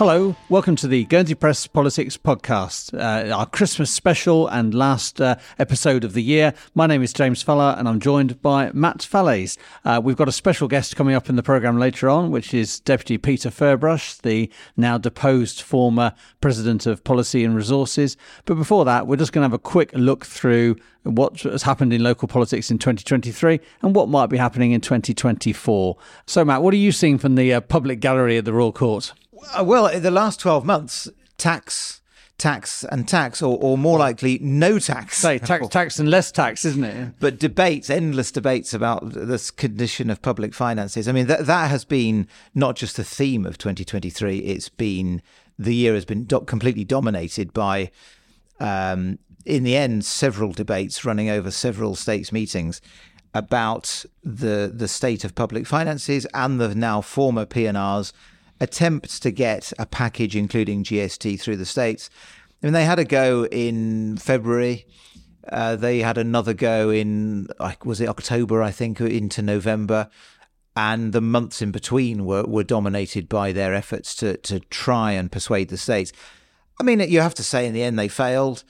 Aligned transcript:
Hello, 0.00 0.34
welcome 0.48 0.76
to 0.76 0.88
the 0.88 1.04
Guernsey 1.04 1.34
Press 1.34 1.66
Politics 1.66 2.16
Podcast, 2.16 2.94
uh, 2.98 3.30
our 3.34 3.44
Christmas 3.44 3.90
special 3.90 4.48
and 4.48 4.72
last 4.72 5.20
uh, 5.20 5.36
episode 5.58 6.04
of 6.04 6.14
the 6.14 6.22
year. 6.22 6.54
My 6.74 6.86
name 6.86 7.02
is 7.02 7.12
James 7.12 7.42
Falla 7.42 7.74
and 7.76 7.86
I'm 7.86 8.00
joined 8.00 8.40
by 8.40 8.70
Matt 8.72 9.00
Fallaize. 9.00 9.58
Uh, 9.84 10.00
we've 10.02 10.16
got 10.16 10.26
a 10.26 10.32
special 10.32 10.68
guest 10.68 10.96
coming 10.96 11.14
up 11.14 11.28
in 11.28 11.36
the 11.36 11.42
programme 11.42 11.78
later 11.78 12.08
on, 12.08 12.30
which 12.30 12.54
is 12.54 12.80
Deputy 12.80 13.18
Peter 13.18 13.50
Ferbrache, 13.50 14.22
the 14.22 14.50
now 14.74 14.96
deposed 14.96 15.60
former 15.60 16.14
President 16.40 16.86
of 16.86 17.04
Policy 17.04 17.44
and 17.44 17.54
Resources. 17.54 18.16
But 18.46 18.54
before 18.54 18.86
that, 18.86 19.06
we're 19.06 19.16
just 19.16 19.34
going 19.34 19.42
to 19.42 19.50
have 19.50 19.52
a 19.52 19.58
quick 19.58 19.90
look 19.92 20.24
through 20.24 20.76
what 21.02 21.42
has 21.42 21.64
happened 21.64 21.92
in 21.92 22.02
local 22.02 22.26
politics 22.26 22.70
in 22.70 22.78
2023 22.78 23.60
and 23.82 23.94
what 23.94 24.08
might 24.08 24.28
be 24.28 24.38
happening 24.38 24.72
in 24.72 24.80
2024. 24.80 25.98
So, 26.24 26.42
Matt, 26.42 26.62
what 26.62 26.72
are 26.72 26.78
you 26.78 26.90
seeing 26.90 27.18
from 27.18 27.34
the 27.34 27.52
uh, 27.52 27.60
public 27.60 28.00
gallery 28.00 28.38
at 28.38 28.46
the 28.46 28.54
Royal 28.54 28.72
Court? 28.72 29.12
Uh, 29.56 29.64
well, 29.64 29.86
in 29.86 30.02
the 30.02 30.10
last 30.10 30.40
12 30.40 30.64
months, 30.64 31.08
tax, 31.38 32.00
tax, 32.38 32.84
and 32.84 33.06
tax, 33.06 33.42
or, 33.42 33.58
or 33.60 33.76
more 33.78 33.98
likely, 33.98 34.38
no 34.40 34.78
tax. 34.78 35.18
Say 35.22 35.38
tax, 35.38 35.68
tax, 35.68 35.98
and 35.98 36.10
less 36.10 36.32
tax, 36.32 36.64
isn't 36.64 36.84
it? 36.84 37.14
But 37.20 37.38
debates, 37.38 37.90
endless 37.90 38.32
debates 38.32 38.74
about 38.74 39.12
this 39.12 39.50
condition 39.50 40.10
of 40.10 40.22
public 40.22 40.54
finances. 40.54 41.06
I 41.06 41.12
mean, 41.12 41.26
that, 41.26 41.46
that 41.46 41.70
has 41.70 41.84
been 41.84 42.26
not 42.54 42.76
just 42.76 42.96
the 42.96 43.04
theme 43.04 43.46
of 43.46 43.58
2023, 43.58 44.38
it's 44.38 44.68
been 44.68 45.22
the 45.58 45.74
year 45.74 45.94
has 45.94 46.06
been 46.06 46.24
do- 46.24 46.40
completely 46.40 46.84
dominated 46.84 47.52
by, 47.52 47.90
um, 48.58 49.18
in 49.44 49.62
the 49.62 49.76
end, 49.76 50.04
several 50.04 50.52
debates 50.52 51.04
running 51.04 51.28
over 51.28 51.50
several 51.50 51.94
states' 51.94 52.32
meetings 52.32 52.80
about 53.32 54.04
the 54.24 54.72
the 54.74 54.88
state 54.88 55.24
of 55.24 55.34
public 55.34 55.66
finances 55.66 56.26
and 56.34 56.60
the 56.60 56.74
now 56.74 57.00
former 57.00 57.46
P&Rs 57.46 58.12
attempts 58.60 59.18
to 59.20 59.30
get 59.30 59.72
a 59.78 59.86
package 59.86 60.36
including 60.36 60.84
GST 60.84 61.40
through 61.40 61.56
the 61.56 61.66
states. 61.66 62.10
I 62.62 62.66
mean, 62.66 62.72
they 62.72 62.84
had 62.84 62.98
a 62.98 63.04
go 63.04 63.46
in 63.46 64.18
February. 64.18 64.86
Uh, 65.50 65.76
they 65.76 66.00
had 66.00 66.18
another 66.18 66.52
go 66.52 66.90
in, 66.90 67.48
was 67.84 68.00
it 68.00 68.08
October, 68.08 68.62
I 68.62 68.70
think, 68.70 69.00
into 69.00 69.40
November. 69.40 70.10
And 70.76 71.12
the 71.12 71.20
months 71.20 71.62
in 71.62 71.72
between 71.72 72.24
were, 72.24 72.44
were 72.44 72.62
dominated 72.62 73.28
by 73.28 73.52
their 73.52 73.74
efforts 73.74 74.14
to, 74.16 74.36
to 74.38 74.60
try 74.60 75.12
and 75.12 75.32
persuade 75.32 75.68
the 75.68 75.76
states. 75.76 76.12
I 76.78 76.82
mean, 76.82 77.00
you 77.00 77.20
have 77.20 77.34
to 77.34 77.42
say, 77.42 77.66
in 77.66 77.74
the 77.74 77.82
end, 77.82 77.98
they 77.98 78.08
failed. 78.08 78.64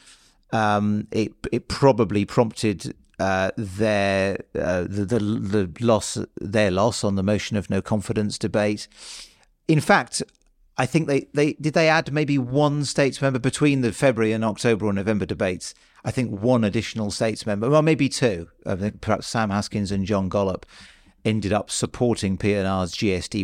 Um, 0.53 1.07
it 1.13 1.33
it 1.53 1.69
probably 1.69 2.25
prompted 2.25 2.95
uh, 3.21 3.51
their 3.57 4.39
uh, 4.59 4.83
the, 4.83 5.05
the 5.05 5.19
the 5.21 5.85
loss 5.85 6.19
their 6.41 6.73
loss 6.73 7.05
on 7.05 7.15
the 7.15 7.23
motion 7.23 7.57
of 7.57 7.71
no 7.71 7.81
confidence 7.81 8.37
debate. 8.37 8.89
In 9.71 9.81
fact, 9.81 10.21
I 10.77 10.85
think 10.85 11.07
they, 11.07 11.29
they 11.33 11.53
did 11.53 11.75
they 11.75 11.89
add 11.89 12.13
maybe 12.13 12.39
one 12.39 12.85
states 12.85 13.23
member 13.23 13.39
between 13.39 13.83
the 13.83 13.93
February 13.93 14.33
and 14.33 14.45
October 14.45 14.87
or 14.87 14.93
November 14.93 15.25
debates. 15.25 15.75
I 16.05 16.11
think 16.11 16.41
one 16.41 16.65
additional 16.65 17.13
states 17.13 17.47
member, 17.47 17.71
well, 17.71 17.81
maybe 17.81 18.09
two. 18.09 18.49
I 18.67 18.75
think 18.75 19.01
perhaps 19.01 19.29
Sam 19.29 19.51
Haskins 19.51 19.93
and 19.93 20.07
John 20.07 20.29
Gollop 20.29 20.67
ended 21.25 21.53
up 21.53 21.71
supporting 21.71 22.37
P&R's 22.37 22.97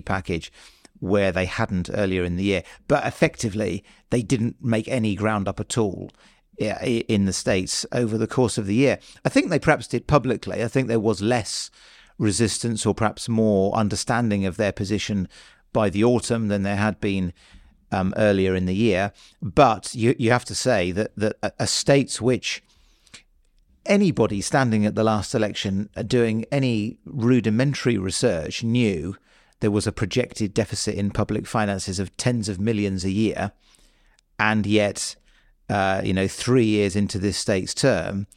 package 0.04 0.52
where 0.98 1.30
they 1.30 1.44
hadn't 1.44 1.90
earlier 1.94 2.24
in 2.24 2.34
the 2.34 2.42
year. 2.42 2.64
But 2.88 3.06
effectively, 3.06 3.84
they 4.10 4.22
didn't 4.22 4.56
make 4.60 4.88
any 4.88 5.14
ground 5.14 5.46
up 5.46 5.60
at 5.60 5.78
all 5.78 6.10
in 6.58 7.26
the 7.26 7.32
States 7.32 7.86
over 7.92 8.18
the 8.18 8.26
course 8.26 8.58
of 8.58 8.66
the 8.66 8.74
year. 8.74 8.98
I 9.24 9.28
think 9.28 9.48
they 9.48 9.60
perhaps 9.60 9.86
did 9.86 10.08
publicly. 10.08 10.64
I 10.64 10.68
think 10.68 10.88
there 10.88 10.98
was 10.98 11.22
less 11.22 11.70
resistance 12.18 12.84
or 12.84 12.94
perhaps 12.94 13.28
more 13.28 13.74
understanding 13.76 14.46
of 14.46 14.56
their 14.56 14.72
position 14.72 15.28
by 15.76 15.90
the 15.90 16.02
autumn 16.02 16.48
than 16.48 16.62
there 16.62 16.76
had 16.76 16.98
been 17.02 17.34
um, 17.92 18.14
earlier 18.16 18.54
in 18.54 18.64
the 18.64 18.74
year. 18.74 19.12
But 19.42 19.94
you, 19.94 20.14
you 20.18 20.30
have 20.30 20.46
to 20.46 20.54
say 20.54 20.90
that, 20.92 21.10
that 21.18 21.36
a 21.58 21.66
states 21.66 22.18
which 22.18 22.62
anybody 23.84 24.40
standing 24.40 24.86
at 24.86 24.94
the 24.94 25.04
last 25.04 25.34
election 25.34 25.90
uh, 25.94 26.02
doing 26.02 26.46
any 26.50 26.96
rudimentary 27.04 27.98
research 27.98 28.64
knew 28.64 29.16
there 29.60 29.70
was 29.70 29.86
a 29.86 29.92
projected 29.92 30.54
deficit 30.54 30.94
in 30.94 31.10
public 31.10 31.46
finances 31.46 31.98
of 31.98 32.16
tens 32.16 32.48
of 32.48 32.58
millions 32.58 33.04
a 33.04 33.10
year. 33.10 33.52
And 34.38 34.64
yet, 34.64 35.14
uh, 35.68 36.00
you 36.02 36.14
know, 36.14 36.26
three 36.26 36.64
years 36.64 36.96
into 36.96 37.18
this 37.18 37.36
state's 37.36 37.74
term, 37.74 38.28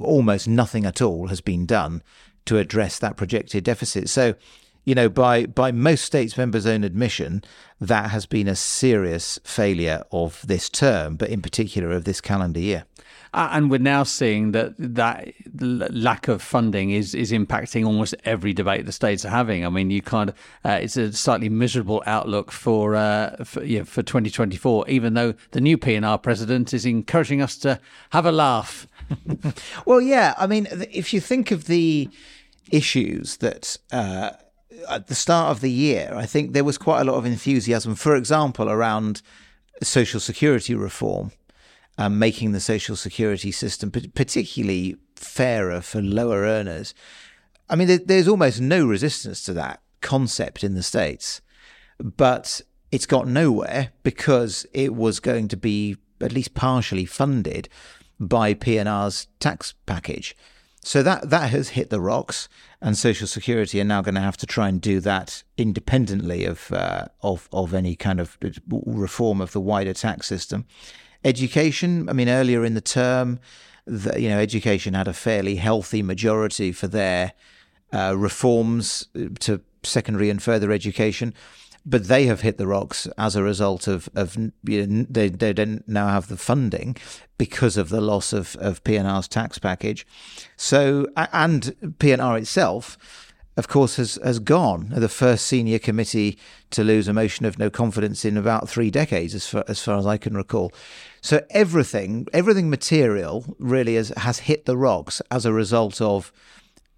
almost 0.00 0.48
nothing 0.48 0.86
at 0.86 1.02
all 1.02 1.26
has 1.26 1.42
been 1.42 1.66
done 1.66 2.02
to 2.46 2.56
address 2.56 2.98
that 2.98 3.18
projected 3.18 3.62
deficit. 3.62 4.08
So 4.08 4.36
you 4.86 4.94
know, 4.94 5.10
by 5.10 5.44
by 5.44 5.72
most 5.72 6.04
states 6.04 6.38
members' 6.38 6.64
own 6.64 6.84
admission, 6.84 7.42
that 7.80 8.10
has 8.10 8.24
been 8.24 8.48
a 8.48 8.56
serious 8.56 9.38
failure 9.44 10.02
of 10.12 10.40
this 10.46 10.70
term, 10.70 11.16
but 11.16 11.28
in 11.28 11.42
particular 11.42 11.90
of 11.90 12.04
this 12.04 12.22
calendar 12.22 12.60
year. 12.60 12.84
Uh, 13.34 13.50
and 13.52 13.70
we're 13.70 13.78
now 13.78 14.04
seeing 14.04 14.52
that 14.52 14.72
that 14.78 15.28
lack 15.60 16.28
of 16.28 16.40
funding 16.40 16.92
is 16.92 17.14
is 17.14 17.32
impacting 17.32 17.84
almost 17.84 18.14
every 18.24 18.54
debate 18.54 18.86
the 18.86 18.92
states 18.92 19.24
are 19.24 19.30
having. 19.30 19.66
I 19.66 19.68
mean, 19.68 19.90
you 19.90 20.00
of 20.30 20.30
uh, 20.64 20.78
it's 20.80 20.96
a 20.96 21.12
slightly 21.12 21.48
miserable 21.48 22.02
outlook 22.06 22.52
for 22.52 22.94
uh, 22.94 23.44
for, 23.44 23.64
yeah, 23.64 23.82
for 23.82 24.04
2024. 24.04 24.88
Even 24.88 25.14
though 25.14 25.34
the 25.50 25.60
new 25.60 25.76
P&R 25.76 26.18
president 26.18 26.72
is 26.72 26.86
encouraging 26.86 27.42
us 27.42 27.58
to 27.58 27.80
have 28.10 28.24
a 28.24 28.32
laugh. 28.32 28.86
well, 29.84 30.00
yeah, 30.00 30.34
I 30.38 30.46
mean, 30.46 30.68
if 30.92 31.12
you 31.12 31.20
think 31.20 31.50
of 31.50 31.66
the 31.66 32.08
issues 32.70 33.38
that 33.38 33.76
uh, 33.92 34.30
at 34.88 35.06
the 35.06 35.14
start 35.14 35.50
of 35.50 35.60
the 35.60 35.70
year, 35.70 36.12
I 36.14 36.26
think 36.26 36.52
there 36.52 36.64
was 36.64 36.78
quite 36.78 37.00
a 37.00 37.04
lot 37.04 37.16
of 37.16 37.26
enthusiasm, 37.26 37.94
for 37.94 38.16
example, 38.16 38.68
around 38.68 39.22
social 39.82 40.20
security 40.20 40.74
reform, 40.74 41.32
um, 41.98 42.18
making 42.18 42.52
the 42.52 42.60
social 42.60 42.96
security 42.96 43.52
system 43.52 43.90
particularly 43.90 44.96
fairer 45.14 45.80
for 45.80 46.02
lower 46.02 46.42
earners. 46.42 46.94
I 47.68 47.76
mean, 47.76 48.00
there's 48.06 48.28
almost 48.28 48.60
no 48.60 48.86
resistance 48.86 49.42
to 49.44 49.52
that 49.54 49.80
concept 50.00 50.62
in 50.62 50.74
the 50.74 50.82
States, 50.82 51.40
but 51.98 52.60
it's 52.92 53.06
got 53.06 53.26
nowhere 53.26 53.90
because 54.02 54.66
it 54.72 54.94
was 54.94 55.20
going 55.20 55.48
to 55.48 55.56
be 55.56 55.96
at 56.20 56.32
least 56.32 56.54
partially 56.54 57.04
funded 57.04 57.68
by 58.18 58.54
P&R's 58.54 59.26
tax 59.40 59.74
package. 59.84 60.36
So 60.86 61.02
that 61.02 61.30
that 61.30 61.50
has 61.50 61.70
hit 61.70 61.90
the 61.90 62.00
rocks, 62.00 62.48
and 62.80 62.96
Social 62.96 63.26
Security 63.26 63.80
are 63.80 63.84
now 63.84 64.02
going 64.02 64.14
to 64.14 64.20
have 64.20 64.36
to 64.36 64.46
try 64.46 64.68
and 64.68 64.80
do 64.80 65.00
that 65.00 65.42
independently 65.56 66.44
of 66.44 66.70
uh, 66.70 67.06
of 67.24 67.48
of 67.52 67.74
any 67.74 67.96
kind 67.96 68.20
of 68.20 68.38
reform 68.70 69.40
of 69.40 69.50
the 69.50 69.60
wider 69.60 69.92
tax 69.92 70.28
system. 70.28 70.64
Education, 71.24 72.08
I 72.08 72.12
mean, 72.12 72.28
earlier 72.28 72.64
in 72.64 72.74
the 72.74 72.80
term, 72.80 73.40
the, 73.84 74.20
you 74.20 74.28
know, 74.28 74.38
education 74.38 74.94
had 74.94 75.08
a 75.08 75.12
fairly 75.12 75.56
healthy 75.56 76.04
majority 76.04 76.70
for 76.70 76.86
their 76.86 77.32
uh, 77.92 78.14
reforms 78.16 79.08
to 79.40 79.62
secondary 79.82 80.30
and 80.30 80.40
further 80.40 80.70
education 80.70 81.34
but 81.86 82.08
they 82.08 82.26
have 82.26 82.40
hit 82.40 82.58
the 82.58 82.66
rocks 82.66 83.08
as 83.16 83.36
a 83.36 83.42
result 83.42 83.86
of 83.86 84.08
of 84.14 84.36
you 84.64 84.86
know, 84.86 85.06
they 85.08 85.28
they 85.28 85.52
don't 85.52 85.86
now 85.88 86.08
have 86.08 86.28
the 86.28 86.36
funding 86.36 86.96
because 87.38 87.76
of 87.76 87.88
the 87.88 88.00
loss 88.00 88.32
of 88.32 88.56
of 88.56 88.82
P&R's 88.84 89.28
tax 89.28 89.58
package. 89.58 90.06
So 90.56 91.06
and 91.16 91.96
P&R 91.98 92.36
itself 92.36 92.98
of 93.56 93.68
course, 93.68 93.96
has, 93.96 94.18
has 94.22 94.38
gone. 94.38 94.92
The 94.94 95.08
first 95.08 95.46
senior 95.46 95.78
committee 95.78 96.38
to 96.70 96.84
lose 96.84 97.08
a 97.08 97.14
motion 97.14 97.46
of 97.46 97.58
no 97.58 97.70
confidence 97.70 98.24
in 98.24 98.36
about 98.36 98.68
three 98.68 98.90
decades, 98.90 99.34
as 99.34 99.46
far 99.46 99.64
as, 99.66 99.82
far 99.82 99.96
as 99.96 100.06
I 100.06 100.18
can 100.18 100.36
recall. 100.36 100.72
So 101.22 101.42
everything, 101.50 102.26
everything 102.34 102.68
material 102.68 103.56
really 103.58 103.94
has, 103.94 104.10
has 104.18 104.40
hit 104.40 104.66
the 104.66 104.76
rocks 104.76 105.22
as 105.30 105.46
a 105.46 105.54
result 105.54 106.02
of 106.02 106.32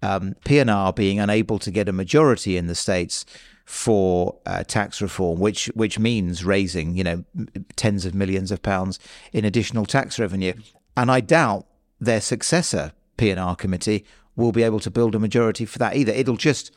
um, 0.01 0.35
P&R 0.43 0.93
being 0.93 1.19
unable 1.19 1.59
to 1.59 1.71
get 1.71 1.87
a 1.87 1.93
majority 1.93 2.57
in 2.57 2.67
the 2.67 2.75
states 2.75 3.25
for 3.69 4.35
uh, 4.47 4.63
tax 4.63 4.99
reform, 4.99 5.39
which 5.39 5.67
which 5.75 5.99
means 5.99 6.43
raising 6.43 6.97
you 6.97 7.03
know 7.03 7.23
tens 7.75 8.03
of 8.03 8.15
millions 8.15 8.51
of 8.51 8.63
pounds 8.63 8.97
in 9.31 9.45
additional 9.45 9.85
tax 9.85 10.17
revenue. 10.17 10.53
And 10.97 11.11
I 11.11 11.21
doubt 11.21 11.67
their 12.01 12.19
successor 12.19 12.93
P&R 13.17 13.55
committee 13.55 14.05
will 14.35 14.51
be 14.51 14.63
able 14.63 14.79
to 14.79 14.89
build 14.89 15.13
a 15.13 15.19
majority 15.19 15.65
for 15.65 15.77
that 15.77 15.95
either. 15.95 16.11
It'll 16.11 16.35
just 16.35 16.71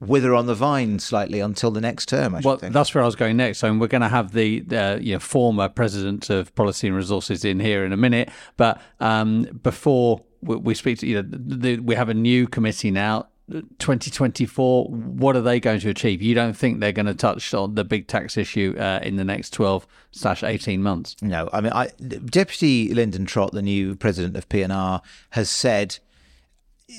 wither 0.00 0.34
on 0.34 0.46
the 0.46 0.54
vine 0.54 0.98
slightly 0.98 1.40
until 1.40 1.70
the 1.70 1.80
next 1.80 2.08
term. 2.08 2.34
I 2.34 2.40
well, 2.42 2.56
think. 2.56 2.72
that's 2.72 2.94
where 2.94 3.02
I 3.02 3.06
was 3.06 3.16
going 3.16 3.36
next. 3.36 3.58
So 3.58 3.72
we're 3.74 3.86
going 3.86 4.00
to 4.00 4.08
have 4.08 4.32
the 4.32 4.64
uh, 4.72 4.96
you 4.96 5.12
know, 5.12 5.18
former 5.18 5.68
president 5.68 6.30
of 6.30 6.54
Policy 6.54 6.86
and 6.86 6.96
Resources 6.96 7.44
in 7.44 7.60
here 7.60 7.84
in 7.84 7.92
a 7.92 7.98
minute, 7.98 8.30
but 8.56 8.80
um, 8.98 9.42
before 9.62 10.22
we, 10.40 10.56
we, 10.56 10.74
speak 10.74 11.00
to 11.00 11.06
you 11.06 11.16
know, 11.16 11.28
the, 11.28 11.56
the, 11.56 11.78
we 11.80 11.96
have 11.96 12.08
a 12.08 12.14
new 12.14 12.48
committee 12.48 12.90
now. 12.90 13.26
2024, 13.50 14.86
what 14.86 15.36
are 15.36 15.40
they 15.40 15.58
going 15.60 15.80
to 15.80 15.88
achieve? 15.88 16.22
You 16.22 16.34
don't 16.34 16.54
think 16.54 16.80
they're 16.80 16.92
going 16.92 17.06
to 17.06 17.14
touch 17.14 17.52
on 17.52 17.74
the 17.74 17.84
big 17.84 18.06
tax 18.06 18.36
issue 18.36 18.76
uh, 18.78 19.00
in 19.02 19.16
the 19.16 19.24
next 19.24 19.52
12 19.52 19.86
slash 20.12 20.42
18 20.42 20.82
months? 20.82 21.16
No, 21.20 21.48
I 21.52 21.60
mean, 21.60 21.72
I, 21.72 21.88
Deputy 21.98 22.94
Lyndon 22.94 23.26
Trott, 23.26 23.52
the 23.52 23.62
new 23.62 23.96
president 23.96 24.36
of 24.36 24.48
P&R, 24.48 25.02
has 25.30 25.50
said 25.50 25.98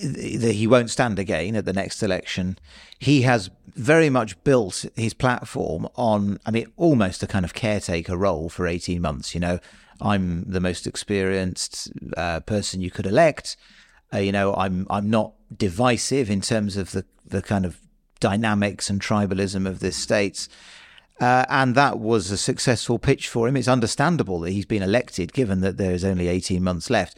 that 0.04 0.54
he 0.54 0.68
won't 0.68 0.90
stand 0.90 1.20
again 1.20 1.56
at 1.56 1.66
the 1.66 1.74
next 1.74 2.02
election. 2.02 2.58
He 3.00 3.24
has 3.24 3.50
very 3.68 4.10
much 4.10 4.42
built 4.44 4.86
his 4.96 5.14
platform 5.14 5.88
on, 5.96 6.40
I 6.46 6.52
mean, 6.52 6.68
almost 6.78 7.24
a 7.24 7.28
kind 7.28 7.46
of 7.46 7.54
caretaker 7.54 8.16
role 8.16 8.50
for 8.50 8.68
18 8.68 9.02
months. 9.02 9.34
You 9.34 9.42
know, 9.42 9.60
I'm 10.00 10.44
the 10.50 10.62
most 10.62 10.88
experienced 10.88 11.92
uh, 12.18 12.40
person 12.42 12.82
you 12.82 12.92
could 12.92 13.06
elect. 13.06 13.58
Uh, 14.14 14.20
you 14.20 14.32
know, 14.32 14.54
I'm 14.54 14.88
I'm 14.90 15.10
not 15.10 15.34
divisive 15.56 16.30
in 16.30 16.42
terms 16.42 16.78
of 16.78 16.92
the 16.92 17.06
the 17.26 17.42
kind 17.42 17.66
of 17.66 17.80
dynamics 18.20 18.90
and 18.90 19.02
tribalism 19.02 19.68
of 19.68 19.80
this 19.80 19.98
states. 19.98 20.48
Uh, 21.20 21.46
and 21.50 21.76
that 21.76 22.00
was 22.00 22.32
a 22.32 22.38
successful 22.38 22.98
pitch 22.98 23.28
for 23.28 23.48
him. 23.48 23.56
It's 23.56 23.68
understandable 23.68 24.40
that 24.40 24.52
he's 24.52 24.66
been 24.66 24.82
elected, 24.82 25.34
given 25.34 25.62
that 25.62 25.78
there 25.78 25.92
is 25.92 26.04
only 26.04 26.28
18 26.28 26.64
months 26.64 26.90
left. 26.90 27.16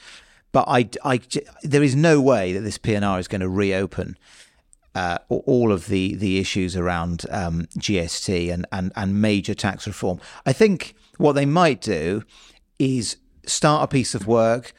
But 0.51 0.65
I, 0.67 0.89
I, 1.05 1.21
there 1.63 1.83
is 1.83 1.95
no 1.95 2.19
way 2.19 2.51
that 2.51 2.61
this 2.61 2.77
PNR 2.77 3.19
is 3.19 3.29
going 3.29 3.41
to 3.41 3.49
reopen 3.49 4.17
uh, 4.93 5.19
all 5.29 5.71
of 5.71 5.87
the, 5.87 6.15
the 6.15 6.37
issues 6.37 6.75
around 6.75 7.25
um, 7.31 7.67
GST 7.77 8.53
and, 8.53 8.65
and, 8.71 8.91
and 8.95 9.21
major 9.21 9.53
tax 9.53 9.87
reform. 9.87 10.19
I 10.45 10.53
think 10.53 10.95
what 11.17 11.33
they 11.33 11.45
might 11.45 11.81
do 11.81 12.23
is 12.77 13.17
start 13.45 13.83
a 13.83 13.87
piece 13.87 14.13
of 14.13 14.27
work 14.27 14.73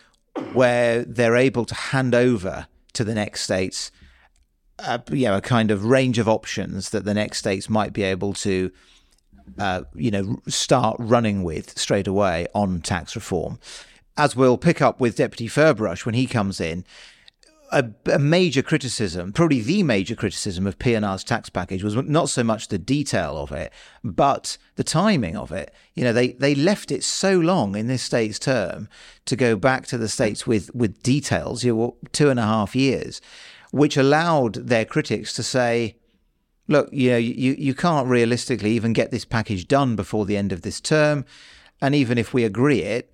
where 0.52 1.04
they're 1.04 1.36
able 1.36 1.64
to 1.64 1.75
hand 1.75 2.14
over 2.14 2.66
to 2.92 3.04
the 3.04 3.14
next 3.14 3.42
states 3.42 3.90
uh, 4.78 4.98
you 5.10 5.26
know, 5.26 5.36
a 5.36 5.40
kind 5.40 5.70
of 5.70 5.84
range 5.84 6.19
of 6.19 6.28
options 6.28 6.90
that 6.90 7.04
the 7.04 7.14
next 7.14 7.38
states 7.38 7.69
might 7.69 7.92
be 7.92 8.02
able 8.02 8.32
to 8.32 8.70
uh, 9.58 9.82
you 9.94 10.10
know, 10.10 10.40
start 10.48 10.96
running 10.98 11.42
with 11.42 11.78
straight 11.78 12.06
away 12.06 12.46
on 12.54 12.81
tax 12.81 13.14
reform. 13.14 13.58
As 14.16 14.34
we'll 14.34 14.58
pick 14.58 14.81
up 14.81 15.00
with 15.00 15.16
Deputy 15.16 15.48
Ferbrache 15.48 16.06
when 16.06 16.14
he 16.14 16.26
comes 16.26 16.60
in, 16.60 16.84
a, 17.74 18.12
a, 18.12 18.18
major 18.18 18.62
criticism, 18.62 19.32
probably 19.32 19.60
the 19.60 19.82
major 19.82 20.14
criticism 20.14 20.66
of 20.66 20.78
PNR's 20.78 21.24
tax 21.24 21.50
package 21.50 21.82
was 21.82 21.96
not 21.96 22.28
so 22.28 22.44
much 22.44 22.68
the 22.68 22.78
detail 22.78 23.36
of 23.36 23.50
it, 23.52 23.72
but 24.02 24.56
the 24.76 24.84
timing 24.84 25.36
of 25.36 25.50
it. 25.50 25.74
You 25.94 26.04
know, 26.04 26.12
they, 26.12 26.32
they 26.32 26.54
left 26.54 26.92
it 26.92 27.02
so 27.02 27.38
long 27.38 27.76
in 27.76 27.88
this 27.88 28.02
state's 28.02 28.38
term 28.38 28.88
to 29.26 29.36
go 29.36 29.56
back 29.56 29.86
to 29.88 29.98
the 29.98 30.08
states 30.08 30.46
with, 30.46 30.74
with 30.74 31.02
details, 31.02 31.64
you 31.64 31.74
know, 31.74 31.96
two 32.12 32.30
and 32.30 32.38
a 32.38 32.44
half 32.44 32.76
years, 32.76 33.20
which 33.72 33.96
allowed 33.96 34.54
their 34.54 34.84
critics 34.84 35.32
to 35.34 35.42
say, 35.42 35.96
look, 36.68 36.88
you 36.92 37.10
know, 37.10 37.16
you, 37.16 37.54
you 37.58 37.74
can't 37.74 38.08
realistically 38.08 38.70
even 38.70 38.92
get 38.92 39.10
this 39.10 39.24
package 39.24 39.66
done 39.66 39.96
before 39.96 40.24
the 40.24 40.36
end 40.36 40.52
of 40.52 40.62
this 40.62 40.80
term. 40.80 41.24
And 41.82 41.94
even 41.94 42.18
if 42.18 42.32
we 42.32 42.44
agree 42.44 42.82
it, 42.82 43.13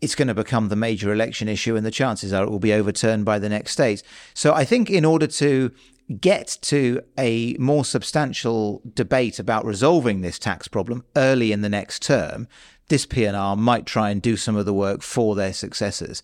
it's 0.00 0.14
going 0.14 0.28
to 0.28 0.34
become 0.34 0.68
the 0.68 0.76
major 0.76 1.12
election 1.12 1.48
issue, 1.48 1.76
and 1.76 1.84
the 1.84 1.90
chances 1.90 2.32
are 2.32 2.44
it 2.44 2.50
will 2.50 2.58
be 2.58 2.72
overturned 2.72 3.24
by 3.24 3.38
the 3.38 3.48
next 3.48 3.72
states. 3.72 4.02
So 4.34 4.52
I 4.52 4.64
think 4.64 4.90
in 4.90 5.04
order 5.04 5.26
to 5.26 5.72
get 6.20 6.58
to 6.62 7.00
a 7.18 7.54
more 7.58 7.84
substantial 7.84 8.80
debate 8.94 9.38
about 9.38 9.64
resolving 9.64 10.20
this 10.20 10.38
tax 10.38 10.68
problem 10.68 11.04
early 11.16 11.50
in 11.50 11.62
the 11.62 11.68
next 11.68 12.02
term, 12.02 12.46
this 12.88 13.06
PNR 13.06 13.58
might 13.58 13.86
try 13.86 14.10
and 14.10 14.22
do 14.22 14.36
some 14.36 14.56
of 14.56 14.66
the 14.66 14.74
work 14.74 15.02
for 15.02 15.34
their 15.34 15.52
successors. 15.52 16.22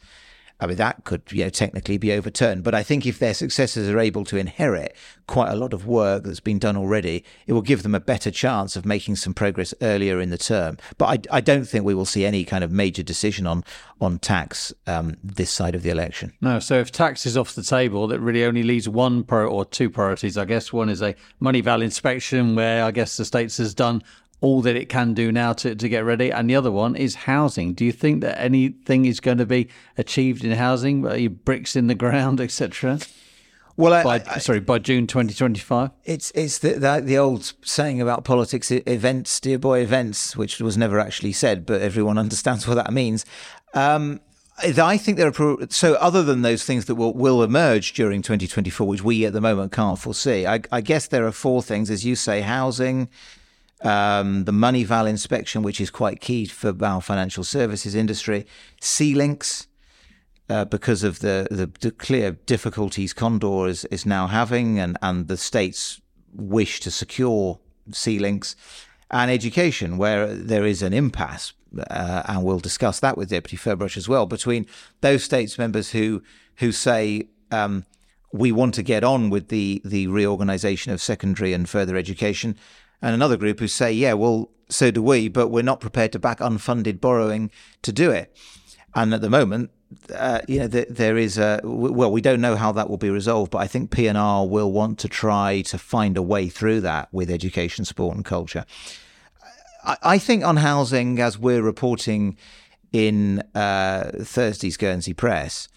I 0.60 0.66
mean, 0.66 0.76
that 0.76 1.04
could, 1.04 1.22
you 1.31 1.44
know, 1.44 1.50
technically 1.50 1.99
be 1.99 2.12
overturned. 2.12 2.62
But 2.62 2.75
I 2.75 2.82
think 2.82 3.04
if 3.04 3.19
their 3.19 3.34
successors 3.34 3.88
are 3.88 3.99
able 3.99 4.25
to 4.26 4.37
inherit 4.37 4.96
quite 5.26 5.50
a 5.50 5.56
lot 5.56 5.72
of 5.72 5.87
work 5.87 6.25
that's 6.25 6.40
been 6.40 6.58
done 6.58 6.76
already, 6.76 7.25
it 7.46 7.52
will 7.52 7.62
give 7.62 7.82
them 7.82 7.94
a 7.94 8.00
better 8.00 8.31
chance 8.31 8.76
of 8.76 8.87
making 8.87 9.16
some 9.16 9.34
progress 9.34 9.75
earlier 9.81 10.20
in 10.20 10.31
the 10.31 10.38
term. 10.38 10.78
But 10.99 11.26
I, 11.31 11.38
I 11.38 11.40
don't 11.40 11.64
think 11.64 11.84
we 11.84 11.94
will 11.94 12.04
see 12.04 12.25
any 12.25 12.44
kind 12.44 12.62
of 12.62 12.70
major 12.70 13.02
decision 13.02 13.46
on 13.46 13.64
on 14.00 14.19
tax 14.19 14.72
um, 14.88 15.16
this 15.22 15.50
side 15.50 15.76
of 15.76 15.84
the 15.84 15.90
election. 15.90 16.32
No. 16.40 16.58
So 16.58 16.78
if 16.81 16.90
tax 16.90 17.25
is 17.25 17.37
off 17.37 17.55
the 17.55 17.62
table, 17.62 18.08
that 18.08 18.19
really 18.19 18.44
only 18.44 18.64
leaves 18.64 18.88
one 18.88 19.22
pro 19.22 19.48
or 19.48 19.64
two 19.64 19.90
priorities. 19.90 20.37
I 20.37 20.44
guess 20.44 20.72
one 20.72 20.88
is 20.88 21.02
a 21.02 21.14
Moneyval 21.40 21.82
inspection, 21.82 22.56
where 22.56 22.84
I 22.84 22.90
guess 22.90 23.16
the 23.16 23.25
states 23.25 23.58
has 23.58 23.75
done 23.75 24.02
all 24.43 24.61
that 24.61 24.77
it 24.77 24.89
can 24.89 25.15
do 25.15 25.33
now 25.33 25.55
to, 25.55 25.75
to 25.75 25.89
get 25.89 26.05
ready. 26.05 26.31
And 26.31 26.50
the 26.50 26.56
other 26.56 26.71
one 26.71 26.97
is 26.97 27.15
housing. 27.15 27.73
Do 27.73 27.85
you 27.85 27.93
think 27.93 28.21
that 28.21 28.39
anything 28.39 29.06
is 29.06 29.21
going 29.21 29.39
to 29.39 29.47
be 29.47 29.69
achieved 29.97 30.44
in 30.44 30.50
housing? 30.53 31.06
Are 31.06 31.17
you 31.17 31.31
bricks 31.31 31.77
in 31.77 31.87
the 31.87 31.94
ground, 31.94 32.41
etc.? 32.49 32.99
Well, 33.77 33.94
I, 33.94 34.03
by, 34.03 34.23
I, 34.35 34.39
sorry, 34.39 34.61
by 34.61 34.81
June 34.81 35.06
2025. 35.06 35.91
It's 36.05 36.31
it's 36.35 36.59
the, 36.59 36.75
the, 36.75 37.00
the 37.03 37.17
old 37.17 37.55
saying 37.62 38.03
about 38.03 38.25
politics 38.25 38.71
events, 38.71 39.41
dear 39.41 39.59
boy 39.59 39.81
events, 39.81 40.37
which 40.37 40.61
was 40.61 40.77
never 40.77 41.00
actually 41.00 41.33
said, 41.33 41.65
but 41.65 41.81
everyone 41.81 42.19
understands 42.19 42.69
what 42.69 42.75
that 42.75 42.93
means. 42.93 43.25
Um, 43.75 44.21
I 44.59 44.99
think 44.99 45.17
there 45.17 45.29
are 45.29 45.67
so 45.71 45.94
other 45.94 46.23
than 46.23 46.43
those 46.43 46.65
things 46.65 46.85
that 46.85 46.97
will, 46.97 47.15
will 47.15 47.43
emerge 47.43 47.94
during 47.94 48.21
2024, 48.21 48.87
which 48.87 49.03
we 49.03 49.25
at 49.25 49.33
the 49.33 49.41
moment 49.41 49.73
can't 49.73 49.99
foresee. 49.99 50.47
I, 50.47 50.61
I 50.71 50.83
guess 50.83 51.06
there 51.06 51.27
are 51.27 51.33
four 51.33 51.62
things, 51.62 51.91
as 51.91 52.05
you 52.05 52.15
say: 52.15 52.43
housing, 52.43 53.09
um, 53.82 54.44
the 54.44 54.52
Moneyval 54.52 55.08
inspection, 55.08 55.62
which 55.62 55.81
is 55.81 55.90
quite 55.90 56.20
key 56.20 56.46
for 56.46 56.75
our 56.84 57.00
financial 57.00 57.44
services 57.44 57.94
industry, 57.94 58.46
sea 58.81 59.14
links, 59.14 59.67
uh, 60.49 60.64
because 60.64 61.02
of 61.02 61.20
the, 61.20 61.46
the, 61.50 61.70
the, 61.81 61.90
clear 61.90 62.32
difficulties 62.32 63.12
Condor 63.12 63.69
is, 63.69 63.84
is 63.87 64.05
now 64.05 64.26
having 64.26 64.79
and, 64.79 64.99
and 65.00 65.29
the 65.29 65.37
state's 65.37 66.00
wish 66.34 66.81
to 66.81 66.90
secure 66.90 67.58
sea 67.90 68.19
links, 68.19 68.56
and 69.11 69.31
education, 69.31 69.99
where 69.99 70.34
there 70.34 70.64
is 70.64 70.82
an 70.82 70.93
impasse, 70.93 71.52
uh, 71.90 72.23
and 72.26 72.43
we'll 72.43 72.58
discuss 72.58 73.00
that 73.00 73.17
with 73.17 73.29
Deputy 73.29 73.56
Ferbrache 73.56 73.96
as 73.96 74.08
well, 74.08 74.26
between 74.26 74.67
those 75.00 75.23
states 75.23 75.58
members 75.58 75.90
who 75.90 76.23
who 76.56 76.73
say 76.73 77.29
um, 77.50 77.84
we 78.32 78.52
want 78.52 78.75
to 78.75 78.82
get 78.82 79.05
on 79.05 79.29
with 79.29 79.49
the 79.49 79.82
the 79.84 80.06
reorganisation 80.06 80.93
of 80.93 81.02
secondary 81.02 81.52
and 81.52 81.69
further 81.69 81.96
education, 81.96 82.56
and 83.02 83.14
another 83.14 83.37
group 83.37 83.58
who 83.58 83.69
say, 83.69 83.93
yeah, 83.93 84.12
well, 84.14 84.50
so 84.69 84.90
do 84.90 85.02
we, 85.02 85.28
but 85.28 85.49
we're 85.49 85.62
not 85.62 85.81
prepared 85.81 86.12
to 86.12 86.19
back 86.19 86.38
unfunded 86.38 87.00
borrowing 87.00 87.50
to 87.82 87.93
do 87.93 88.10
it. 88.10 88.34
And 88.94 89.12
at 89.12 89.20
the 89.20 89.28
moment, 89.28 89.70
uh, 90.14 90.40
you 90.49 90.60
know, 90.60 90.69
there, 90.69 90.87
there 90.88 91.16
is 91.19 91.37
a 91.37 91.60
well, 91.62 92.10
we 92.10 92.20
don't 92.20 92.40
know 92.40 92.56
how 92.56 92.72
that 92.72 92.88
will 92.88 92.99
be 92.99 93.10
resolved, 93.10 93.50
but 93.50 93.58
I 93.58 93.66
think 93.66 93.90
PNR 93.90 94.49
will 94.49 94.72
want 94.72 94.99
to 95.00 95.08
try 95.08 95.62
to 95.62 95.78
find 95.78 96.16
a 96.16 96.22
way 96.22 96.49
through 96.49 96.81
that 96.82 97.08
with 97.12 97.31
education, 97.31 97.84
sport, 97.84 98.16
and 98.16 98.25
culture. 98.25 98.64
I, 99.84 99.96
I 100.02 100.19
think 100.19 100.44
on 100.44 100.58
housing, 100.58 101.19
as 101.20 101.38
we're 101.38 101.62
reporting 101.62 102.37
in 102.93 103.43
uh, 103.55 104.10
Thursday's 104.20 104.76
Guernsey 104.76 105.14
Press, 105.14 105.69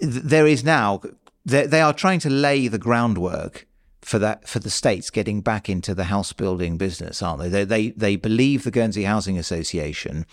there 0.00 0.46
is 0.46 0.62
now 0.62 1.00
they, 1.44 1.66
they 1.66 1.80
are 1.80 1.94
trying 1.94 2.20
to 2.20 2.30
lay 2.30 2.68
the 2.68 2.78
groundwork 2.78 3.66
for 4.02 4.18
that 4.18 4.48
for 4.48 4.58
the 4.58 4.70
states 4.70 5.10
getting 5.10 5.40
back 5.40 5.68
into 5.68 5.94
the 5.94 6.04
house 6.04 6.32
building 6.32 6.78
business, 6.78 7.22
aren't 7.22 7.42
they? 7.42 7.48
They 7.48 7.64
they, 7.64 7.90
they 7.90 8.16
believe 8.16 8.64
the 8.64 8.70
Guernsey 8.70 9.04
Housing 9.04 9.38
Association 9.38 10.26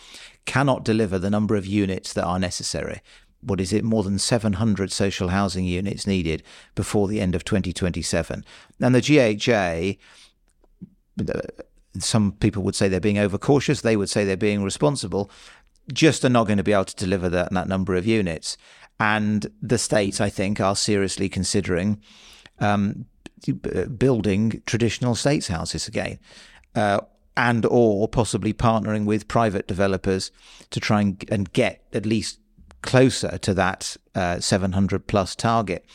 cannot 0.45 0.86
deliver 0.86 1.19
the 1.19 1.29
number 1.29 1.55
of 1.55 1.65
units 1.65 2.13
that 2.13 2.24
are 2.24 2.39
necessary. 2.39 3.01
What 3.41 3.62
is 3.62 3.71
it? 3.71 3.83
More 3.83 4.03
than 4.03 4.17
700 4.17 4.91
social 4.91 5.29
housing 5.29 5.65
units 5.65 6.07
needed 6.07 6.43
before 6.75 7.07
the 7.07 7.21
end 7.21 7.36
of 7.36 7.43
2027. 7.43 8.43
And 8.79 8.95
the 8.95 9.97
GHA, 11.17 11.25
some 12.00 12.31
people 12.33 12.63
would 12.63 12.75
say 12.75 12.88
they're 12.88 13.00
being 13.00 13.19
overcautious. 13.19 13.81
They 13.81 13.95
would 13.95 14.09
say 14.09 14.25
they're 14.25 14.38
being 14.38 14.63
responsible. 14.63 15.29
Just 15.93 16.25
are 16.25 16.29
not 16.29 16.47
going 16.47 16.57
to 16.57 16.63
be 16.63 16.74
able 16.74 16.86
to 16.86 16.95
deliver 16.95 17.29
that, 17.29 17.53
that 17.53 17.67
number 17.67 17.95
of 17.95 18.07
units. 18.07 18.57
And 19.00 19.45
the 19.62 19.77
states, 19.77 20.19
I 20.19 20.29
think, 20.29 20.59
are 20.59 20.75
seriously 20.75 21.29
considering 21.29 22.01
um, 22.59 23.05
building 23.98 24.62
traditional 24.65 25.15
states 25.15 25.48
houses 25.48 25.88
again. 25.88 26.20
Uh, 26.75 27.01
and 27.36 27.67
or 27.67 28.08
possibly 28.08 28.51
partnering 28.51 29.06
with 29.06 29.27
private 29.27 29.67
developers 29.67 30.32
to 30.72 30.79
try 30.79 31.01
and, 31.01 31.24
and 31.29 31.53
get 31.53 31.84
at 31.94 32.03
least 32.03 32.39
closer 32.82 33.38
to 33.38 33.53
that 33.53 33.96
uh, 34.15 34.39
700 34.39 35.06
plus 35.06 35.36
target. 35.36 35.86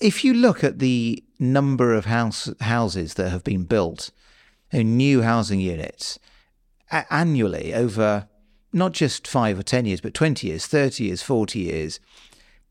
If 0.00 0.24
you 0.24 0.32
look 0.34 0.62
at 0.62 0.78
the 0.78 1.24
number 1.40 1.92
of 1.94 2.04
house 2.04 2.48
houses 2.60 3.14
that 3.14 3.30
have 3.30 3.42
been 3.42 3.64
built, 3.64 4.10
new 4.72 5.22
housing 5.22 5.60
units 5.60 6.18
annually 7.10 7.74
over 7.74 8.28
not 8.72 8.92
just 8.92 9.26
five 9.26 9.58
or 9.58 9.62
10 9.62 9.86
years, 9.86 10.00
but 10.00 10.14
20 10.14 10.46
years, 10.46 10.66
30 10.66 11.04
years, 11.04 11.22
40 11.22 11.58
years, 11.58 12.00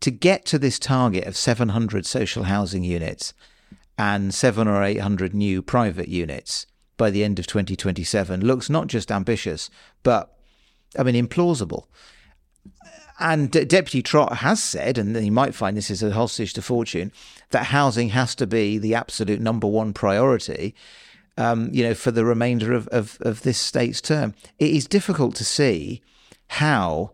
to 0.01 0.11
get 0.11 0.45
to 0.45 0.59
this 0.59 0.77
target 0.77 1.25
of 1.25 1.35
700 1.35 2.05
social 2.05 2.43
housing 2.43 2.83
units, 2.83 3.33
and 3.97 4.33
seven 4.33 4.67
or 4.67 4.83
800 4.83 5.33
new 5.33 5.61
private 5.61 6.07
units 6.07 6.67
by 6.97 7.09
the 7.09 7.23
end 7.23 7.39
of 7.39 7.47
2027 7.47 8.45
looks 8.45 8.69
not 8.69 8.87
just 8.87 9.11
ambitious, 9.11 9.69
but, 10.03 10.33
I 10.97 11.03
mean, 11.03 11.15
implausible. 11.15 11.85
And 13.19 13.49
Deputy 13.49 14.01
Trott 14.01 14.37
has 14.37 14.61
said, 14.61 14.97
and 14.97 15.15
he 15.15 15.29
might 15.29 15.55
find 15.55 15.77
this 15.77 15.89
is 15.89 16.03
a 16.03 16.11
hostage 16.11 16.53
to 16.53 16.61
fortune, 16.61 17.13
that 17.51 17.65
housing 17.65 18.09
has 18.09 18.35
to 18.35 18.47
be 18.47 18.77
the 18.77 18.93
absolute 18.93 19.39
number 19.39 19.67
one 19.67 19.93
priority, 19.93 20.75
um, 21.37 21.69
you 21.71 21.83
know, 21.83 21.93
for 21.93 22.11
the 22.11 22.25
remainder 22.25 22.73
of, 22.73 22.87
of, 22.89 23.17
of 23.21 23.43
this 23.43 23.57
state's 23.57 24.01
term. 24.01 24.33
It 24.59 24.71
is 24.71 24.87
difficult 24.87 25.35
to 25.35 25.45
see 25.45 26.01
how 26.47 27.11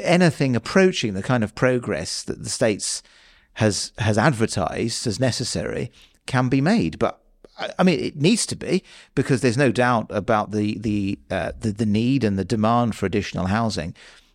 anything 0.00 0.56
approaching 0.56 1.14
the 1.14 1.22
kind 1.22 1.44
of 1.44 1.54
progress 1.54 2.22
that 2.22 2.42
the 2.42 2.50
states 2.50 3.02
has 3.54 3.92
has 3.98 4.18
advertised 4.18 5.06
as 5.06 5.20
necessary 5.20 5.90
can 6.26 6.48
be 6.48 6.60
made. 6.60 6.98
But 6.98 7.20
I 7.78 7.82
mean, 7.82 8.00
it 8.00 8.16
needs 8.16 8.46
to 8.46 8.56
be 8.56 8.82
because 9.14 9.40
there's 9.40 9.56
no 9.56 9.70
doubt 9.70 10.06
about 10.10 10.50
the 10.50 10.78
the 10.78 11.18
uh, 11.30 11.52
the, 11.58 11.72
the 11.72 11.86
need 11.86 12.24
and 12.24 12.38
the 12.38 12.44
demand 12.44 12.96
for 12.96 13.06
additional 13.06 13.46
housing. 13.46 13.94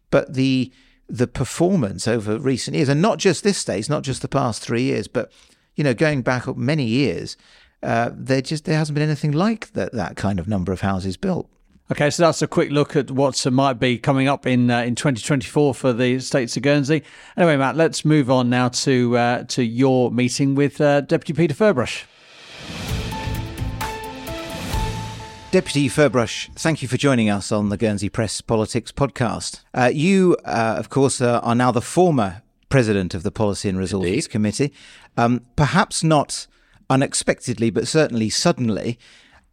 But 0.10 0.34
the 0.34 0.72
the 1.08 1.28
performance 1.28 2.08
over 2.08 2.38
recent 2.38 2.76
years, 2.76 2.90
and 2.90 3.02
not 3.02 3.18
just 3.18 3.44
this 3.44 3.58
stage, 3.58 3.90
not 3.90 4.04
just 4.04 4.22
the 4.22 4.28
past 4.28 4.62
three 4.62 4.84
years, 4.84 5.08
but 5.08 5.32
you 5.76 5.84
know, 5.84 5.94
going 5.94 6.22
back 6.22 6.48
up 6.48 6.56
many 6.56 6.86
years, 6.86 7.36
uh, 7.84 8.12
there 8.14 8.42
just 8.42 8.66
there 8.66 8.78
hasn't 8.78 8.96
been 8.96 9.04
anything 9.04 9.32
like 9.32 9.74
that 9.74 9.92
that 9.94 10.16
kind 10.16 10.40
of 10.40 10.48
number 10.48 10.72
of 10.72 10.82
houses 10.82 11.18
built. 11.18 11.50
Okay, 11.92 12.12
so 12.12 12.22
that's 12.22 12.44
a 12.44 12.48
quick 12.48 12.70
look 12.70 12.96
at 12.96 13.10
what 13.10 13.44
might 13.52 13.80
be 13.80 13.98
coming 13.98 14.28
up 14.28 14.46
in 14.46 14.70
uh, 14.70 14.82
in 14.82 14.94
2024 14.94 15.74
for 15.74 15.92
the 15.92 16.20
states 16.20 16.56
of 16.56 16.62
Guernsey. 16.62 17.02
Anyway, 17.36 17.58
Matt, 17.58 17.76
let's 17.76 18.06
move 18.06 18.30
on 18.30 18.48
now 18.48 18.70
to 18.70 19.18
uh, 19.18 19.44
to 19.46 19.64
your 19.64 20.12
meeting 20.12 20.54
with 20.54 20.80
uh, 20.80 21.02
Deputy 21.02 21.34
Peter 21.34 21.56
Ferbrache. 21.56 22.06
Deputy 25.50 25.90
Ferbrache, 25.90 26.54
thank 26.54 26.84
you 26.84 26.88
for 26.88 26.98
joining 26.98 27.28
us 27.28 27.52
on 27.52 27.70
the 27.70 27.78
Guernsey 27.78 28.08
Press 28.08 28.40
Politics 28.40 28.92
podcast. 28.92 29.62
Uh, 29.74 29.90
you, 29.92 30.38
uh, 30.46 30.76
of 30.78 30.90
course, 30.92 31.22
uh, 31.22 31.40
are 31.42 31.56
now 31.56 31.72
the 31.72 31.82
former 31.82 32.44
president 32.70 33.16
of 33.16 33.24
the 33.24 33.32
Policy 33.32 33.68
and 33.68 33.80
Resources 33.80 34.12
Indeed. 34.12 34.30
Committee. 34.30 34.74
Um, 35.18 35.44
perhaps 35.56 36.04
not 36.04 36.46
unexpectedly, 36.88 37.72
but 37.72 37.88
certainly 37.88 38.30
suddenly. 38.30 39.00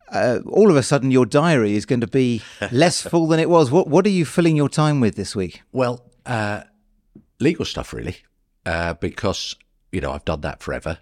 Uh, 0.09 0.39
all 0.49 0.71
of 0.71 0.77
a 0.77 0.83
sudden, 0.83 1.11
your 1.11 1.27
diary 1.27 1.75
is 1.75 1.87
going 1.87 2.01
to 2.01 2.07
be 2.07 2.43
less 2.73 3.03
full 3.03 3.27
than 3.27 3.41
it 3.41 3.51
was. 3.51 3.71
What 3.71 3.89
What 3.89 4.07
are 4.07 4.11
you 4.11 4.25
filling 4.25 4.57
your 4.57 4.69
time 4.69 5.01
with 5.01 5.17
this 5.17 5.35
week? 5.35 5.63
Well, 5.73 6.05
uh, 6.25 6.63
legal 7.41 7.65
stuff, 7.65 7.93
really, 7.93 8.19
uh, 8.65 8.95
because 8.95 9.57
you 9.93 10.01
know 10.01 10.13
I've 10.13 10.25
done 10.25 10.43
that 10.43 10.63
forever. 10.63 10.99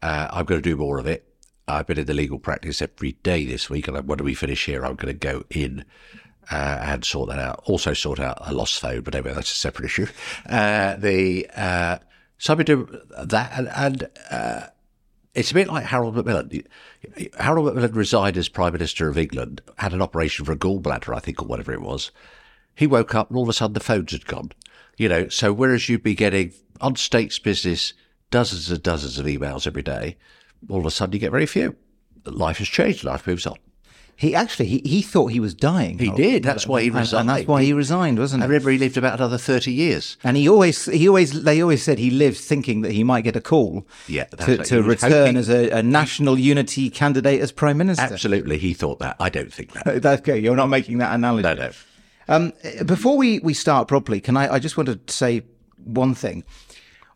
I'm 0.00 0.44
going 0.44 0.62
to 0.62 0.70
do 0.70 0.76
more 0.76 0.98
of 0.98 1.06
it. 1.06 1.28
I've 1.66 1.86
been 1.86 1.98
in 1.98 2.06
the 2.06 2.14
legal 2.14 2.38
practice 2.38 2.80
every 2.80 3.12
day 3.22 3.44
this 3.44 3.68
week, 3.68 3.88
and 3.88 4.08
when 4.08 4.24
we 4.24 4.34
finish 4.34 4.64
here, 4.64 4.86
I'm 4.86 4.96
going 4.96 5.12
to 5.12 5.18
go 5.18 5.44
in 5.50 5.84
uh, 6.50 6.78
and 6.80 7.04
sort 7.04 7.28
that 7.28 7.38
out. 7.38 7.62
Also, 7.66 7.92
sort 7.92 8.20
out 8.20 8.38
a 8.40 8.54
lost 8.54 8.80
phone, 8.80 9.02
but 9.02 9.14
anyway, 9.14 9.34
that's 9.34 9.52
a 9.52 9.56
separate 9.56 9.86
issue. 9.86 10.06
Uh, 10.48 10.96
the 10.96 11.46
uh, 11.54 11.98
so 12.38 12.52
I've 12.52 12.58
been 12.58 12.66
doing 12.66 13.00
that, 13.22 13.52
and, 13.54 13.68
and 13.68 14.08
uh, 14.30 14.66
it's 15.38 15.50
a 15.50 15.54
bit 15.54 15.68
like 15.68 15.84
Harold 15.84 16.16
Macmillan. 16.16 16.62
Harold 17.38 17.66
Macmillan 17.66 17.92
resigned 17.92 18.36
as 18.36 18.48
Prime 18.48 18.72
Minister 18.72 19.08
of 19.08 19.18
England, 19.18 19.60
had 19.78 19.92
an 19.92 20.02
operation 20.02 20.44
for 20.44 20.52
a 20.52 20.56
gallbladder, 20.56 21.14
I 21.14 21.20
think, 21.20 21.42
or 21.42 21.46
whatever 21.46 21.72
it 21.72 21.80
was. 21.80 22.10
He 22.74 22.86
woke 22.86 23.14
up, 23.14 23.30
and 23.30 23.36
all 23.36 23.44
of 23.44 23.48
a 23.48 23.52
sudden 23.52 23.74
the 23.74 23.80
phones 23.80 24.12
had 24.12 24.26
gone. 24.26 24.52
You 24.96 25.08
know, 25.08 25.28
so 25.28 25.52
whereas 25.52 25.88
you'd 25.88 26.02
be 26.02 26.14
getting 26.14 26.52
on 26.80 26.96
state's 26.96 27.38
business 27.38 27.92
dozens 28.30 28.70
and 28.70 28.82
dozens 28.82 29.18
of 29.18 29.26
emails 29.26 29.66
every 29.66 29.82
day 29.82 30.16
all 30.68 30.80
of 30.80 30.86
a 30.86 30.90
sudden 30.90 31.12
you 31.12 31.18
get 31.18 31.30
very 31.30 31.46
few. 31.46 31.76
Life 32.24 32.58
has 32.58 32.68
changed. 32.68 33.04
Life 33.04 33.26
moves 33.26 33.46
on. 33.46 33.56
He 34.18 34.34
actually 34.34 34.66
he, 34.66 34.82
he 34.84 35.00
thought 35.00 35.28
he 35.28 35.38
was 35.38 35.54
dying. 35.54 35.96
He 36.00 36.10
did. 36.10 36.42
That's 36.42 36.66
why 36.66 36.82
he 36.82 36.90
resigned. 36.90 37.20
And, 37.20 37.30
and 37.30 37.38
that's 37.38 37.46
why 37.46 37.62
he 37.62 37.72
resigned, 37.72 38.18
wasn't 38.18 38.42
it? 38.42 38.46
I 38.46 38.48
remember 38.48 38.70
he 38.70 38.78
lived 38.78 38.96
about 38.96 39.20
another 39.20 39.38
thirty 39.38 39.72
years. 39.72 40.16
And 40.24 40.36
he 40.36 40.48
always 40.48 40.86
he 40.86 41.06
always 41.06 41.44
they 41.44 41.62
always 41.62 41.84
said 41.84 42.00
he 42.00 42.10
lived 42.10 42.36
thinking 42.36 42.80
that 42.80 42.90
he 42.90 43.04
might 43.04 43.20
get 43.20 43.36
a 43.36 43.40
call. 43.40 43.86
Yeah, 44.08 44.24
to, 44.24 44.56
to 44.56 44.82
return 44.82 45.12
hoping, 45.12 45.36
as 45.36 45.48
a, 45.48 45.70
a, 45.70 45.84
national 45.84 46.36
unity 46.36 46.90
candidate 46.90 47.40
as 47.40 47.52
prime 47.52 47.78
minister. 47.78 48.02
Absolutely, 48.02 48.58
he 48.58 48.74
thought 48.74 48.98
that. 48.98 49.14
I 49.20 49.28
don't 49.28 49.52
think 49.52 49.72
that. 49.74 50.04
okay. 50.20 50.36
You're 50.36 50.56
not 50.56 50.66
making 50.66 50.98
that 50.98 51.14
analogy. 51.14 51.44
No, 51.44 51.54
no. 51.54 51.70
Um, 52.26 52.52
before 52.84 53.16
we 53.16 53.38
we 53.38 53.54
start 53.54 53.86
properly, 53.86 54.20
can 54.20 54.36
I? 54.36 54.54
I 54.54 54.58
just 54.58 54.76
want 54.76 54.88
to 54.88 55.14
say 55.14 55.42
one 55.84 56.16
thing, 56.16 56.42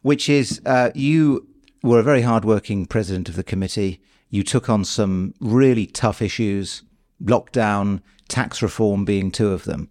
which 0.02 0.28
is 0.28 0.60
uh, 0.64 0.92
you 0.94 1.48
were 1.82 1.98
a 1.98 2.04
very 2.04 2.22
hardworking 2.22 2.86
president 2.86 3.28
of 3.28 3.34
the 3.34 3.42
committee. 3.42 4.00
You 4.30 4.44
took 4.44 4.70
on 4.70 4.84
some 4.84 5.34
really 5.40 5.84
tough 5.84 6.22
issues, 6.22 6.84
lockdown, 7.22 8.00
tax 8.28 8.62
reform 8.62 9.04
being 9.04 9.30
two 9.30 9.48
of 9.52 9.64
them. 9.64 9.88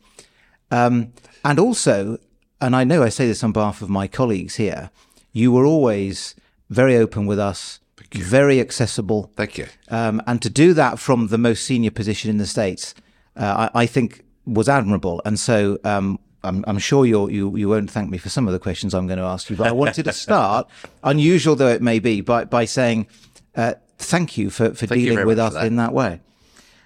Um, 0.69 1.13
and 1.43 1.59
also, 1.59 2.17
and 2.59 2.75
I 2.75 2.83
know 2.83 3.03
I 3.03 3.09
say 3.09 3.27
this 3.27 3.43
on 3.43 3.51
behalf 3.51 3.81
of 3.81 3.89
my 3.89 4.07
colleagues 4.07 4.55
here, 4.55 4.89
you 5.31 5.51
were 5.51 5.65
always 5.65 6.35
very 6.69 6.95
open 6.95 7.25
with 7.25 7.39
us, 7.39 7.79
very 8.13 8.59
accessible. 8.59 9.31
Thank 9.35 9.57
you. 9.57 9.67
Um, 9.89 10.21
and 10.27 10.41
to 10.41 10.49
do 10.49 10.73
that 10.73 10.99
from 10.99 11.27
the 11.27 11.37
most 11.37 11.65
senior 11.65 11.91
position 11.91 12.29
in 12.29 12.37
the 12.37 12.47
States, 12.47 12.93
uh, 13.35 13.69
I, 13.73 13.81
I, 13.81 13.85
think 13.85 14.23
was 14.45 14.67
admirable. 14.67 15.21
And 15.23 15.39
so 15.39 15.79
um, 15.83 16.19
I'm, 16.43 16.63
I'm 16.67 16.79
sure 16.79 17.05
you 17.05 17.29
you 17.29 17.55
you 17.55 17.69
won't 17.69 17.89
thank 17.89 18.09
me 18.09 18.17
for 18.17 18.29
some 18.29 18.47
of 18.47 18.53
the 18.53 18.59
questions 18.59 18.93
I'm 18.93 19.07
going 19.07 19.19
to 19.19 19.25
ask 19.25 19.49
you, 19.49 19.55
but 19.55 19.67
I 19.67 19.71
wanted 19.71 20.03
to 20.05 20.13
start, 20.13 20.67
unusual 21.03 21.55
though 21.55 21.69
it 21.69 21.81
may 21.81 21.99
be, 21.99 22.21
by 22.21 22.45
by 22.45 22.65
saying 22.65 23.07
uh, 23.55 23.75
thank 23.97 24.37
you 24.37 24.49
for 24.49 24.73
for 24.73 24.87
thank 24.87 25.01
dealing 25.01 25.25
with 25.25 25.39
us 25.39 25.55
in 25.55 25.75
that 25.77 25.93
way. 25.93 26.19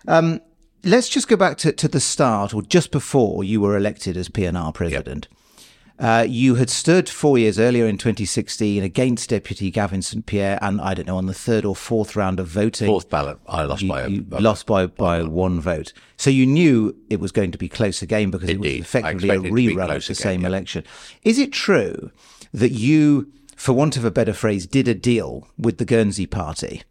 Um, 0.07 0.41
let's 0.83 1.09
just 1.09 1.27
go 1.27 1.35
back 1.35 1.57
to, 1.59 1.71
to 1.71 1.87
the 1.87 1.99
start, 1.99 2.53
or 2.53 2.61
just 2.61 2.91
before 2.91 3.43
you 3.43 3.61
were 3.61 3.75
elected 3.75 4.17
as 4.17 4.29
PNR 4.29 4.73
president. 4.73 5.27
Yep. 5.29 5.39
Uh, 5.97 6.25
you 6.27 6.55
had 6.55 6.69
stood 6.69 7.07
four 7.07 7.37
years 7.37 7.57
earlier 7.57 7.85
in 7.87 7.97
2016 7.97 8.83
against 8.83 9.29
Deputy 9.29 9.71
Gavin 9.71 10.01
St 10.01 10.25
Pierre, 10.25 10.59
and 10.61 10.81
I 10.81 10.93
don't 10.93 11.07
know 11.07 11.15
on 11.15 11.27
the 11.27 11.33
third 11.33 11.63
or 11.63 11.73
fourth 11.73 12.17
round 12.17 12.39
of 12.39 12.47
voting. 12.47 12.87
Fourth 12.87 13.09
ballot, 13.09 13.37
I 13.47 13.63
lost 13.63 13.81
you, 13.81 13.89
by 13.89 14.01
a, 14.01 14.09
you 14.09 14.25
lost 14.29 14.65
by 14.65 14.87
by 14.87 15.23
one 15.23 15.61
vote. 15.61 15.93
So 16.17 16.29
you 16.29 16.45
knew 16.45 16.95
it 17.09 17.21
was 17.21 17.31
going 17.31 17.51
to 17.51 17.57
be 17.57 17.69
close 17.69 18.01
again 18.01 18.29
because 18.29 18.49
Indeed. 18.49 18.67
it 18.67 18.79
was 18.79 18.87
effectively 18.87 19.29
a 19.29 19.39
rerun 19.39 19.95
of 19.95 20.05
the 20.05 20.15
same 20.15 20.41
yeah. 20.41 20.47
election. 20.47 20.83
Is 21.23 21.39
it 21.39 21.53
true 21.53 22.11
that 22.53 22.71
you, 22.73 23.31
for 23.55 23.71
want 23.71 23.95
of 23.95 24.03
a 24.03 24.11
better 24.11 24.33
phrase, 24.33 24.67
did 24.67 24.89
a 24.89 24.93
deal 24.93 25.47
with 25.57 25.77
the 25.77 25.85
Guernsey 25.85 26.25
Party 26.25 26.83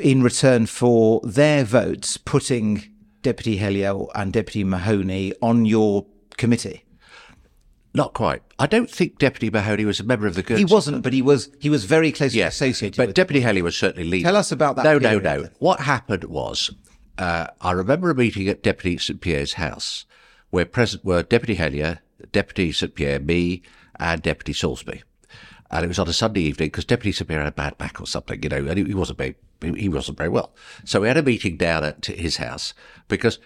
in 0.00 0.22
return 0.22 0.66
for 0.66 1.20
their 1.24 1.64
votes 1.64 2.16
putting 2.16 2.84
Deputy 3.22 3.58
Helyar 3.58 4.08
and 4.14 4.32
Deputy 4.32 4.64
Mahoney 4.64 5.32
on 5.42 5.64
your 5.64 6.06
committee? 6.36 6.84
Not 7.94 8.12
quite. 8.12 8.42
I 8.58 8.66
don't 8.66 8.90
think 8.90 9.18
Deputy 9.18 9.48
Mahoney 9.48 9.86
was 9.86 10.00
a 10.00 10.04
member 10.04 10.26
of 10.26 10.34
the 10.34 10.42
Guernsey. 10.42 10.66
He 10.66 10.72
wasn't, 10.72 11.02
but 11.02 11.14
he 11.14 11.22
was. 11.22 11.50
He 11.58 11.70
was 11.70 11.86
very 11.86 12.12
closely 12.12 12.40
yes, 12.40 12.56
associated. 12.56 12.98
But 12.98 13.14
Deputy 13.14 13.40
Helyar 13.40 13.62
was 13.62 13.76
certainly 13.76 14.06
leading. 14.06 14.24
Tell 14.24 14.36
us 14.36 14.52
about 14.52 14.76
that. 14.76 14.84
No, 14.84 15.00
period. 15.00 15.24
no, 15.24 15.42
no. 15.42 15.48
What 15.60 15.80
happened 15.80 16.24
was, 16.24 16.70
uh, 17.16 17.46
I 17.60 17.72
remember 17.72 18.10
a 18.10 18.14
meeting 18.14 18.48
at 18.48 18.62
Deputy 18.62 18.98
St 18.98 19.20
Pierre's 19.22 19.54
house, 19.54 20.04
where 20.50 20.66
present 20.66 21.06
were 21.06 21.22
Deputy 21.22 21.56
Helyar, 21.56 22.00
Deputy 22.32 22.70
St 22.70 22.94
Pierre, 22.94 23.18
me, 23.18 23.62
and 23.98 24.20
Deputy 24.20 24.52
Soulsby. 24.52 25.02
And 25.70 25.84
it 25.84 25.88
was 25.88 25.98
on 25.98 26.08
a 26.08 26.12
Sunday 26.12 26.42
evening 26.42 26.68
because 26.68 26.84
Deputy 26.84 27.12
St 27.12 27.26
Pierre 27.26 27.40
had 27.40 27.48
a 27.48 27.52
bad 27.52 27.78
back 27.78 27.98
or 28.00 28.06
something, 28.06 28.42
you 28.42 28.48
know, 28.50 28.66
and 28.66 28.78
he 28.86 28.94
wasn't 28.94 29.18
very, 29.18 29.36
he 29.60 29.88
wasn't 29.88 30.18
very 30.18 30.28
well. 30.28 30.54
So 30.84 31.00
we 31.00 31.08
had 31.08 31.16
a 31.16 31.22
meeting 31.22 31.56
down 31.56 31.84
at 31.84 32.06
his 32.06 32.36
house 32.36 32.74
because 33.08 33.38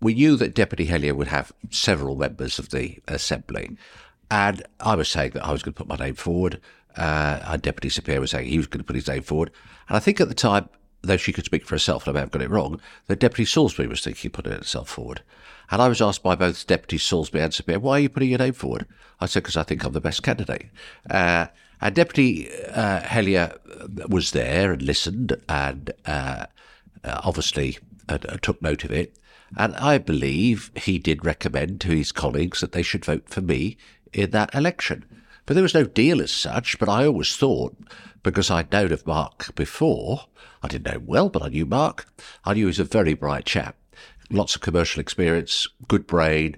we 0.00 0.14
knew 0.14 0.36
that 0.36 0.54
Deputy 0.54 0.86
Helyar 0.86 1.14
would 1.14 1.28
have 1.28 1.52
several 1.70 2.16
members 2.16 2.58
of 2.58 2.70
the 2.70 2.98
assembly. 3.08 3.76
And 4.30 4.62
I 4.80 4.94
was 4.96 5.08
saying 5.08 5.32
that 5.32 5.44
I 5.44 5.52
was 5.52 5.62
going 5.62 5.74
to 5.74 5.84
put 5.84 5.88
my 5.88 6.04
name 6.04 6.14
forward. 6.14 6.60
Uh, 6.96 7.40
our 7.44 7.58
deputy 7.58 7.88
St 7.88 8.04
Pierre 8.04 8.20
was 8.20 8.30
saying 8.30 8.48
he 8.48 8.58
was 8.58 8.66
going 8.66 8.80
to 8.80 8.84
put 8.84 8.96
his 8.96 9.08
name 9.08 9.22
forward. 9.22 9.50
And 9.88 9.96
I 9.96 10.00
think 10.00 10.20
at 10.20 10.28
the 10.28 10.34
time, 10.34 10.68
though 11.02 11.16
she 11.16 11.32
could 11.32 11.44
speak 11.44 11.64
for 11.64 11.74
herself, 11.74 12.06
and 12.06 12.10
I 12.10 12.14
may 12.14 12.20
have 12.20 12.30
got 12.30 12.42
it 12.42 12.50
wrong, 12.50 12.80
that 13.06 13.20
deputy 13.20 13.44
Soulsby 13.44 13.88
was 13.88 14.02
thinking 14.02 14.28
of 14.28 14.32
putting 14.32 14.52
herself 14.52 14.88
forward. 14.88 15.22
And 15.70 15.80
I 15.80 15.88
was 15.88 16.02
asked 16.02 16.22
by 16.22 16.34
both 16.34 16.66
Deputy 16.66 16.98
Soulsby 16.98 17.42
and 17.42 17.52
St 17.52 17.66
Pierre, 17.66 17.80
why 17.80 17.98
are 17.98 18.00
you 18.00 18.08
putting 18.08 18.30
your 18.30 18.38
name 18.38 18.52
forward? 18.52 18.86
I 19.20 19.26
said, 19.26 19.42
because 19.42 19.56
I 19.56 19.62
think 19.62 19.84
I'm 19.84 19.92
the 19.92 20.00
best 20.00 20.22
candidate. 20.22 20.66
Uh, 21.08 21.46
and 21.80 21.94
Deputy 21.94 22.50
uh, 22.72 23.00
Helyar 23.00 23.58
was 24.08 24.30
there 24.30 24.72
and 24.72 24.82
listened 24.82 25.36
and 25.48 25.92
uh, 26.06 26.46
uh 27.04 27.20
obviously 27.24 27.78
uh, 28.08 28.18
took 28.18 28.60
note 28.62 28.84
of 28.84 28.90
it. 28.90 29.18
And 29.56 29.74
I 29.76 29.98
believe 29.98 30.70
he 30.74 30.98
did 30.98 31.24
recommend 31.24 31.80
to 31.82 31.88
his 31.88 32.12
colleagues 32.12 32.60
that 32.60 32.72
they 32.72 32.82
should 32.82 33.04
vote 33.04 33.28
for 33.28 33.40
me 33.40 33.76
in 34.12 34.30
that 34.30 34.54
election. 34.54 35.04
But 35.46 35.54
there 35.54 35.62
was 35.62 35.74
no 35.74 35.84
deal 35.84 36.22
as 36.22 36.32
such, 36.32 36.78
but 36.78 36.88
I 36.88 37.06
always 37.06 37.36
thought, 37.36 37.76
because 38.22 38.50
I'd 38.50 38.72
known 38.72 38.92
of 38.92 39.06
Mark 39.06 39.54
before, 39.54 40.26
I 40.62 40.68
didn't 40.68 40.86
know 40.86 40.98
him 40.98 41.06
well, 41.06 41.28
but 41.28 41.42
I 41.42 41.48
knew 41.48 41.66
Mark. 41.66 42.06
I 42.44 42.54
knew 42.54 42.62
he 42.62 42.66
was 42.66 42.78
a 42.78 42.84
very 42.84 43.14
bright 43.14 43.44
chap, 43.44 43.76
lots 44.30 44.54
of 44.54 44.62
commercial 44.62 45.00
experience, 45.00 45.68
good 45.86 46.06
brain, 46.06 46.56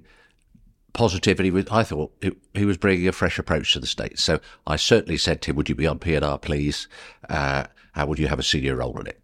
positive, 0.97 1.39
and 1.39 1.45
he 1.45 1.51
was, 1.51 1.67
I 1.71 1.83
thought 1.83 2.13
it, 2.21 2.37
he 2.55 2.65
was 2.65 2.77
bringing 2.77 3.07
a 3.07 3.13
fresh 3.13 3.39
approach 3.39 3.73
to 3.75 3.81
the 3.81 3.87
States. 3.87 4.23
So 4.23 4.41
I 4.67 4.77
certainly 4.77 5.19
said 5.19 5.43
to 5.43 5.51
him, 5.51 5.57
would 5.57 5.69
you 5.69 5.75
be 5.75 5.87
on 5.87 5.99
PNR, 5.99 6.41
please? 6.41 6.89
Uh, 7.29 7.65
and 7.95 8.09
would 8.09 8.19
you 8.19 8.29
have 8.29 8.39
a 8.39 8.43
senior 8.43 8.77
role 8.77 8.99
in 8.99 9.07
it? 9.07 9.21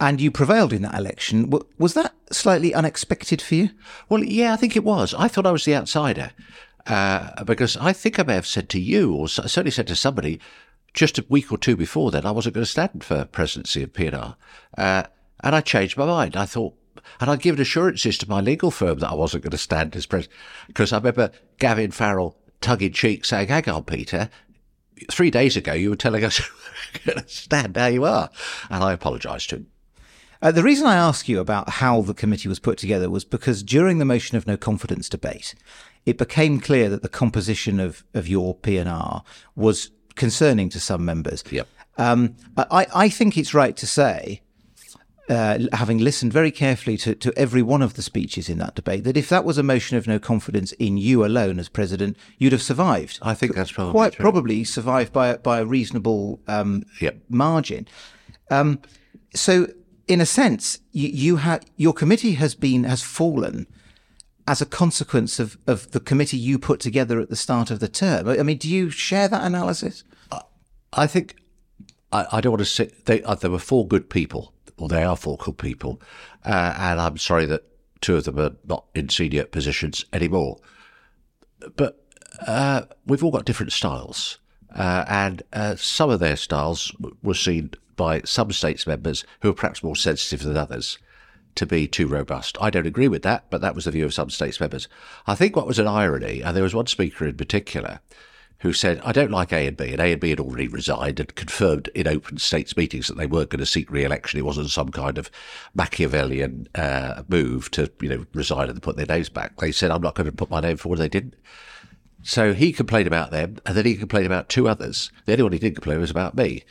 And 0.00 0.20
you 0.20 0.30
prevailed 0.30 0.72
in 0.72 0.82
that 0.82 0.94
election. 0.94 1.52
Was 1.78 1.94
that 1.94 2.14
slightly 2.30 2.72
unexpected 2.72 3.42
for 3.42 3.54
you? 3.54 3.70
Well, 4.08 4.24
yeah, 4.24 4.52
I 4.52 4.56
think 4.56 4.74
it 4.74 4.84
was. 4.84 5.14
I 5.14 5.28
thought 5.28 5.46
I 5.46 5.52
was 5.52 5.64
the 5.64 5.76
outsider. 5.76 6.30
Uh, 6.86 7.44
because 7.44 7.76
I 7.76 7.92
think 7.92 8.18
I 8.18 8.24
may 8.24 8.34
have 8.34 8.46
said 8.46 8.68
to 8.70 8.80
you, 8.80 9.14
or 9.14 9.28
certainly 9.28 9.70
said 9.70 9.86
to 9.88 9.96
somebody, 9.96 10.40
just 10.94 11.18
a 11.18 11.26
week 11.28 11.52
or 11.52 11.58
two 11.58 11.76
before 11.76 12.10
that, 12.10 12.26
I 12.26 12.32
wasn't 12.32 12.54
going 12.54 12.64
to 12.64 12.70
stand 12.70 13.04
for 13.04 13.24
presidency 13.24 13.82
of 13.82 13.92
PNR. 13.92 14.36
Uh, 14.76 15.04
and 15.40 15.54
I 15.54 15.60
changed 15.60 15.96
my 15.96 16.06
mind. 16.06 16.36
I 16.36 16.46
thought, 16.46 16.74
And 17.20 17.30
I'd 17.30 17.42
given 17.42 17.60
assurances 17.60 18.18
to 18.18 18.28
my 18.28 18.40
legal 18.40 18.70
firm 18.70 18.98
that 18.98 19.10
I 19.10 19.14
wasn't 19.14 19.44
going 19.44 19.52
to 19.52 19.58
stand 19.58 19.96
as 19.96 20.06
president. 20.06 20.36
Because 20.66 20.92
I 20.92 20.98
remember 20.98 21.30
Gavin 21.58 21.90
Farrell 21.90 22.36
tongue 22.60 22.80
in 22.80 22.92
cheek 22.92 23.24
saying, 23.24 23.48
hang 23.48 23.68
on, 23.68 23.84
Peter, 23.84 24.30
three 25.10 25.30
days 25.30 25.56
ago 25.56 25.72
you 25.72 25.90
were 25.90 25.96
telling 25.96 26.24
us 26.24 26.40
you're 27.04 27.14
going 27.14 27.24
to 27.24 27.28
stand. 27.32 27.74
Now 27.74 27.86
you 27.86 28.04
are. 28.04 28.30
And 28.70 28.82
I 28.82 28.92
apologised 28.92 29.50
to 29.50 29.56
him. 29.56 29.66
Uh, 30.40 30.50
the 30.50 30.62
reason 30.62 30.86
I 30.86 30.96
ask 30.96 31.28
you 31.28 31.38
about 31.38 31.70
how 31.70 32.02
the 32.02 32.14
committee 32.14 32.48
was 32.48 32.58
put 32.58 32.76
together 32.76 33.08
was 33.08 33.24
because 33.24 33.62
during 33.62 33.98
the 33.98 34.04
motion 34.04 34.36
of 34.36 34.46
no 34.46 34.56
confidence 34.56 35.08
debate, 35.08 35.54
it 36.04 36.18
became 36.18 36.58
clear 36.58 36.88
that 36.88 37.02
the 37.02 37.08
composition 37.08 37.78
of, 37.78 38.04
of 38.12 38.26
your 38.26 38.56
P&R 38.56 39.22
was 39.54 39.90
concerning 40.16 40.68
to 40.70 40.80
some 40.80 41.04
members. 41.04 41.44
Yep. 41.48 41.68
Um, 41.96 42.34
I, 42.56 42.86
I 42.92 43.08
think 43.08 43.36
it's 43.36 43.54
right 43.54 43.76
to 43.76 43.86
say, 43.86 44.42
uh, 45.28 45.58
having 45.72 45.98
listened 45.98 46.32
very 46.32 46.50
carefully 46.50 46.96
to, 46.98 47.14
to 47.14 47.32
every 47.36 47.62
one 47.62 47.80
of 47.82 47.94
the 47.94 48.02
speeches 48.02 48.48
in 48.48 48.58
that 48.58 48.74
debate, 48.74 49.04
that 49.04 49.16
if 49.16 49.28
that 49.28 49.44
was 49.44 49.56
a 49.58 49.62
motion 49.62 49.96
of 49.96 50.06
no 50.06 50.18
confidence 50.18 50.72
in 50.72 50.96
you 50.96 51.24
alone 51.24 51.58
as 51.58 51.68
president, 51.68 52.16
you'd 52.38 52.52
have 52.52 52.62
survived. 52.62 53.18
I 53.22 53.34
think 53.34 53.54
that's 53.54 53.72
probably 53.72 53.92
quite 53.92 54.12
true. 54.14 54.22
probably 54.22 54.64
survived 54.64 55.12
by 55.12 55.36
by 55.36 55.60
a 55.60 55.64
reasonable 55.64 56.40
um, 56.48 56.84
Yep. 57.00 57.18
margin. 57.28 57.86
Um, 58.50 58.80
so, 59.34 59.68
in 60.08 60.20
a 60.20 60.26
sense, 60.26 60.80
you, 60.90 61.08
you 61.08 61.36
have 61.36 61.64
your 61.76 61.92
committee 61.92 62.32
has 62.34 62.54
been 62.54 62.84
has 62.84 63.02
fallen 63.02 63.66
as 64.48 64.60
a 64.60 64.66
consequence 64.66 65.38
of, 65.38 65.56
of 65.68 65.92
the 65.92 66.00
committee 66.00 66.36
you 66.36 66.58
put 66.58 66.80
together 66.80 67.20
at 67.20 67.30
the 67.30 67.36
start 67.36 67.70
of 67.70 67.78
the 67.78 67.88
term. 67.88 68.28
I 68.28 68.42
mean, 68.42 68.58
do 68.58 68.68
you 68.68 68.90
share 68.90 69.28
that 69.28 69.44
analysis? 69.44 70.02
I 70.92 71.06
think 71.06 71.36
I, 72.10 72.26
I 72.32 72.40
don't 72.40 72.50
want 72.52 72.60
to 72.60 72.64
say 72.66 72.90
they, 73.04 73.22
uh, 73.22 73.36
there 73.36 73.52
were 73.52 73.60
four 73.60 73.86
good 73.86 74.10
people, 74.10 74.51
or 74.78 74.88
they 74.88 75.04
are 75.04 75.16
good 75.16 75.58
people, 75.58 76.00
uh, 76.44 76.74
and 76.78 77.00
I'm 77.00 77.18
sorry 77.18 77.46
that 77.46 77.64
two 78.00 78.16
of 78.16 78.24
them 78.24 78.38
are 78.38 78.56
not 78.66 78.84
in 78.94 79.08
senior 79.08 79.44
positions 79.44 80.04
anymore. 80.12 80.58
But 81.76 82.04
uh, 82.46 82.82
we've 83.06 83.22
all 83.22 83.30
got 83.30 83.44
different 83.44 83.72
styles, 83.72 84.38
uh, 84.74 85.04
and 85.08 85.42
uh, 85.52 85.76
some 85.76 86.10
of 86.10 86.20
their 86.20 86.36
styles 86.36 86.94
were 87.22 87.34
seen 87.34 87.70
by 87.96 88.22
some 88.22 88.50
states 88.52 88.86
members 88.86 89.24
who 89.40 89.50
are 89.50 89.54
perhaps 89.54 89.82
more 89.82 89.96
sensitive 89.96 90.42
than 90.42 90.56
others 90.56 90.98
to 91.54 91.66
be 91.66 91.86
too 91.86 92.06
robust. 92.06 92.56
I 92.60 92.70
don't 92.70 92.86
agree 92.86 93.08
with 93.08 93.22
that, 93.22 93.44
but 93.50 93.60
that 93.60 93.74
was 93.74 93.84
the 93.84 93.90
view 93.90 94.06
of 94.06 94.14
some 94.14 94.30
states 94.30 94.58
members. 94.58 94.88
I 95.26 95.34
think 95.34 95.54
what 95.54 95.66
was 95.66 95.78
an 95.78 95.86
irony, 95.86 96.40
and 96.42 96.56
there 96.56 96.62
was 96.62 96.74
one 96.74 96.86
speaker 96.86 97.26
in 97.26 97.36
particular 97.36 98.00
who 98.62 98.72
said, 98.72 99.00
I 99.04 99.10
don't 99.10 99.32
like 99.32 99.52
A 99.52 99.66
and 99.66 99.76
B, 99.76 99.90
and 99.90 100.00
A 100.00 100.12
and 100.12 100.20
B 100.20 100.30
had 100.30 100.38
already 100.38 100.68
resigned 100.68 101.18
and 101.18 101.34
confirmed 101.34 101.88
in 101.96 102.06
open 102.06 102.38
states 102.38 102.76
meetings 102.76 103.08
that 103.08 103.16
they 103.16 103.26
weren't 103.26 103.50
going 103.50 103.58
to 103.58 103.66
seek 103.66 103.90
re-election. 103.90 104.38
It 104.38 104.44
wasn't 104.44 104.70
some 104.70 104.90
kind 104.90 105.18
of 105.18 105.32
Machiavellian 105.74 106.68
uh, 106.76 107.24
move 107.28 107.72
to, 107.72 107.90
you 108.00 108.08
know, 108.08 108.24
resign 108.32 108.70
and 108.70 108.80
put 108.80 108.96
their 108.96 109.06
names 109.06 109.28
back. 109.28 109.56
They 109.56 109.72
said, 109.72 109.90
I'm 109.90 110.00
not 110.00 110.14
going 110.14 110.30
to 110.30 110.36
put 110.36 110.48
my 110.48 110.60
name 110.60 110.76
forward. 110.76 111.00
They 111.00 111.08
didn't. 111.08 111.34
So 112.22 112.54
he 112.54 112.72
complained 112.72 113.08
about 113.08 113.32
them, 113.32 113.58
and 113.66 113.76
then 113.76 113.84
he 113.84 113.96
complained 113.96 114.26
about 114.26 114.48
two 114.48 114.68
others. 114.68 115.10
The 115.26 115.32
only 115.32 115.42
one 115.42 115.52
he 115.52 115.58
did 115.58 115.74
complain 115.74 115.98
was 115.98 116.12
about 116.12 116.36
me. 116.36 116.62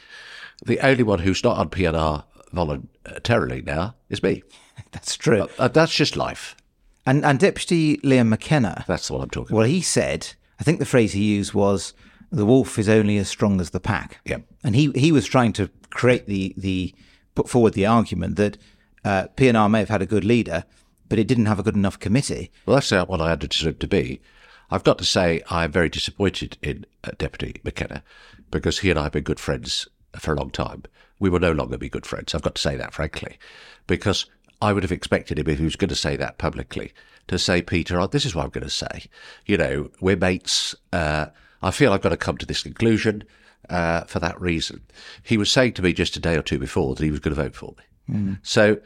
The 0.63 0.79
only 0.79 1.03
one 1.03 1.19
who's 1.19 1.43
not 1.43 1.57
on 1.57 1.69
PNR 1.69 2.23
voluntarily 2.53 3.61
now 3.61 3.95
is 4.09 4.23
me. 4.23 4.43
That's 4.91 5.17
true. 5.17 5.49
Uh, 5.59 5.67
that's 5.67 5.93
just 5.93 6.15
life. 6.15 6.55
And 7.05 7.25
and 7.25 7.39
Deputy 7.39 7.97
Liam 7.97 8.27
McKenna, 8.27 8.83
That's 8.87 9.07
the 9.07 9.13
one 9.13 9.23
I'm 9.23 9.29
talking 9.29 9.55
well, 9.55 9.65
he 9.65 9.81
said, 9.81 10.33
I 10.61 10.63
think 10.63 10.77
the 10.77 10.85
phrase 10.85 11.13
he 11.13 11.23
used 11.23 11.55
was, 11.55 11.95
"The 12.29 12.45
wolf 12.45 12.77
is 12.77 12.87
only 12.87 13.17
as 13.17 13.27
strong 13.27 13.59
as 13.59 13.71
the 13.71 13.79
pack." 13.79 14.21
Yep. 14.25 14.43
And 14.63 14.75
he 14.75 14.91
he 14.91 15.11
was 15.11 15.25
trying 15.25 15.53
to 15.53 15.71
create 15.89 16.27
the 16.27 16.53
the 16.55 16.93
put 17.33 17.49
forward 17.49 17.73
the 17.73 17.87
argument 17.87 18.35
that 18.35 18.59
uh, 19.03 19.25
PNR 19.35 19.71
may 19.71 19.79
have 19.79 19.89
had 19.89 20.03
a 20.03 20.05
good 20.05 20.23
leader, 20.23 20.63
but 21.09 21.17
it 21.17 21.27
didn't 21.27 21.47
have 21.47 21.57
a 21.57 21.63
good 21.63 21.75
enough 21.75 21.97
committee. 21.97 22.51
Well, 22.67 22.75
that's 22.75 22.91
not 22.91 23.09
what 23.09 23.21
I 23.21 23.31
understood 23.31 23.69
it 23.69 23.79
to 23.79 23.87
be. 23.87 24.21
I've 24.69 24.83
got 24.83 24.99
to 24.99 25.03
say, 25.03 25.41
I'm 25.49 25.71
very 25.71 25.89
disappointed 25.89 26.59
in 26.61 26.85
uh, 27.03 27.11
Deputy 27.17 27.59
McKenna 27.63 28.03
because 28.51 28.79
he 28.79 28.91
and 28.91 28.99
I 28.99 29.03
have 29.03 29.13
been 29.13 29.23
good 29.23 29.39
friends 29.39 29.87
for 30.19 30.33
a 30.33 30.37
long 30.37 30.51
time. 30.51 30.83
We 31.19 31.29
will 31.29 31.39
no 31.39 31.53
longer 31.53 31.77
be 31.77 31.89
good 31.89 32.05
friends. 32.05 32.35
I've 32.35 32.43
got 32.43 32.55
to 32.55 32.61
say 32.61 32.75
that, 32.77 32.93
frankly, 32.93 33.39
because 33.87 34.27
I 34.61 34.73
would 34.73 34.83
have 34.83 34.91
expected 34.91 35.39
him, 35.39 35.49
if 35.49 35.57
he 35.57 35.65
was 35.65 35.75
going 35.75 35.89
to 35.89 35.95
say 35.95 36.15
that 36.17 36.37
publicly, 36.37 36.93
to 37.27 37.39
say, 37.39 37.61
Peter, 37.61 37.99
oh, 37.99 38.07
this 38.07 38.25
is 38.25 38.35
what 38.35 38.43
I'm 38.43 38.51
going 38.51 38.63
to 38.63 38.69
say. 38.69 39.05
You 39.45 39.57
know, 39.57 39.89
we're 39.99 40.15
mates. 40.17 40.75
Uh, 40.93 41.27
I 41.61 41.71
feel 41.71 41.93
I've 41.93 42.01
got 42.01 42.09
to 42.09 42.17
come 42.17 42.37
to 42.37 42.45
this 42.45 42.63
conclusion 42.63 43.23
uh, 43.69 44.01
for 44.01 44.19
that 44.19 44.39
reason. 44.39 44.81
He 45.23 45.37
was 45.37 45.51
saying 45.51 45.73
to 45.73 45.81
me 45.81 45.93
just 45.93 46.15
a 46.15 46.19
day 46.19 46.35
or 46.37 46.41
two 46.41 46.59
before 46.59 46.95
that 46.95 47.03
he 47.03 47.11
was 47.11 47.19
going 47.19 47.35
to 47.35 47.41
vote 47.41 47.55
for 47.55 47.73
me. 47.77 47.83
So 48.43 48.79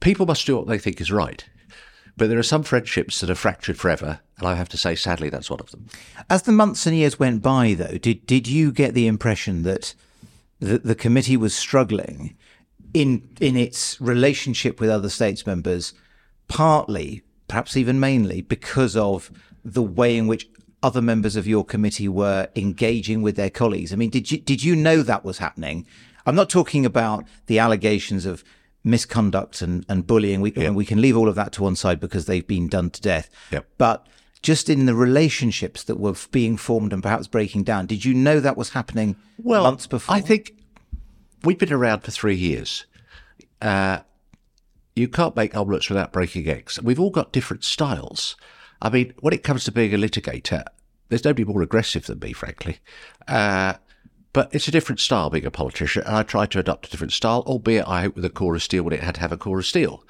people 0.00 0.26
must 0.26 0.46
do 0.46 0.56
what 0.56 0.66
they 0.66 0.78
think 0.78 1.00
is 1.00 1.12
right. 1.12 1.44
But 2.16 2.30
there 2.30 2.38
are 2.38 2.42
some 2.42 2.62
friendships 2.62 3.20
that 3.20 3.28
are 3.30 3.34
fractured 3.34 3.78
forever, 3.78 4.20
and 4.38 4.48
I 4.48 4.54
have 4.54 4.70
to 4.70 4.78
say, 4.78 4.94
sadly, 4.94 5.28
that's 5.28 5.50
one 5.50 5.60
of 5.60 5.70
them. 5.70 5.86
As 6.30 6.42
the 6.42 6.52
months 6.52 6.86
and 6.86 6.96
years 6.96 7.18
went 7.18 7.42
by, 7.42 7.74
though, 7.74 7.98
did 7.98 8.26
did 8.26 8.48
you 8.48 8.72
get 8.72 8.94
the 8.94 9.06
impression 9.06 9.62
that 9.64 9.94
the, 10.58 10.78
the 10.78 10.94
committee 10.94 11.36
was 11.36 11.54
struggling 11.54 12.34
in 12.96 13.28
in 13.40 13.56
its 13.56 14.00
relationship 14.00 14.80
with 14.80 14.88
other 14.88 15.10
states 15.10 15.46
members, 15.46 15.92
partly, 16.48 17.22
perhaps 17.46 17.76
even 17.76 18.00
mainly, 18.00 18.40
because 18.40 18.96
of 18.96 19.30
the 19.62 19.82
way 19.82 20.16
in 20.16 20.26
which 20.26 20.48
other 20.82 21.02
members 21.02 21.36
of 21.36 21.46
your 21.46 21.62
committee 21.62 22.08
were 22.08 22.48
engaging 22.56 23.20
with 23.20 23.36
their 23.36 23.50
colleagues? 23.50 23.92
I 23.92 23.96
mean, 23.96 24.08
did 24.08 24.30
you 24.30 24.38
did 24.38 24.64
you 24.64 24.74
know 24.74 25.02
that 25.02 25.26
was 25.26 25.38
happening? 25.38 25.86
I'm 26.24 26.34
not 26.34 26.48
talking 26.48 26.86
about 26.86 27.24
the 27.46 27.58
allegations 27.58 28.24
of 28.24 28.42
misconduct 28.82 29.60
and, 29.60 29.84
and 29.90 30.06
bullying. 30.06 30.40
We, 30.40 30.54
and 30.56 30.74
we 30.74 30.86
can 30.86 31.00
leave 31.00 31.16
all 31.16 31.28
of 31.28 31.34
that 31.34 31.52
to 31.52 31.62
one 31.62 31.76
side 31.76 32.00
because 32.00 32.24
they've 32.24 32.46
been 32.46 32.68
done 32.68 32.90
to 32.90 33.00
death. 33.02 33.28
Yep. 33.52 33.66
But 33.76 34.06
just 34.42 34.70
in 34.70 34.86
the 34.86 34.94
relationships 34.94 35.84
that 35.84 36.00
were 36.00 36.14
being 36.30 36.56
formed 36.56 36.92
and 36.92 37.02
perhaps 37.02 37.26
breaking 37.26 37.64
down, 37.64 37.86
did 37.86 38.04
you 38.04 38.14
know 38.14 38.40
that 38.40 38.56
was 38.56 38.70
happening 38.70 39.16
months 39.44 39.86
before? 39.86 40.14
I 40.14 40.20
think 40.20 40.52
we've 41.44 41.58
been 41.58 41.72
around 41.72 42.00
for 42.00 42.10
three 42.10 42.36
years. 42.36 42.86
Uh, 43.60 44.00
you 44.94 45.08
can't 45.08 45.36
make 45.36 45.54
omelettes 45.54 45.88
without 45.88 46.12
breaking 46.12 46.48
eggs. 46.48 46.80
We've 46.82 47.00
all 47.00 47.10
got 47.10 47.32
different 47.32 47.64
styles. 47.64 48.36
I 48.80 48.90
mean, 48.90 49.14
when 49.20 49.34
it 49.34 49.42
comes 49.42 49.64
to 49.64 49.72
being 49.72 49.94
a 49.94 49.98
litigator, 49.98 50.64
there's 51.08 51.24
nobody 51.24 51.44
more 51.44 51.62
aggressive 51.62 52.06
than 52.06 52.18
me, 52.18 52.32
frankly. 52.32 52.78
Uh, 53.28 53.74
but 54.32 54.54
it's 54.54 54.68
a 54.68 54.72
different 54.72 55.00
style 55.00 55.30
being 55.30 55.46
a 55.46 55.50
politician, 55.50 56.02
and 56.04 56.14
I 56.14 56.22
tried 56.22 56.50
to 56.50 56.58
adopt 56.58 56.88
a 56.88 56.90
different 56.90 57.12
style, 57.12 57.42
albeit 57.46 57.88
I 57.88 58.02
hope 58.02 58.16
with 58.16 58.24
a 58.24 58.30
core 58.30 58.54
of 58.54 58.62
steel 58.62 58.82
when 58.82 58.92
it 58.92 59.02
had 59.02 59.14
to 59.14 59.20
have 59.20 59.32
a 59.32 59.38
core 59.38 59.60
of 59.60 59.66
steel. 59.66 60.04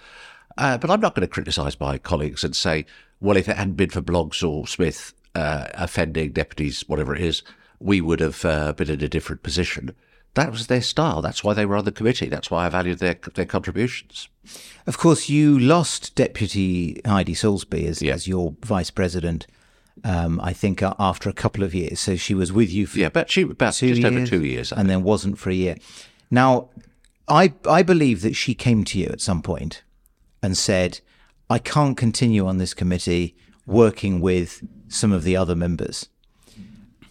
Uh, 0.58 0.78
but 0.78 0.90
I'm 0.90 1.00
not 1.00 1.14
going 1.14 1.26
to 1.26 1.32
criticise 1.32 1.78
my 1.78 1.98
colleagues 1.98 2.42
and 2.42 2.56
say, 2.56 2.86
well, 3.20 3.36
if 3.36 3.48
it 3.48 3.56
hadn't 3.56 3.74
been 3.74 3.90
for 3.90 4.00
Bloggs 4.00 4.42
or 4.42 4.66
Smith 4.66 5.12
uh, 5.34 5.66
offending 5.74 6.32
deputies, 6.32 6.84
whatever 6.88 7.14
it 7.14 7.22
is, 7.22 7.42
we 7.78 8.00
would 8.00 8.20
have 8.20 8.44
uh, 8.44 8.72
been 8.72 8.90
in 8.90 9.02
a 9.02 9.08
different 9.08 9.42
position. 9.42 9.94
That 10.36 10.52
was 10.52 10.66
their 10.68 10.82
style. 10.82 11.22
That's 11.22 11.42
why 11.42 11.54
they 11.54 11.66
were 11.66 11.76
on 11.76 11.84
the 11.84 11.92
committee. 11.92 12.28
That's 12.28 12.50
why 12.50 12.66
I 12.66 12.68
valued 12.68 12.98
their 12.98 13.16
their 13.34 13.46
contributions. 13.46 14.28
Of 14.86 14.98
course, 14.98 15.28
you 15.28 15.58
lost 15.58 16.14
Deputy 16.14 17.00
Heidi 17.04 17.34
Soulsby 17.34 17.86
as, 17.86 18.00
Yeah. 18.02 18.14
as 18.14 18.28
your 18.28 18.54
vice 18.64 18.90
president. 18.90 19.46
Um, 20.04 20.38
I 20.42 20.52
think 20.52 20.82
after 20.82 21.30
a 21.30 21.32
couple 21.32 21.64
of 21.64 21.74
years, 21.74 22.00
so 22.00 22.16
she 22.16 22.34
was 22.34 22.52
with 22.52 22.70
you 22.70 22.86
for 22.86 22.98
Yeah, 22.98 23.08
but 23.08 23.30
she 23.30 23.42
about 23.42 23.74
two 23.74 23.88
just 23.88 24.00
years, 24.02 24.14
over 24.14 24.26
two 24.26 24.44
years. 24.44 24.72
I 24.72 24.80
and 24.80 24.90
then 24.90 25.02
wasn't 25.02 25.38
for 25.38 25.50
a 25.50 25.54
year. 25.54 25.76
Now, 26.30 26.68
I 27.26 27.54
I 27.68 27.82
believe 27.82 28.20
that 28.20 28.36
she 28.36 28.54
came 28.54 28.84
to 28.84 28.98
you 28.98 29.06
at 29.06 29.20
some 29.22 29.40
point 29.42 29.82
and 30.42 30.54
said, 30.56 31.00
"I 31.48 31.58
can't 31.58 31.96
continue 31.96 32.46
on 32.46 32.58
this 32.58 32.74
committee 32.74 33.34
working 33.66 34.20
with 34.20 34.62
some 34.88 35.12
of 35.12 35.24
the 35.24 35.34
other 35.34 35.56
members," 35.56 36.08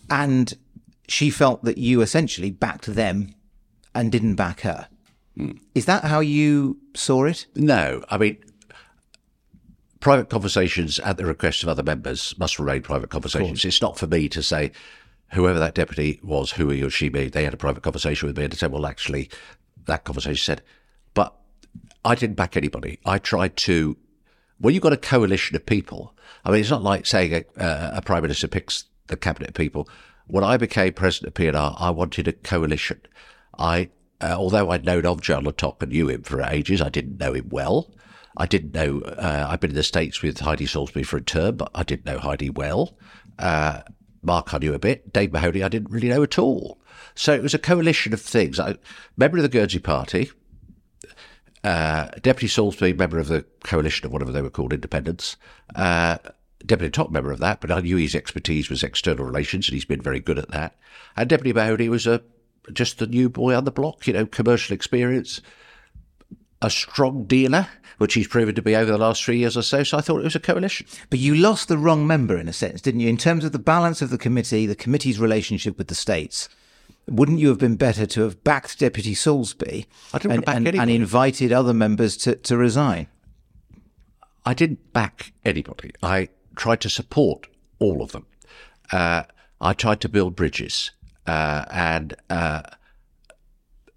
and 0.10 0.54
she 1.08 1.30
felt 1.30 1.64
that 1.64 1.78
you 1.78 2.02
essentially 2.02 2.52
backed 2.52 2.86
them 2.86 3.34
and 3.94 4.12
didn't 4.12 4.36
back 4.36 4.62
her. 4.62 4.88
Hmm. 5.38 5.52
Is 5.74 5.86
that 5.86 6.04
how 6.06 6.20
you 6.20 6.80
saw 6.94 7.26
it? 7.26 7.46
No, 7.56 8.04
I 8.10 8.18
mean, 8.18 8.38
private 10.00 10.30
conversations 10.30 11.00
at 11.00 11.18
the 11.18 11.26
request 11.26 11.64
of 11.64 11.70
other 11.70 11.84
members 11.84 12.38
must 12.38 12.60
remain 12.60 12.82
private 12.82 13.10
conversations. 13.10 13.66
It's 13.66 13.82
not 13.82 13.98
for 13.98 14.08
me 14.08 14.30
to 14.30 14.44
say, 14.44 14.72
whoever 15.32 15.60
that 15.60 15.76
deputy 15.76 16.20
was, 16.24 16.52
who 16.52 16.70
he 16.70 16.84
or 16.84 16.90
she 16.90 17.10
be, 17.10 17.28
they 17.28 17.44
had 17.44 17.54
a 17.54 17.58
private 17.58 17.84
conversation 17.84 18.28
with 18.28 18.38
me 18.38 18.44
and 18.44 18.52
to 18.54 18.58
say, 18.58 18.68
well, 18.68 18.86
actually, 18.86 19.30
that 19.86 20.04
conversation 20.04 20.44
said, 20.44 20.62
but 21.14 21.36
I 22.04 22.16
didn't 22.16 22.36
back 22.36 22.56
anybody. 22.56 23.00
I 23.06 23.18
tried 23.18 23.58
to, 23.58 23.98
when 24.60 24.74
you've 24.74 24.84
got 24.84 24.94
a 24.94 24.98
coalition 24.98 25.56
of 25.56 25.66
people, 25.66 26.16
I 26.44 26.52
mean, 26.52 26.62
it's 26.62 26.70
not 26.70 26.84
like 26.84 27.06
saying 27.06 27.34
a, 27.34 27.44
a, 27.62 27.92
a 27.98 28.02
prime 28.02 28.22
minister 28.22 28.48
picks 28.48 28.86
the 29.08 29.18
cabinet 29.18 29.50
of 29.50 29.56
people. 29.56 29.90
When 30.28 30.44
I 30.44 30.58
became 30.58 30.94
president 30.94 31.30
of 31.38 31.44
PNR, 31.44 31.76
I 31.80 31.90
wanted 31.92 32.28
a 32.28 32.34
coalition. 32.34 33.02
I, 33.58 33.90
uh, 34.22 34.36
although 34.38 34.72
I'd 34.72 34.86
known 34.86 35.06
of 35.06 35.22
John 35.22 35.44
Le 35.44 35.54
Tocq 35.54 35.82
and 35.82 35.92
knew 35.92 36.10
him 36.10 36.24
for 36.24 36.42
ages, 36.42 36.82
I 36.82 36.90
didn't 36.90 37.20
know 37.20 37.34
him 37.34 37.50
well. 37.50 37.92
I 38.38 38.46
didn't 38.46 38.74
know, 38.74 39.00
uh, 39.02 39.48
I've 39.50 39.60
been 39.60 39.70
in 39.70 39.76
the 39.76 39.84
States 39.84 40.22
with 40.22 40.40
Heidi 40.40 40.66
Soulsby 40.66 41.06
for 41.06 41.18
a 41.18 41.22
term, 41.22 41.56
but 41.56 41.72
I 41.74 41.84
didn't 41.84 42.06
know 42.06 42.20
Heidi 42.20 42.50
well. 42.50 42.98
Uh, 43.40 43.82
Mark 44.22 44.54
I 44.54 44.58
knew 44.58 44.74
a 44.74 44.80
bit. 44.80 45.14
Dave 45.14 45.32
Mahoney 45.32 45.64
I 45.64 45.70
didn't 45.70 45.92
really 45.92 46.10
know 46.10 46.24
at 46.24 46.40
all. 46.40 46.80
So 47.14 47.34
it 47.34 47.44
was 47.44 47.54
a 47.54 47.60
coalition 47.60 48.14
of 48.14 48.22
things. 48.22 48.60
I 48.60 48.76
member 49.16 49.38
of 49.38 49.44
the 49.44 49.50
Guernsey 49.50 49.80
Party, 49.80 50.32
uh, 51.64 52.08
Deputy 52.22 52.48
Soulsby, 52.48 52.98
member 52.98 53.20
of 53.20 53.28
the 53.28 53.46
coalition 53.64 54.06
of 54.06 54.12
whatever 54.12 54.32
they 54.32 54.42
were 54.42 54.50
called, 54.50 54.74
independents. 54.74 55.38
Uh, 55.76 56.18
Deputy 56.66 56.92
top 56.92 57.12
member 57.12 57.32
of 57.32 57.40
that, 57.40 57.62
but 57.62 57.72
I 57.72 57.82
knew 57.82 57.98
his 57.98 58.16
expertise 58.16 58.70
was 58.70 58.84
external 58.84 59.26
relations, 59.26 59.68
and 59.68 59.74
he's 59.74 59.86
been 59.86 60.02
very 60.02 60.20
good 60.20 60.40
at 60.40 60.52
that. 60.52 60.76
And 61.16 61.30
Deputy 61.30 61.54
Mahoney 61.54 61.90
was 61.90 62.08
a 62.08 62.22
just 62.74 63.00
the 63.00 63.08
new 63.08 63.30
boy 63.30 63.56
on 63.56 63.66
the 63.66 63.72
block, 63.72 64.08
you 64.08 64.14
know, 64.14 64.26
commercial 64.26 64.74
experience, 64.74 65.42
a 66.62 66.70
strong 66.70 67.26
dealer, 67.26 67.68
which 67.98 68.16
he's 68.16 68.28
proven 68.28 68.56
to 68.56 68.62
be 68.62 68.76
over 68.76 68.92
the 68.92 68.98
last 68.98 69.24
three 69.24 69.38
years 69.38 69.56
or 69.56 69.62
so. 69.62 69.84
So 69.84 69.98
I 69.98 70.02
thought 70.02 70.20
it 70.20 70.24
was 70.24 70.36
a 70.36 70.40
coalition. 70.40 70.88
But 71.10 71.20
you 71.20 71.36
lost 71.36 71.68
the 71.68 71.78
wrong 71.78 72.08
member 72.08 72.38
in 72.38 72.48
a 72.48 72.54
sense, 72.54 72.82
didn't 72.82 73.02
you? 73.02 73.10
In 73.10 73.18
terms 73.18 73.44
of 73.44 73.52
the 73.52 73.60
balance 73.60 74.02
of 74.02 74.10
the 74.10 74.18
committee, 74.18 74.66
the 74.66 74.76
committee's 74.76 75.20
relationship 75.20 75.78
with 75.78 75.88
the 75.88 75.96
states. 75.96 76.50
Wouldn't 77.08 77.40
you 77.40 77.50
have 77.50 77.60
been 77.60 77.76
better 77.76 78.08
to 78.08 78.22
have 78.22 78.44
backed 78.44 78.80
Deputy 78.80 79.14
Soulsby 79.14 79.86
and, 80.24 80.44
and, 80.48 80.68
and 80.68 80.90
invited 80.90 81.52
other 81.52 81.74
members 81.74 82.18
to, 82.18 82.36
to 82.36 82.58
resign? 82.58 83.08
I 84.44 84.56
didn't 84.56 84.92
back 84.92 85.32
anybody. 85.44 85.92
I 86.02 86.30
tried 86.56 86.82
to 86.82 86.90
support 86.90 87.48
all 87.80 88.02
of 88.02 88.12
them. 88.12 88.26
Uh, 88.92 89.24
I 89.62 89.74
tried 89.74 90.02
to 90.02 90.10
build 90.10 90.36
bridges, 90.36 90.92
uh, 91.26 91.66
and 91.72 92.16
uh, 92.30 92.64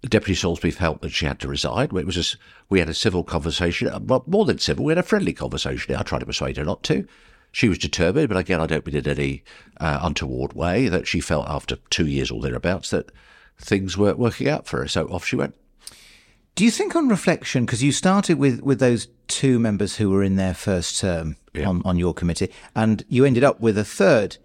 Deputy 0.03 0.33
Soulsby 0.33 0.73
felt 0.73 1.01
that 1.01 1.11
she 1.11 1.25
had 1.25 1.39
to 1.39 1.47
resign. 1.47 1.89
It 1.95 2.05
was 2.05 2.15
just, 2.15 2.37
we 2.69 2.79
had 2.79 2.89
a 2.89 2.93
civil 2.93 3.23
conversation, 3.23 3.89
uh, 3.89 3.99
well, 4.01 4.23
more 4.27 4.45
than 4.45 4.59
civil. 4.59 4.85
We 4.85 4.91
had 4.91 4.97
a 4.97 5.03
friendly 5.03 5.33
conversation. 5.33 5.95
I 5.95 6.03
tried 6.03 6.19
to 6.19 6.25
persuade 6.25 6.57
her 6.57 6.65
not 6.65 6.83
to. 6.83 7.07
She 7.51 7.67
was 7.67 7.77
determined, 7.77 8.29
but 8.29 8.37
again, 8.37 8.61
I 8.61 8.67
don't 8.67 8.85
mean 8.85 8.95
in 8.95 9.07
any 9.07 9.43
uh, 9.79 9.99
untoward 10.01 10.53
way 10.53 10.87
that 10.87 11.07
she 11.07 11.19
felt 11.19 11.47
after 11.49 11.77
two 11.89 12.05
years 12.05 12.31
or 12.31 12.41
thereabouts 12.41 12.91
that 12.91 13.11
things 13.57 13.97
weren't 13.97 14.19
working 14.19 14.47
out 14.47 14.67
for 14.67 14.79
her. 14.79 14.87
So 14.87 15.07
off 15.07 15.25
she 15.25 15.35
went. 15.35 15.55
Do 16.55 16.65
you 16.65 16.71
think, 16.71 16.95
on 16.95 17.07
reflection, 17.07 17.65
because 17.65 17.81
you 17.81 17.91
started 17.91 18.37
with, 18.37 18.61
with 18.61 18.79
those 18.79 19.07
two 19.27 19.59
members 19.59 19.95
who 19.95 20.09
were 20.09 20.23
in 20.23 20.35
their 20.35 20.53
first 20.53 20.99
term 20.99 21.37
on, 21.55 21.81
on 21.85 21.97
your 21.97 22.13
committee, 22.13 22.51
and 22.75 23.05
you 23.07 23.23
ended 23.25 23.43
up 23.43 23.59
with 23.61 23.77
a 23.77 23.85
third 23.85 24.37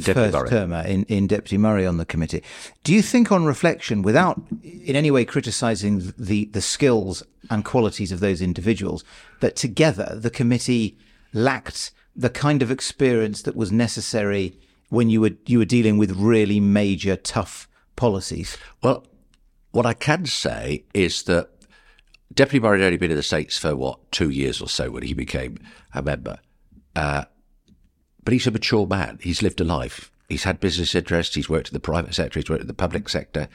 first 0.00 0.34
Murray. 0.34 0.48
termer 0.48 0.82
in, 0.86 1.04
in 1.04 1.26
Deputy 1.26 1.56
Murray 1.56 1.86
on 1.86 1.98
the 1.98 2.04
committee. 2.04 2.42
Do 2.82 2.92
you 2.92 3.02
think, 3.02 3.30
on 3.30 3.44
reflection, 3.44 4.02
without 4.02 4.42
in 4.62 4.96
any 4.96 5.10
way 5.10 5.24
criticising 5.24 6.12
the, 6.18 6.46
the 6.46 6.60
skills 6.60 7.22
and 7.50 7.64
qualities 7.64 8.12
of 8.12 8.20
those 8.20 8.42
individuals, 8.42 9.04
that 9.40 9.56
together 9.56 10.16
the 10.16 10.30
committee 10.30 10.98
lacked 11.32 11.92
the 12.16 12.30
kind 12.30 12.62
of 12.62 12.70
experience 12.70 13.42
that 13.42 13.56
was 13.56 13.72
necessary 13.72 14.56
when 14.88 15.10
you 15.10 15.20
were 15.20 15.32
you 15.46 15.58
were 15.58 15.64
dealing 15.64 15.98
with 15.98 16.12
really 16.12 16.60
major, 16.60 17.16
tough 17.16 17.68
policies? 17.96 18.56
Well, 18.82 19.06
what 19.74 19.86
I 19.86 19.92
can 19.92 20.24
say 20.24 20.84
is 20.94 21.24
that 21.24 21.50
Deputy 22.32 22.60
Murray 22.60 22.78
had 22.78 22.86
only 22.86 22.96
been 22.96 23.10
in 23.10 23.16
the 23.16 23.24
States 23.24 23.58
for 23.58 23.74
what, 23.74 24.12
two 24.12 24.30
years 24.30 24.62
or 24.62 24.68
so 24.68 24.88
when 24.90 25.02
he 25.02 25.14
became 25.14 25.58
a 25.92 26.00
member. 26.00 26.38
Uh, 26.94 27.24
but 28.22 28.32
he's 28.32 28.46
a 28.46 28.52
mature 28.52 28.86
man. 28.86 29.18
He's 29.20 29.42
lived 29.42 29.60
a 29.60 29.64
life. 29.64 30.12
He's 30.28 30.44
had 30.44 30.60
business 30.60 30.94
interests. 30.94 31.34
He's 31.34 31.48
worked 31.48 31.68
in 31.68 31.74
the 31.74 31.80
private 31.80 32.14
sector. 32.14 32.38
He's 32.38 32.48
worked 32.48 32.62
in 32.62 32.68
the 32.68 32.72
public 32.72 33.08
sector. 33.08 33.48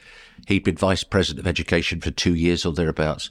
He'd 0.46 0.62
been 0.62 0.76
vice 0.76 1.04
president 1.04 1.40
of 1.40 1.48
education 1.48 2.02
for 2.02 2.10
two 2.10 2.34
years 2.34 2.66
or 2.66 2.74
thereabouts. 2.74 3.30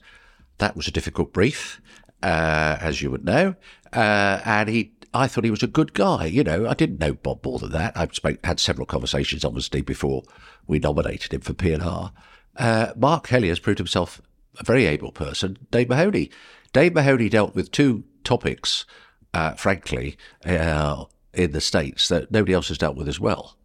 That 0.57 0.75
was 0.75 0.87
a 0.87 0.91
difficult 0.91 1.31
brief, 1.31 1.79
uh, 2.23 2.77
as 2.81 3.03
you 3.03 3.11
would 3.11 3.23
know. 3.23 3.53
Uh, 3.93 4.41
and 4.43 4.67
he, 4.67 4.93
I 5.13 5.27
thought 5.27 5.43
he 5.43 5.51
was 5.51 5.63
a 5.63 5.67
good 5.67 5.93
guy. 5.93 6.25
You 6.25 6.43
know, 6.43 6.67
I 6.67 6.73
didn't 6.73 6.99
know 6.99 7.13
Bob 7.13 7.45
more 7.45 7.59
than 7.59 7.71
that. 7.71 7.95
I 7.95 8.07
spoke, 8.11 8.43
had 8.43 8.59
several 8.59 8.87
conversations, 8.87 9.45
obviously, 9.45 9.81
before 9.81 10.23
we 10.65 10.79
nominated 10.79 11.35
him 11.35 11.41
for 11.41 11.53
P&R. 11.53 12.11
Uh, 12.59 12.91
Mark 12.97 13.27
Helyar 13.27 13.47
has 13.47 13.59
proved 13.59 13.79
himself 13.79 14.21
a 14.59 14.63
very 14.63 14.85
able 14.85 15.11
person. 15.11 15.57
Dave 15.71 15.89
Mahoney. 15.89 16.29
Dave 16.73 16.93
Mahoney 16.93 17.29
dealt 17.29 17.55
with 17.55 17.71
two 17.71 18.03
topics, 18.23 18.85
uh, 19.33 19.53
frankly, 19.53 20.17
uh, 20.45 21.05
in 21.33 21.51
the 21.53 21.61
States 21.61 22.09
that 22.09 22.29
nobody 22.29 22.53
else 22.53 22.67
has 22.67 22.77
dealt 22.77 22.97
with 22.97 23.07
as 23.07 23.19
well. 23.19 23.57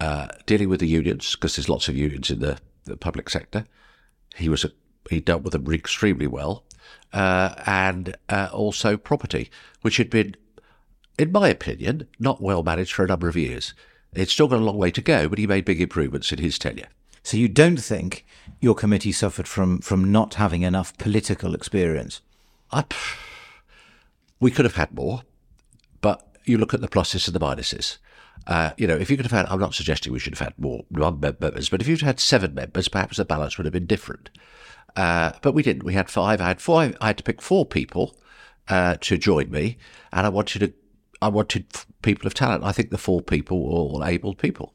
Uh, 0.00 0.28
dealing 0.46 0.68
with 0.68 0.80
the 0.80 0.88
unions, 0.88 1.34
because 1.34 1.56
there's 1.56 1.68
lots 1.68 1.88
of 1.88 1.96
unions 1.96 2.30
in 2.30 2.40
the, 2.40 2.58
the 2.84 2.96
public 2.96 3.30
sector. 3.30 3.66
He 4.34 4.48
was 4.48 4.64
a, 4.64 4.72
he 5.08 5.20
dealt 5.20 5.42
with 5.42 5.52
them 5.52 5.72
extremely 5.72 6.26
well. 6.26 6.64
Uh, 7.12 7.54
and 7.66 8.16
uh, 8.28 8.48
also 8.52 8.96
property, 8.96 9.50
which 9.82 9.96
had 9.96 10.10
been, 10.10 10.36
in 11.18 11.32
my 11.32 11.48
opinion, 11.48 12.06
not 12.18 12.42
well 12.42 12.62
managed 12.62 12.92
for 12.92 13.04
a 13.04 13.08
number 13.08 13.28
of 13.28 13.36
years. 13.36 13.74
It's 14.12 14.32
still 14.32 14.48
got 14.48 14.60
a 14.60 14.64
long 14.64 14.76
way 14.76 14.90
to 14.90 15.00
go, 15.00 15.28
but 15.28 15.38
he 15.38 15.46
made 15.46 15.64
big 15.64 15.80
improvements 15.80 16.32
in 16.32 16.38
his 16.38 16.58
tenure. 16.58 16.88
So 17.28 17.36
you 17.36 17.48
don't 17.48 17.76
think 17.76 18.24
your 18.58 18.74
committee 18.74 19.12
suffered 19.12 19.46
from 19.46 19.80
from 19.80 20.10
not 20.10 20.36
having 20.36 20.62
enough 20.62 20.96
political 20.96 21.54
experience? 21.54 22.22
I, 22.72 22.84
we 24.40 24.50
could 24.50 24.64
have 24.64 24.76
had 24.76 24.94
more, 24.94 25.24
but 26.00 26.26
you 26.46 26.56
look 26.56 26.72
at 26.72 26.80
the 26.80 26.88
pluses 26.88 27.26
and 27.26 27.36
the 27.36 27.46
minuses. 27.46 27.98
Uh, 28.46 28.70
you 28.78 28.86
know, 28.86 28.96
if 28.96 29.10
you 29.10 29.18
could 29.18 29.26
have 29.26 29.38
had, 29.38 29.44
I'm 29.52 29.60
not 29.60 29.74
suggesting 29.74 30.10
we 30.10 30.18
should 30.18 30.38
have 30.38 30.46
had 30.46 30.58
more 30.58 30.84
members, 30.90 31.68
but 31.68 31.82
if 31.82 31.86
you'd 31.86 32.00
had 32.00 32.18
seven 32.18 32.54
members, 32.54 32.88
perhaps 32.88 33.18
the 33.18 33.26
balance 33.26 33.58
would 33.58 33.66
have 33.66 33.74
been 33.74 33.84
different. 33.84 34.30
Uh, 34.96 35.32
but 35.42 35.52
we 35.52 35.62
didn't. 35.62 35.82
We 35.82 35.92
had 35.92 36.08
five. 36.08 36.40
I 36.40 36.48
had 36.48 36.62
four. 36.62 36.94
I 36.98 37.08
had 37.08 37.18
to 37.18 37.24
pick 37.24 37.42
four 37.42 37.66
people 37.66 38.16
uh, 38.68 38.96
to 39.02 39.18
join 39.18 39.50
me, 39.50 39.76
and 40.14 40.24
I 40.24 40.30
wanted 40.30 40.60
to. 40.60 40.72
I 41.20 41.28
wanted 41.28 41.66
people 42.00 42.26
of 42.26 42.32
talent. 42.32 42.64
I 42.64 42.72
think 42.72 42.88
the 42.88 42.96
four 42.96 43.20
people 43.20 43.62
were 43.62 43.72
all 43.72 44.02
able 44.02 44.34
people. 44.34 44.72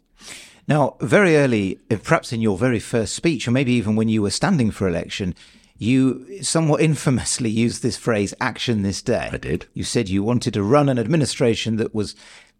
Now, 0.68 0.96
very 1.02 1.36
early, 1.36 1.80
uh, 1.92 1.98
perhaps 2.02 2.32
in 2.32 2.42
your 2.42 2.58
very 2.58 2.80
first 2.80 3.14
speech, 3.16 3.48
or 3.48 3.52
maybe 3.52 3.74
even 3.74 3.96
when 3.96 4.10
you 4.10 4.22
were 4.22 4.30
standing 4.30 4.72
for 4.72 4.88
election, 4.88 5.36
you 5.78 6.42
somewhat 6.42 6.82
infamously 6.90 7.50
used 7.50 7.84
this 7.84 7.98
phrase 7.98 8.34
"action 8.40 8.82
this 8.82 9.02
day." 9.02 9.30
I 9.32 9.38
did. 9.38 9.66
You 9.74 9.84
said 9.84 10.10
you 10.10 10.24
wanted 10.24 10.54
to 10.54 10.64
run 10.64 10.90
an 10.90 10.98
administration 11.00 11.76
that 11.78 11.94
was 11.94 12.16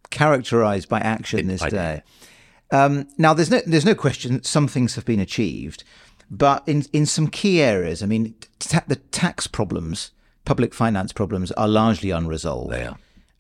characterized 0.10 0.90
by 0.90 1.00
action 1.00 1.48
this 1.48 1.62
I 1.62 1.70
day. 1.70 2.04
Um, 2.72 3.08
now, 3.18 3.34
there's 3.34 3.52
no 3.52 3.62
there's 3.66 3.86
no 3.86 3.96
question 3.96 4.34
that 4.34 4.46
some 4.46 4.68
things 4.68 4.96
have 4.96 5.06
been 5.06 5.20
achieved, 5.20 5.84
but 6.30 6.68
in 6.68 6.84
in 6.92 7.06
some 7.06 7.28
key 7.28 7.62
areas, 7.62 8.04
I 8.04 8.08
mean, 8.08 8.36
ta- 8.60 8.84
the 8.88 8.98
tax 8.98 9.48
problems, 9.48 10.12
public 10.44 10.74
finance 10.74 11.14
problems, 11.14 11.52
are 11.54 11.68
largely 11.68 12.10
unresolved. 12.10 12.72
They 12.72 12.86
are. 12.86 12.98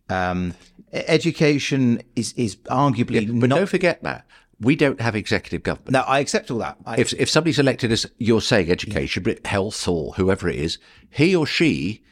Um, 0.09 0.53
education 0.91 2.01
is 2.15 2.33
is 2.33 2.55
arguably 2.69 3.27
But 3.39 3.49
not. 3.49 3.55
don't 3.57 3.69
forget 3.69 4.03
that 4.03 4.25
we 4.63 4.75
don't 4.75 4.99
have 5.01 5.15
executive 5.15 5.63
government. 5.63 5.91
no, 5.91 6.01
I 6.01 6.19
accept 6.19 6.49
all 6.51 6.59
that. 6.59 6.77
I, 6.85 6.97
if 6.99 7.13
if 7.13 7.29
somebody's 7.29 7.59
elected 7.59 7.91
as 7.91 8.05
you're 8.17 8.41
saying 8.41 8.71
education, 8.71 9.23
but 9.23 9.45
health 9.45 9.87
or 9.87 10.13
whoever 10.13 10.49
it 10.49 10.55
is, 10.55 10.77
he 11.09 11.35
or 11.35 11.45
she 11.45 12.03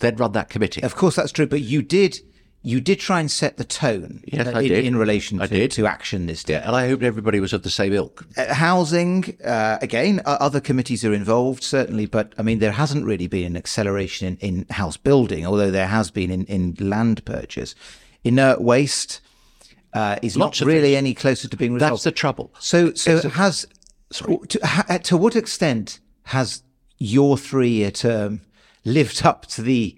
then 0.00 0.16
run 0.16 0.32
that 0.32 0.48
committee. 0.48 0.82
Of 0.82 0.96
course, 0.96 1.16
that's 1.16 1.32
true. 1.32 1.46
But 1.46 1.60
you 1.62 1.82
did 1.82 2.20
you 2.62 2.78
did 2.80 3.00
try 3.00 3.20
and 3.20 3.30
set 3.30 3.56
the 3.56 3.64
tone 3.64 4.22
Yes, 4.26 4.46
uh, 4.46 4.50
I 4.58 4.60
in, 4.60 4.68
did. 4.68 4.84
in 4.84 4.96
relation 4.96 5.40
I 5.40 5.46
to, 5.46 5.54
did. 5.54 5.70
to 5.72 5.86
action 5.86 6.26
this 6.26 6.44
day. 6.44 6.56
and 6.62 6.76
I 6.76 6.88
hope 6.88 7.02
everybody 7.02 7.40
was 7.40 7.54
of 7.54 7.62
the 7.62 7.70
same 7.70 7.94
ilk. 7.94 8.26
Uh, 8.36 8.52
housing, 8.52 9.34
uh, 9.42 9.78
again, 9.80 10.20
uh, 10.26 10.36
other 10.40 10.60
committees 10.60 11.02
are 11.02 11.14
involved, 11.14 11.62
certainly, 11.62 12.04
but 12.04 12.34
I 12.36 12.42
mean, 12.42 12.58
there 12.58 12.72
hasn't 12.72 13.06
really 13.06 13.28
been 13.28 13.46
an 13.46 13.56
acceleration 13.56 14.36
in, 14.42 14.56
in 14.58 14.66
house 14.68 14.98
building, 14.98 15.46
although 15.46 15.70
there 15.70 15.86
has 15.86 16.10
been 16.10 16.30
in, 16.30 16.44
in 16.44 16.76
land 16.78 17.24
purchase. 17.24 17.74
Inert 18.24 18.60
waste 18.60 19.22
uh, 19.92 20.16
is 20.22 20.36
Lots 20.36 20.60
not 20.60 20.66
really 20.66 20.96
any 20.96 21.14
closer 21.14 21.48
to 21.48 21.56
being 21.56 21.74
resolved. 21.74 21.94
That's 21.94 22.04
the 22.04 22.12
trouble. 22.12 22.52
So, 22.58 22.94
so 22.94 23.28
has 23.30 23.66
to, 24.12 24.60
ha, 24.62 24.98
to 25.04 25.16
what 25.16 25.36
extent 25.36 26.00
has 26.24 26.62
your 26.98 27.36
three-year 27.36 27.90
term 27.90 28.42
lived 28.84 29.24
up 29.24 29.46
to 29.46 29.62
the 29.62 29.96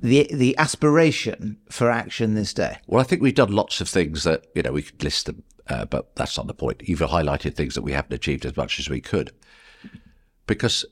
the 0.00 0.28
the 0.32 0.56
aspiration 0.58 1.58
for 1.70 1.90
action 1.90 2.34
this 2.34 2.52
day? 2.52 2.78
Well, 2.86 3.00
I 3.00 3.04
think 3.04 3.22
we've 3.22 3.34
done 3.34 3.52
lots 3.52 3.80
of 3.80 3.88
things 3.88 4.24
that 4.24 4.46
you 4.54 4.62
know 4.62 4.72
we 4.72 4.82
could 4.82 5.02
list 5.02 5.26
them, 5.26 5.42
uh, 5.68 5.84
but 5.86 6.14
that's 6.16 6.36
not 6.36 6.46
the 6.46 6.54
point. 6.54 6.82
You've 6.84 7.00
highlighted 7.00 7.54
things 7.54 7.74
that 7.74 7.82
we 7.82 7.92
haven't 7.92 8.12
achieved 8.12 8.44
as 8.44 8.56
much 8.56 8.78
as 8.78 8.90
we 8.90 9.00
could, 9.00 9.32
because 10.46 10.84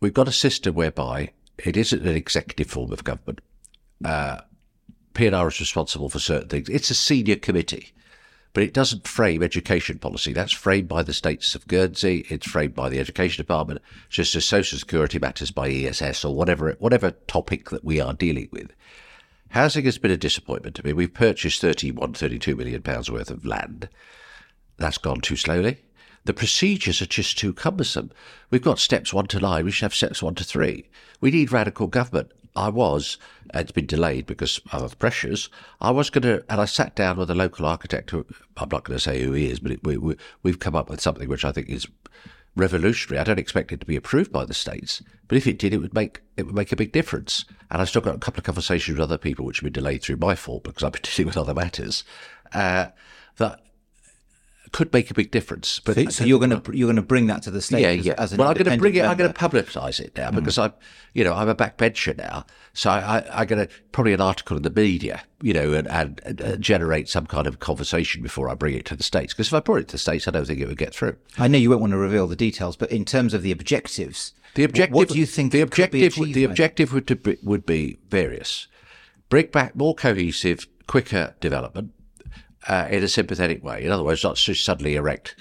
we've 0.00 0.14
got 0.14 0.28
a 0.28 0.32
system 0.32 0.74
whereby 0.74 1.32
it 1.58 1.76
isn't 1.76 2.06
an 2.06 2.16
executive 2.16 2.68
form 2.68 2.92
of 2.92 3.04
government. 3.04 3.40
Uh, 4.04 4.40
P&R 5.16 5.48
is 5.48 5.60
responsible 5.60 6.10
for 6.10 6.18
certain 6.18 6.48
things. 6.48 6.68
It's 6.68 6.90
a 6.90 6.94
senior 6.94 7.36
committee, 7.36 7.94
but 8.52 8.62
it 8.62 8.74
doesn't 8.74 9.08
frame 9.08 9.42
education 9.42 9.98
policy. 9.98 10.34
That's 10.34 10.52
framed 10.52 10.88
by 10.88 11.02
the 11.02 11.14
states 11.14 11.54
of 11.54 11.66
Guernsey. 11.66 12.26
It's 12.28 12.46
framed 12.46 12.74
by 12.74 12.90
the 12.90 13.00
education 13.00 13.42
department, 13.42 13.80
just 14.10 14.34
as 14.34 14.44
social 14.44 14.78
security 14.78 15.18
matters 15.18 15.50
by 15.50 15.70
ESS 15.70 16.22
or 16.22 16.34
whatever 16.34 16.76
whatever 16.80 17.12
topic 17.12 17.70
that 17.70 17.82
we 17.82 17.98
are 17.98 18.12
dealing 18.12 18.50
with. 18.52 18.72
Housing 19.48 19.86
has 19.86 19.96
been 19.96 20.10
a 20.10 20.18
disappointment 20.18 20.76
to 20.76 20.84
me. 20.84 20.92
We've 20.92 21.14
purchased 21.14 21.62
31, 21.62 22.12
32 22.12 22.54
million 22.54 22.82
pounds 22.82 23.10
worth 23.10 23.30
of 23.30 23.46
land. 23.46 23.88
That's 24.76 24.98
gone 24.98 25.22
too 25.22 25.36
slowly. 25.36 25.78
The 26.26 26.34
procedures 26.34 27.00
are 27.00 27.06
just 27.06 27.38
too 27.38 27.54
cumbersome. 27.54 28.10
We've 28.50 28.60
got 28.60 28.78
steps 28.78 29.14
one 29.14 29.28
to 29.28 29.40
nine. 29.40 29.64
We 29.64 29.70
should 29.70 29.84
have 29.84 29.94
steps 29.94 30.22
one 30.22 30.34
to 30.34 30.44
three. 30.44 30.90
We 31.22 31.30
need 31.30 31.52
radical 31.52 31.86
government. 31.86 32.32
I 32.56 32.70
was, 32.70 33.18
it's 33.54 33.72
been 33.72 33.86
delayed 33.86 34.26
because 34.26 34.60
of 34.72 34.98
pressures. 34.98 35.50
I 35.80 35.90
was 35.90 36.10
going 36.10 36.22
to, 36.22 36.44
and 36.48 36.60
I 36.60 36.64
sat 36.64 36.96
down 36.96 37.18
with 37.18 37.30
a 37.30 37.34
local 37.34 37.66
architect. 37.66 38.10
Who, 38.10 38.26
I'm 38.56 38.70
not 38.70 38.84
going 38.84 38.96
to 38.96 39.02
say 39.02 39.22
who 39.22 39.32
he 39.32 39.50
is, 39.50 39.60
but 39.60 39.72
it, 39.72 39.84
we, 39.84 39.96
we, 39.98 40.16
we've 40.42 40.58
come 40.58 40.74
up 40.74 40.88
with 40.88 41.00
something 41.00 41.28
which 41.28 41.44
I 41.44 41.52
think 41.52 41.68
is 41.68 41.86
revolutionary. 42.56 43.20
I 43.20 43.24
don't 43.24 43.38
expect 43.38 43.72
it 43.72 43.80
to 43.80 43.86
be 43.86 43.96
approved 43.96 44.32
by 44.32 44.44
the 44.44 44.54
states, 44.54 45.02
but 45.28 45.36
if 45.36 45.46
it 45.46 45.58
did, 45.58 45.74
it 45.74 45.78
would 45.78 45.94
make 45.94 46.22
it 46.36 46.46
would 46.46 46.54
make 46.54 46.72
a 46.72 46.76
big 46.76 46.92
difference. 46.92 47.44
And 47.70 47.80
I've 47.80 47.88
still 47.88 48.02
got 48.02 48.16
a 48.16 48.18
couple 48.18 48.40
of 48.40 48.44
conversations 48.44 48.96
with 48.96 49.04
other 49.04 49.18
people 49.18 49.44
which 49.44 49.58
have 49.58 49.64
been 49.64 49.72
delayed 49.72 50.02
through 50.02 50.16
my 50.16 50.34
fault 50.34 50.64
because 50.64 50.82
I've 50.82 50.92
been 50.92 51.02
dealing 51.14 51.26
with 51.26 51.36
other 51.36 51.54
matters 51.54 52.04
uh, 52.52 52.86
that 53.36 53.60
could 54.72 54.92
make 54.92 55.10
a 55.10 55.14
big 55.14 55.30
difference. 55.30 55.80
But 55.80 55.94
So, 55.96 56.04
so 56.08 56.24
you're 56.24 56.38
going 56.38 56.60
to 56.60 56.76
you're 56.76 56.86
going 56.86 56.96
to 56.96 57.02
bring 57.02 57.26
that 57.28 57.42
to 57.42 57.50
the 57.50 57.62
states. 57.62 57.82
yeah, 57.82 57.90
yeah. 57.90 58.14
As 58.18 58.32
an 58.32 58.38
well, 58.38 58.48
I'm 58.48 58.54
going 58.54 58.70
to 58.70 58.76
bring 58.78 58.94
it. 58.94 59.04
I'm 59.04 59.16
going 59.16 59.32
to 59.32 59.38
publicise 59.38 60.00
it 60.00 60.16
now 60.16 60.30
because 60.30 60.58
I'm, 60.58 60.72
you 61.14 61.24
know, 61.24 61.32
I'm 61.34 61.48
a 61.48 61.54
backbencher 61.54 62.16
now. 62.16 62.44
So 62.72 62.90
I, 62.90 63.18
I, 63.18 63.40
I'm 63.40 63.46
going 63.46 63.66
to 63.66 63.72
probably 63.92 64.12
an 64.12 64.20
article 64.20 64.56
in 64.56 64.62
the 64.62 64.70
media, 64.70 65.22
you 65.40 65.52
know, 65.54 65.72
and, 65.72 65.88
and, 65.88 66.20
and 66.24 66.42
uh, 66.42 66.56
generate 66.56 67.08
some 67.08 67.26
kind 67.26 67.46
of 67.46 67.58
conversation 67.58 68.22
before 68.22 68.48
I 68.48 68.54
bring 68.54 68.74
it 68.74 68.84
to 68.86 68.96
the 68.96 69.02
states. 69.02 69.32
Because 69.32 69.46
if 69.48 69.54
I 69.54 69.60
brought 69.60 69.80
it 69.80 69.88
to 69.88 69.92
the 69.92 69.98
states, 69.98 70.28
I 70.28 70.30
don't 70.30 70.46
think 70.46 70.60
it 70.60 70.68
would 70.68 70.76
get 70.78 70.94
through. 70.94 71.16
I 71.38 71.48
know 71.48 71.58
you 71.58 71.70
won't 71.70 71.80
want 71.80 71.92
to 71.92 71.98
reveal 71.98 72.26
the 72.26 72.36
details, 72.36 72.76
but 72.76 72.90
in 72.90 73.04
terms 73.04 73.32
of 73.34 73.42
the 73.42 73.52
objectives, 73.52 74.34
The 74.54 74.64
objective. 74.64 74.94
What 74.94 75.08
do 75.08 75.18
you 75.18 75.26
think 75.26 75.52
the 75.52 75.60
objective? 75.62 76.12
achieved 76.12 76.34
the 76.34 76.44
objective 76.44 76.92
would 76.92 77.06
to 77.06 77.16
be, 77.16 77.38
would 77.42 77.64
be 77.66 77.98
various. 78.10 78.66
Bring 79.28 79.46
back 79.46 79.74
more 79.74 79.94
cohesive, 79.94 80.66
quicker 80.86 81.34
development 81.40 81.92
uh, 82.68 82.88
in 82.90 83.02
a 83.02 83.08
sympathetic 83.08 83.62
way. 83.62 83.84
In 83.84 83.90
other 83.90 84.02
words, 84.02 84.24
not 84.24 84.36
to 84.36 84.54
suddenly 84.54 84.96
erect 84.96 85.36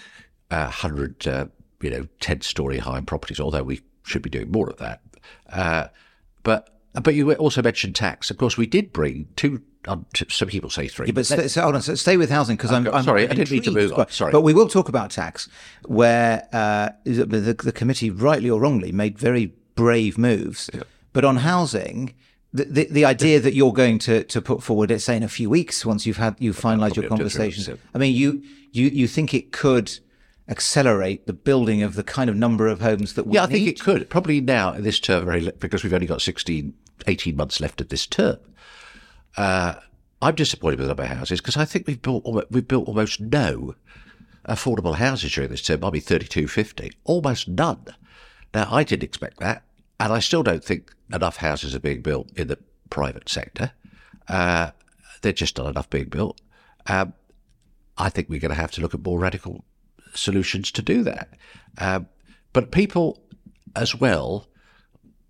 uh, 0.51 0.69
hundred, 0.69 1.27
uh, 1.27 1.47
you 1.81 1.89
know, 1.89 2.07
ten 2.19 2.41
story 2.41 2.77
high 2.77 3.01
properties. 3.01 3.39
Although 3.39 3.63
we 3.63 3.81
should 4.03 4.21
be 4.21 4.29
doing 4.29 4.51
more 4.51 4.69
of 4.69 4.77
that. 4.77 5.01
Uh, 5.49 5.87
but 6.43 6.69
but 7.01 7.15
you 7.15 7.33
also 7.33 7.61
mentioned 7.61 7.95
tax. 7.95 8.31
Of 8.31 8.37
course, 8.37 8.57
we 8.57 8.65
did 8.65 8.93
bring 8.93 9.27
two. 9.35 9.61
Um, 9.87 10.07
t- 10.15 10.25
some 10.29 10.47
people 10.47 10.71
say 10.71 10.87
three. 10.87 11.11
But 11.11 11.27
st- 11.27 11.51
so, 11.51 11.61
hold 11.61 11.75
on, 11.75 11.81
so 11.81 11.93
stay 11.93 12.17
with 12.17 12.31
housing 12.31 12.55
because 12.55 12.71
I'm, 12.71 12.87
I'm 12.87 13.03
sorry, 13.03 13.25
I'm 13.25 13.31
I 13.31 13.33
didn't 13.35 13.51
mean 13.51 13.61
to 13.63 13.71
move 13.71 13.93
on, 13.93 14.09
sorry. 14.09 14.31
But 14.31 14.41
we 14.41 14.51
will 14.51 14.67
talk 14.67 14.89
about 14.89 15.11
tax, 15.11 15.47
where 15.85 16.47
uh, 16.51 16.89
is 17.05 17.17
the, 17.17 17.25
the 17.25 17.71
committee, 17.71 18.09
rightly 18.09 18.49
or 18.49 18.59
wrongly, 18.59 18.91
made 18.91 19.19
very 19.19 19.53
brave 19.75 20.17
moves. 20.17 20.71
But 21.13 21.23
on 21.23 21.37
housing, 21.37 22.15
the, 22.55 22.65
the, 22.65 22.87
the 22.89 23.05
idea 23.05 23.39
that 23.39 23.53
you're 23.53 23.73
going 23.73 23.99
to, 23.99 24.23
to 24.23 24.41
put 24.41 24.63
forward, 24.63 24.89
let's 24.89 25.03
say 25.03 25.17
in 25.17 25.23
a 25.23 25.27
few 25.27 25.49
weeks, 25.49 25.85
once 25.85 26.05
you've 26.05 26.17
had 26.17 26.35
you 26.39 26.53
finalised 26.53 26.95
your 26.95 27.07
probably 27.07 27.25
up 27.25 27.31
to 27.31 27.35
three 27.37 27.51
conversations, 27.51 27.69
I 27.93 27.97
mean, 27.97 28.15
you, 28.15 28.41
you 28.71 28.87
you 28.87 29.07
think 29.07 29.33
it 29.33 29.51
could 29.51 29.99
accelerate 30.47 31.25
the 31.27 31.33
building 31.33 31.83
of 31.83 31.95
the 31.95 32.03
kind 32.03 32.29
of 32.29 32.35
number 32.35 32.67
of 32.67 32.79
homes 32.81 33.13
that 33.13 33.27
we 33.27 33.33
Yeah, 33.35 33.43
I 33.43 33.47
think 33.47 33.65
need? 33.65 33.69
it 33.69 33.79
could. 33.81 34.09
Probably 34.09 34.41
now, 34.41 34.73
in 34.73 34.83
this 34.83 34.99
term, 34.99 35.25
very 35.25 35.51
because 35.59 35.83
we've 35.83 35.93
only 35.93 36.07
got 36.07 36.21
16, 36.21 36.73
18 37.07 37.35
months 37.35 37.59
left 37.59 37.81
of 37.81 37.89
this 37.89 38.07
term. 38.07 38.37
Uh, 39.35 39.75
I'm 40.21 40.35
disappointed 40.35 40.79
with 40.79 40.87
the 40.87 40.91
number 40.95 41.03
of 41.03 41.09
houses 41.09 41.41
because 41.41 41.57
I 41.57 41.65
think 41.65 41.87
we've 41.87 42.01
built, 42.01 42.23
we've 42.49 42.67
built 42.67 42.87
almost 42.87 43.19
no 43.19 43.75
affordable 44.47 44.95
houses 44.95 45.33
during 45.33 45.49
this 45.49 45.61
term, 45.61 45.81
maybe 45.81 45.99
3250, 45.99 46.91
almost 47.03 47.47
none. 47.49 47.85
Now, 48.53 48.69
I 48.71 48.83
didn't 48.83 49.03
expect 49.03 49.39
that, 49.39 49.63
and 49.99 50.13
I 50.13 50.19
still 50.19 50.43
don't 50.43 50.63
think 50.63 50.94
enough 51.13 51.37
houses 51.37 51.75
are 51.75 51.79
being 51.79 52.01
built 52.01 52.31
in 52.35 52.47
the 52.47 52.57
private 52.89 53.29
sector. 53.29 53.71
Uh, 54.27 54.71
they're 55.21 55.33
just 55.33 55.57
not 55.57 55.67
enough 55.67 55.89
being 55.89 56.09
built. 56.09 56.41
Um, 56.87 57.13
I 57.97 58.09
think 58.09 58.29
we're 58.29 58.39
going 58.39 58.49
to 58.49 58.55
have 58.55 58.71
to 58.71 58.81
look 58.81 58.93
at 58.93 59.03
more 59.03 59.19
radical 59.19 59.63
solutions 60.13 60.71
to 60.71 60.81
do 60.81 61.03
that. 61.03 61.29
Um, 61.77 62.07
but 62.53 62.71
people, 62.71 63.21
as 63.75 63.95
well, 63.95 64.47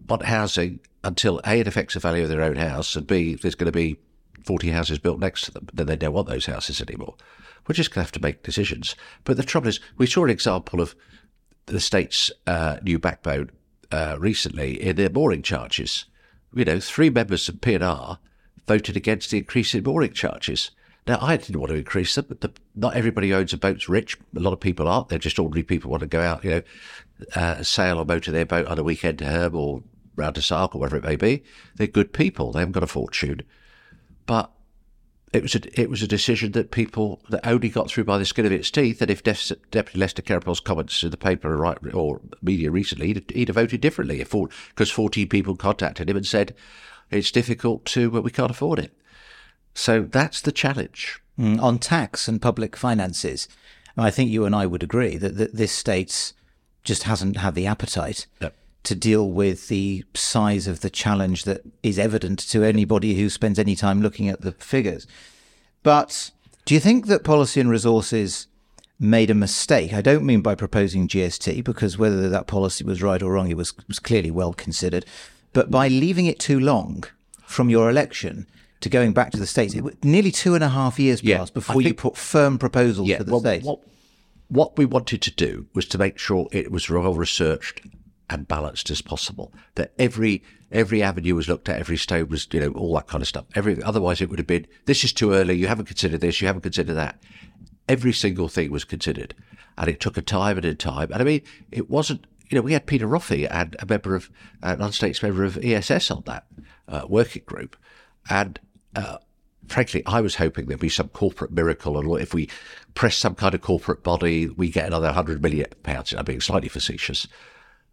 want 0.07 0.25
housing 0.25 0.79
until 1.03 1.39
A, 1.45 1.59
it 1.59 1.67
affects 1.67 1.93
the 1.93 1.99
value 1.99 2.23
of 2.23 2.29
their 2.29 2.41
own 2.41 2.55
house, 2.55 2.95
and 2.95 3.05
B, 3.05 3.35
there's 3.35 3.55
going 3.55 3.71
to 3.71 3.71
be 3.71 3.97
40 4.43 4.69
houses 4.69 4.99
built 4.99 5.19
next 5.19 5.45
to 5.45 5.51
them, 5.51 5.67
then 5.73 5.88
they 5.88 5.95
don't 5.95 6.13
want 6.13 6.27
those 6.27 6.45
houses 6.45 6.81
anymore. 6.81 7.15
We're 7.67 7.73
just 7.73 7.89
going 7.89 8.01
to 8.01 8.05
have 8.05 8.11
to 8.13 8.21
make 8.21 8.43
decisions. 8.43 8.95
But 9.23 9.38
the 9.38 9.43
trouble 9.43 9.67
is, 9.67 9.79
we 9.97 10.05
saw 10.05 10.23
an 10.23 10.29
example 10.29 10.81
of 10.81 10.95
the 11.65 11.79
state's 11.79 12.31
uh, 12.45 12.77
new 12.83 12.99
backbone 12.99 13.49
uh, 13.91 14.17
recently 14.19 14.82
in 14.82 14.95
their 14.95 15.10
mooring 15.10 15.41
charges. 15.41 16.06
You 16.54 16.65
know, 16.65 16.80
three 16.80 17.10
members 17.10 17.50
of 17.50 17.56
PNR 17.56 18.17
voted 18.67 18.95
against 18.95 19.32
the 19.32 19.39
increase 19.39 19.74
in 19.76 19.84
mooring 19.84 20.13
charges. 20.13 20.71
Now, 21.08 21.19
I 21.21 21.38
didn't 21.38 21.60
want 21.60 21.69
to 21.69 21.78
increase 21.78 22.15
them, 22.15 22.26
but 22.28 22.41
the, 22.41 22.52
not 22.76 22.95
everybody 22.95 23.30
who 23.30 23.36
owns 23.36 23.54
a 23.54 23.58
boat's 23.58 23.88
rich. 23.88 24.17
A 24.36 24.39
lot 24.39 24.54
of 24.54 24.60
people 24.60 24.88
aren't. 24.88 25.10
They're 25.10 25.19
just 25.19 25.38
ordinary 25.38 25.63
people 25.63 25.89
who 25.89 25.91
want 25.91 26.02
to 26.02 26.08
go 26.08 26.21
out, 26.21 26.43
you 26.43 26.50
know, 26.50 26.62
uh, 27.36 27.62
sail 27.62 28.00
or 28.00 28.06
motor 28.06 28.32
their 28.32 28.45
boat 28.45 28.67
on 28.67 28.80
a 28.80 28.84
weekend 28.84 29.19
to 29.19 29.26
Herm 29.26 29.56
or 29.56 29.84
round 30.15 30.36
to 30.36 30.41
Sark 30.41 30.74
or 30.74 30.80
wherever 30.80 30.98
it 30.98 31.04
may 31.04 31.15
be. 31.15 31.43
They're 31.76 31.88
good 31.88 32.12
people. 32.12 32.52
They 32.52 32.60
haven't 32.60 32.71
got 32.71 32.84
a 32.84 32.88
fortune. 32.88 33.41
But 34.26 34.50
it 35.36 35.43
was 35.43 35.56
a, 35.56 35.82
it 35.82 35.89
was 35.89 36.02
a 36.02 36.08
decision 36.08 36.54
that 36.54 36.71
people 36.71 37.21
that 37.30 37.45
only 37.45 37.69
got 37.69 37.89
through 37.89 38.06
by 38.06 38.17
the 38.17 38.26
skin 38.26 38.45
of 38.45 38.52
its 38.52 38.71
teeth. 38.71 39.02
And 39.02 39.12
if 39.12 39.21
Def, 39.21 39.52
Deputy 39.69 40.00
Lester 40.00 40.21
Queripel's 40.21 40.60
comments 40.60 41.04
in 41.04 41.12
the 41.12 41.17
paper 41.17 41.54
or, 41.54 41.58
right, 41.58 41.78
or 41.93 42.21
media 42.41 42.71
recently, 42.71 43.08
he'd, 43.08 43.32
he'd 43.32 43.48
have 43.50 43.56
voted 43.56 43.82
differently 43.82 44.21
if 44.21 44.32
because 44.32 44.91
14 44.91 45.28
people 45.28 45.56
contacted 45.56 46.10
him 46.10 46.17
and 46.17 46.26
said 46.26 46.56
it's 47.12 47.32
difficult 47.32 47.86
to, 47.86 48.10
but 48.10 48.24
we 48.24 48.32
can't 48.32 48.52
afford 48.52 48.80
it. 48.80 48.93
So 49.74 50.04
that's 50.04 50.41
the 50.41 50.52
challenge. 50.52 51.19
Mm, 51.38 51.62
on 51.62 51.80
tax 51.80 52.28
and 52.28 52.41
public 52.41 52.78
finances, 52.78 53.50
I 53.98 54.10
think 54.12 54.30
you 54.30 54.45
and 54.45 54.56
I 54.56 54.65
would 54.65 54.84
agree 54.84 55.17
that, 55.17 55.38
that 55.38 55.56
this 55.56 55.71
state's 55.71 56.34
just 56.84 57.04
hasn't 57.04 57.38
had 57.38 57.56
the 57.56 57.67
appetite 57.67 58.28
Yep. 58.39 58.56
To 58.86 58.95
deal 58.95 59.30
with 59.30 59.67
the 59.67 60.04
size 60.13 60.67
of 60.67 60.82
the 60.82 60.89
challenge 60.89 61.43
that 61.43 61.62
is 61.84 62.00
evident 62.00 62.39
to 62.39 62.63
anybody 62.63 63.15
who 63.15 63.30
spends 63.30 63.60
any 63.60 63.76
time 63.76 64.02
looking 64.02 64.30
at 64.30 64.41
the 64.41 64.52
figures. 64.54 65.08
But 65.84 66.32
do 66.65 66.74
you 66.74 66.80
think 66.80 67.08
that 67.08 67.24
policy 67.24 67.60
and 67.60 67.69
resources 67.69 68.48
made 69.00 69.30
a 69.30 69.36
mistake? 69.36 69.93
I 69.93 70.02
don't 70.02 70.26
mean 70.26 70.41
by 70.41 70.56
proposing 70.56 71.08
GST, 71.08 71.63
because 71.63 71.98
whether 71.98 72.30
that 72.30 72.48
policy 72.48 72.84
was 72.84 73.04
right 73.04 73.21
or 73.21 73.34
wrong, 73.34 73.50
it 73.50 73.58
was, 73.58 73.74
was 73.88 74.00
clearly 74.00 74.32
well 74.32 74.54
considered, 74.54 75.06
but 75.54 75.69
by 75.69 75.88
leaving 75.88 76.26
it 76.26 76.39
too 76.39 76.60
long 76.60 77.04
from 77.45 77.69
your 77.69 77.89
election 77.89 78.48
to 78.82 78.89
going 78.89 79.13
back 79.13 79.32
to 79.32 79.38
the 79.38 79.48
states. 79.48 79.74
It, 79.74 79.84
was 79.84 79.95
nearly 80.04 80.32
two 80.32 80.56
and 80.56 80.63
a 80.63 80.69
half 80.69 81.00
years 81.00 81.24
Yeah, 81.24 81.39
passed 81.39 81.54
before 81.54 81.82
you 81.82 81.93
put 81.93 82.17
firm 82.17 82.58
proposals 82.58 83.10
to 83.10 83.24
the 83.24 83.32
well, 83.32 83.39
states. 83.39 83.65
What, 83.65 83.80
what 84.48 84.78
we 84.78 84.86
wanted 84.86 85.21
to 85.24 85.32
do 85.32 85.67
was 85.74 85.88
to 85.88 85.98
make 85.98 86.19
sure 86.19 86.48
it 86.52 86.71
was 86.71 86.89
well 86.89 87.13
researched 87.13 87.82
and 88.29 88.47
balanced 88.47 88.89
as 88.89 89.01
possible. 89.01 89.53
That 89.75 89.93
every 89.97 90.43
every 90.71 91.01
avenue 91.03 91.35
was 91.35 91.47
looked 91.47 91.69
at, 91.69 91.79
every 91.79 91.97
stone 91.97 92.29
was, 92.29 92.47
you 92.51 92.59
know, 92.59 92.71
all 92.71 92.93
that 92.95 93.07
kind 93.07 93.21
of 93.21 93.27
stuff. 93.27 93.45
Every 93.55 93.81
otherwise 93.81 94.21
it 94.21 94.29
would 94.29 94.39
have 94.39 94.47
been 94.47 94.67
this 94.85 95.03
is 95.03 95.13
too 95.13 95.33
early. 95.33 95.55
You 95.55 95.67
haven't 95.67 95.85
considered 95.85 96.21
this. 96.21 96.41
You 96.41 96.47
haven't 96.47 96.61
considered 96.61 96.95
that. 96.95 97.21
Every 97.88 98.13
single 98.13 98.47
thing 98.47 98.71
was 98.71 98.83
considered, 98.83 99.35
and 99.77 99.88
it 99.88 99.99
took 99.99 100.17
a 100.17 100.21
time 100.21 100.57
and 100.57 100.65
a 100.65 100.75
time. 100.75 101.11
And 101.11 101.21
I 101.21 101.25
mean, 101.25 101.41
it 101.71 101.89
wasn't. 101.89 102.25
You 102.49 102.57
know, 102.57 102.61
we 102.61 102.73
had 102.73 102.85
Peter 102.85 103.07
Roffey 103.07 103.47
and 103.49 103.75
a 103.79 103.88
member 103.88 104.15
of 104.15 104.29
uh, 104.61 104.75
non-states 104.75 105.23
member 105.23 105.43
of 105.43 105.57
ESS 105.57 106.11
on 106.11 106.21
that 106.27 106.45
uh, 106.88 107.05
working 107.09 107.41
group, 107.45 107.75
and 108.29 108.59
uh, 108.95 109.17
frankly, 109.67 110.03
I 110.05 110.21
was 110.21 110.35
hoping 110.35 110.65
there'd 110.65 110.79
be 110.79 110.89
some 110.89 111.09
corporate 111.09 111.51
miracle, 111.51 111.97
and 111.97 112.21
if 112.21 112.33
we 112.33 112.49
press 112.93 113.17
some 113.17 113.35
kind 113.35 113.53
of 113.55 113.61
corporate 113.61 114.03
body, 114.03 114.47
we 114.47 114.69
get 114.69 114.88
another 114.88 115.11
hundred 115.11 115.41
million 115.41 115.67
pounds. 115.83 116.13
I'm 116.13 116.25
being 116.25 116.41
slightly 116.41 116.69
facetious, 116.69 117.27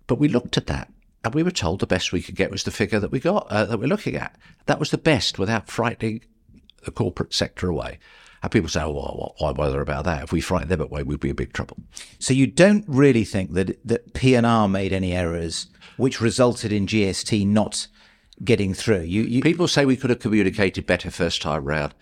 but 0.07 0.19
we 0.19 0.29
looked 0.29 0.57
at 0.57 0.67
that, 0.67 0.93
and 1.25 1.35
we 1.35 1.43
were 1.43 1.51
told 1.51 1.81
the 1.81 1.87
best 1.87 2.13
we 2.13 2.23
could 2.23 2.35
get 2.35 2.51
was 2.51 2.65
the 2.65 2.71
figure 2.71 3.01
that 3.01 3.13
we 3.13 3.21
got 3.21 3.47
uh, 3.51 3.65
that 3.65 3.79
we're 3.79 3.87
looking 3.87 4.17
at. 4.17 4.37
That 4.67 4.79
was 4.79 4.91
the 4.91 4.99
best 4.99 5.39
without 5.39 5.69
frightening 5.69 6.23
the 6.85 6.91
corporate 6.91 7.35
sector 7.35 7.69
away. 7.69 7.99
And 8.43 8.51
people 8.51 8.69
say, 8.69 8.83
oh, 8.83 8.91
well, 8.91 9.35
why 9.39 9.53
bother 9.53 9.81
about 9.81 10.05
that? 10.05 10.25
If 10.25 10.33
we 10.33 10.41
frighten 10.41 10.69
them 10.69 10.81
away, 10.81 11.05
we'd 11.05 11.21
be 11.21 11.31
in 11.31 11.37
big 11.37 11.53
trouble. 11.53 11.77
So 12.19 12.35
you 12.35 12.49
don't 12.49 12.85
really 12.89 13.25
think 13.25 13.53
that 13.53 13.79
that 13.87 14.15
PNR 14.15 14.69
made 14.69 14.93
any 14.93 15.13
errors 15.13 15.69
which 15.97 16.21
resulted 16.21 16.73
in 16.73 16.87
GST 16.87 17.47
not 17.47 17.87
getting 18.43 18.75
through? 18.75 19.03
You, 19.03 19.23
you 19.23 19.43
People 19.43 19.69
say 19.69 19.85
we 19.85 19.97
could 19.97 20.11
have 20.11 20.19
communicated 20.19 20.87
better 20.87 21.11
first 21.11 21.43
time 21.43 21.65
round. 21.65 21.95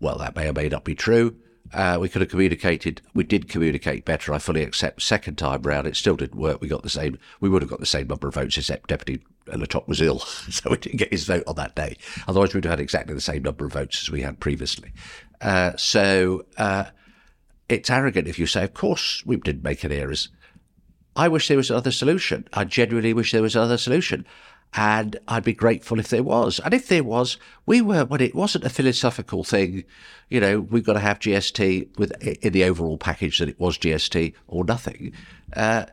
Well, 0.00 0.18
that 0.18 0.36
may 0.36 0.48
or 0.48 0.52
may 0.52 0.68
not 0.68 0.84
be 0.84 0.94
true. 0.94 1.36
Uh, 1.72 1.98
we 2.00 2.08
could 2.08 2.20
have 2.20 2.30
communicated. 2.30 3.00
We 3.14 3.24
did 3.24 3.48
communicate 3.48 4.04
better. 4.04 4.34
I 4.34 4.38
fully 4.38 4.62
accept. 4.62 5.02
Second 5.02 5.38
time 5.38 5.62
round, 5.62 5.86
it 5.86 5.96
still 5.96 6.16
didn't 6.16 6.40
work. 6.40 6.60
We 6.60 6.68
got 6.68 6.82
the 6.82 6.90
same. 6.90 7.18
We 7.40 7.48
would 7.48 7.62
have 7.62 7.70
got 7.70 7.80
the 7.80 7.86
same 7.86 8.08
number 8.08 8.28
of 8.28 8.34
votes, 8.34 8.58
except 8.58 8.88
Deputy 8.88 9.20
Le 9.46 9.66
Tocq 9.66 9.86
was 9.86 10.00
ill, 10.00 10.18
so 10.50 10.70
we 10.70 10.76
didn't 10.76 10.98
get 10.98 11.12
his 11.12 11.24
vote 11.24 11.44
on 11.46 11.56
that 11.56 11.76
day. 11.76 11.96
Otherwise, 12.26 12.54
we'd 12.54 12.64
have 12.64 12.72
had 12.72 12.80
exactly 12.80 13.14
the 13.14 13.20
same 13.20 13.42
number 13.42 13.64
of 13.64 13.72
votes 13.72 14.02
as 14.02 14.10
we 14.10 14.22
had 14.22 14.40
previously. 14.40 14.92
Uh, 15.40 15.76
so 15.76 16.44
uh, 16.58 16.84
it's 17.68 17.90
arrogant 17.90 18.28
if 18.28 18.38
you 18.38 18.46
say, 18.46 18.64
"Of 18.64 18.74
course, 18.74 19.22
we 19.24 19.36
didn't 19.36 19.64
make 19.64 19.84
any 19.84 19.96
errors." 19.96 20.28
I 21.16 21.28
wish 21.28 21.48
there 21.48 21.56
was 21.56 21.70
another 21.70 21.90
solution. 21.90 22.46
I 22.52 22.64
genuinely 22.64 23.12
wish 23.12 23.32
there 23.32 23.42
was 23.42 23.56
another 23.56 23.78
solution. 23.78 24.24
And 24.74 25.18
I'd 25.26 25.42
be 25.42 25.52
grateful 25.52 25.98
if 25.98 26.08
there 26.08 26.22
was. 26.22 26.60
And 26.60 26.72
if 26.72 26.86
there 26.86 27.02
was, 27.02 27.38
we 27.66 27.80
were, 27.80 28.04
when 28.04 28.20
it 28.20 28.34
wasn't 28.34 28.64
a 28.64 28.70
philosophical 28.70 29.42
thing, 29.42 29.84
you 30.28 30.40
know, 30.40 30.60
we've 30.60 30.84
got 30.84 30.92
to 30.92 31.00
have 31.00 31.18
GST 31.18 31.98
with 31.98 32.12
in 32.22 32.52
the 32.52 32.64
overall 32.64 32.96
package 32.96 33.38
that 33.38 33.48
it 33.48 33.58
was 33.58 33.78
GST 33.78 34.34
or 34.46 34.64
nothing. 34.64 35.12
Uh, 35.54 35.86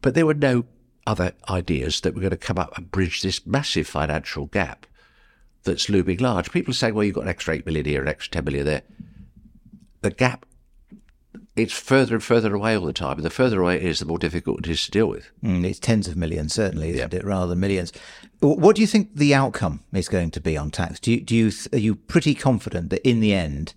but 0.00 0.14
there 0.14 0.26
were 0.26 0.34
no 0.34 0.64
other 1.06 1.32
ideas 1.50 2.00
that 2.00 2.14
were 2.14 2.20
going 2.20 2.30
to 2.30 2.36
come 2.36 2.58
up 2.58 2.76
and 2.78 2.90
bridge 2.90 3.20
this 3.20 3.46
massive 3.46 3.86
financial 3.86 4.46
gap 4.46 4.86
that's 5.64 5.88
looming 5.88 6.18
large. 6.18 6.50
People 6.50 6.72
are 6.72 6.74
saying, 6.74 6.94
well, 6.94 7.04
you've 7.04 7.14
got 7.14 7.24
an 7.24 7.30
extra 7.30 7.54
8 7.54 7.66
million 7.66 7.84
here, 7.84 8.02
an 8.02 8.08
extra 8.08 8.32
10 8.32 8.44
million 8.44 8.66
there. 8.66 8.82
The 10.00 10.10
gap 10.10 10.46
it's 11.56 11.72
further 11.72 12.14
and 12.14 12.22
further 12.22 12.54
away 12.54 12.76
all 12.76 12.86
the 12.86 12.92
time. 12.92 13.16
And 13.16 13.24
the 13.24 13.30
further 13.30 13.60
away 13.60 13.76
it 13.76 13.84
is, 13.84 14.00
the 14.00 14.06
more 14.06 14.18
difficult 14.18 14.60
it 14.60 14.70
is 14.70 14.84
to 14.84 14.90
deal 14.90 15.06
with. 15.06 15.30
Mm, 15.42 15.64
it's 15.64 15.78
tens 15.78 16.08
of 16.08 16.16
millions, 16.16 16.54
certainly, 16.54 16.90
isn't 16.90 17.12
yeah. 17.12 17.18
it, 17.18 17.24
rather 17.24 17.48
than 17.48 17.60
millions. 17.60 17.92
What 18.40 18.76
do 18.76 18.82
you 18.82 18.88
think 18.88 19.14
the 19.14 19.34
outcome 19.34 19.84
is 19.92 20.08
going 20.08 20.30
to 20.32 20.40
be 20.40 20.56
on 20.56 20.70
tax? 20.70 20.98
Do 20.98 21.12
you, 21.12 21.20
do 21.20 21.34
you 21.34 21.52
are 21.72 21.78
you 21.78 21.94
pretty 21.94 22.34
confident 22.34 22.90
that 22.90 23.08
in 23.08 23.20
the 23.20 23.32
end, 23.32 23.74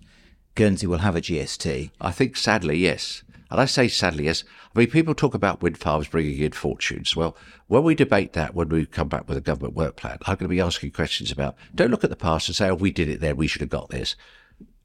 Guernsey 0.56 0.86
will 0.86 0.98
have 0.98 1.14
a 1.14 1.20
GST? 1.20 1.90
I 2.00 2.10
think 2.10 2.36
sadly, 2.36 2.78
yes. 2.78 3.22
And 3.50 3.60
I 3.60 3.64
say 3.64 3.88
sadly, 3.88 4.24
yes. 4.24 4.44
I 4.74 4.80
mean, 4.80 4.90
people 4.90 5.14
talk 5.14 5.32
about 5.32 5.62
wind 5.62 5.78
farms 5.78 6.08
bringing 6.08 6.38
in 6.38 6.52
fortunes. 6.52 7.16
Well, 7.16 7.36
when 7.68 7.84
we 7.84 7.94
debate 7.94 8.34
that, 8.34 8.54
when 8.54 8.68
we 8.68 8.84
come 8.86 9.08
back 9.08 9.26
with 9.28 9.38
a 9.38 9.40
government 9.40 9.74
work 9.74 9.96
plan, 9.96 10.18
I'm 10.22 10.34
going 10.34 10.38
to 10.44 10.48
be 10.48 10.60
asking 10.60 10.90
questions 10.90 11.30
about 11.30 11.56
don't 11.74 11.90
look 11.90 12.04
at 12.04 12.10
the 12.10 12.16
past 12.16 12.48
and 12.48 12.56
say, 12.56 12.68
oh, 12.68 12.74
we 12.74 12.90
did 12.90 13.08
it 13.08 13.20
there, 13.20 13.34
we 13.34 13.46
should 13.46 13.62
have 13.62 13.70
got 13.70 13.88
this. 13.88 14.16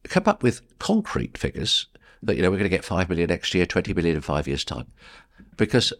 Come 0.03 0.23
up 0.27 0.43
with 0.43 0.61
concrete 0.79 1.37
figures 1.37 1.87
that, 2.25 2.35
you 2.35 2.41
know, 2.41 2.49
we're 2.49 2.57
going 2.57 2.69
to 2.69 2.75
get 2.75 2.85
5 2.85 3.09
million 3.09 3.27
next 3.27 3.53
year, 3.53 3.65
20 3.65 3.93
million 3.93 4.15
in 4.15 4.21
five 4.21 4.47
years' 4.47 4.63
time. 4.63 4.87
Because 5.57 5.93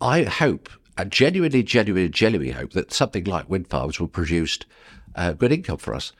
I 0.00 0.22
hope, 0.24 0.68
and 0.96 1.10
genuinely, 1.10 1.62
genuinely, 1.62 2.08
genuinely 2.08 2.52
hope 2.52 2.72
that 2.72 2.92
something 2.92 3.24
like 3.24 3.48
wind 3.48 3.68
farms 3.68 4.00
will 4.00 4.08
produce 4.08 4.58
uh, 5.14 5.32
good 5.32 5.52
income 5.52 5.78
for 5.78 5.94
us. 5.94 6.12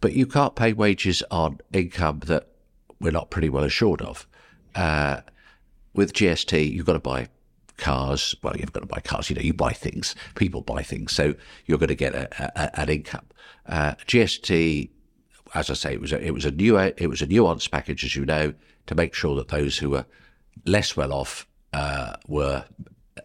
But 0.00 0.14
you 0.14 0.26
can't 0.26 0.56
pay 0.56 0.72
wages 0.72 1.22
on 1.30 1.58
income 1.72 2.20
that 2.26 2.48
we're 3.00 3.12
not 3.12 3.30
pretty 3.30 3.48
well 3.48 3.64
assured 3.64 4.02
of. 4.02 4.26
Uh, 4.74 5.20
with 5.94 6.12
GST, 6.12 6.72
you've 6.72 6.86
got 6.86 6.94
to 6.94 6.98
buy 6.98 7.28
cars. 7.76 8.34
Well, 8.42 8.56
you've 8.56 8.72
got 8.72 8.80
to 8.80 8.86
buy 8.86 9.00
cars. 9.00 9.28
You 9.28 9.36
know, 9.36 9.42
you 9.42 9.52
buy 9.52 9.72
things. 9.72 10.14
People 10.34 10.62
buy 10.62 10.82
things, 10.82 11.12
so 11.12 11.34
you're 11.66 11.78
going 11.78 11.88
to 11.88 11.94
get 11.94 12.14
a, 12.14 12.28
a, 12.56 12.80
an 12.80 12.88
income. 12.88 13.26
Uh, 13.66 13.94
GST, 14.06 14.90
as 15.54 15.70
I 15.70 15.74
say, 15.74 15.92
it 15.92 16.00
was 16.00 16.12
a, 16.12 16.24
it 16.24 16.32
was 16.32 16.44
a 16.44 16.50
new 16.50 16.78
it 16.78 17.08
was 17.08 17.22
a 17.22 17.26
nuanced 17.26 17.70
package, 17.70 18.04
as 18.04 18.16
you 18.16 18.24
know, 18.24 18.54
to 18.86 18.94
make 18.94 19.14
sure 19.14 19.36
that 19.36 19.48
those 19.48 19.78
who 19.78 19.90
were 19.90 20.06
less 20.64 20.96
well 20.96 21.12
off 21.12 21.46
uh, 21.72 22.16
were 22.26 22.64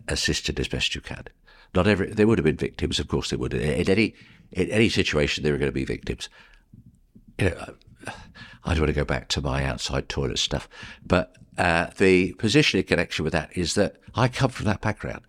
assisted 0.07 0.59
as 0.59 0.67
best 0.67 0.95
you 0.95 1.01
can. 1.01 1.25
Not 1.73 1.87
every 1.87 2.11
there 2.11 2.27
would 2.27 2.37
have 2.37 2.45
been 2.45 2.57
victims, 2.57 2.99
of 2.99 3.07
course 3.07 3.29
there 3.29 3.39
would. 3.39 3.53
In 3.53 3.89
any 3.89 4.13
in 4.51 4.69
any 4.69 4.89
situation, 4.89 5.43
there 5.43 5.53
were 5.53 5.59
going 5.59 5.71
to 5.71 5.73
be 5.73 5.85
victims. 5.85 6.29
You 7.37 7.51
know, 7.51 7.75
I 8.65 8.73
don't 8.73 8.81
want 8.81 8.87
to 8.87 8.93
go 8.93 9.05
back 9.05 9.27
to 9.29 9.41
my 9.41 9.63
outside 9.63 10.09
toilet 10.09 10.39
stuff, 10.39 10.67
but 11.05 11.35
uh, 11.57 11.87
the 11.97 12.33
position 12.33 12.79
in 12.79 12.85
connection 12.85 13.23
with 13.23 13.33
that 13.33 13.55
is 13.55 13.75
that 13.75 13.97
I 14.15 14.27
come 14.27 14.49
from 14.49 14.65
that 14.65 14.81
background. 14.81 15.21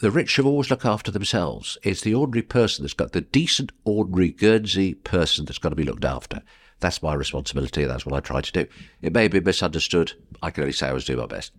The 0.00 0.10
rich 0.10 0.36
have 0.36 0.46
always 0.46 0.70
look 0.70 0.84
after 0.84 1.10
themselves. 1.10 1.76
It's 1.82 2.02
the 2.02 2.14
ordinary 2.14 2.42
person 2.42 2.84
that's 2.84 2.94
got 2.94 3.12
the 3.12 3.20
decent, 3.20 3.72
ordinary 3.84 4.30
Guernsey 4.30 4.94
person 4.94 5.44
that's 5.44 5.58
got 5.58 5.70
to 5.70 5.76
be 5.76 5.84
looked 5.84 6.04
after. 6.04 6.42
That's 6.80 7.02
my 7.02 7.14
responsibility. 7.14 7.84
That's 7.84 8.06
what 8.06 8.14
I 8.14 8.20
try 8.20 8.40
to 8.40 8.52
do. 8.52 8.66
It 9.02 9.12
may 9.12 9.26
be 9.26 9.40
misunderstood. 9.40 10.12
I 10.42 10.50
can 10.50 10.62
only 10.62 10.72
say 10.72 10.88
I 10.88 10.92
was 10.92 11.04
doing 11.04 11.18
my 11.18 11.26
best. 11.26 11.52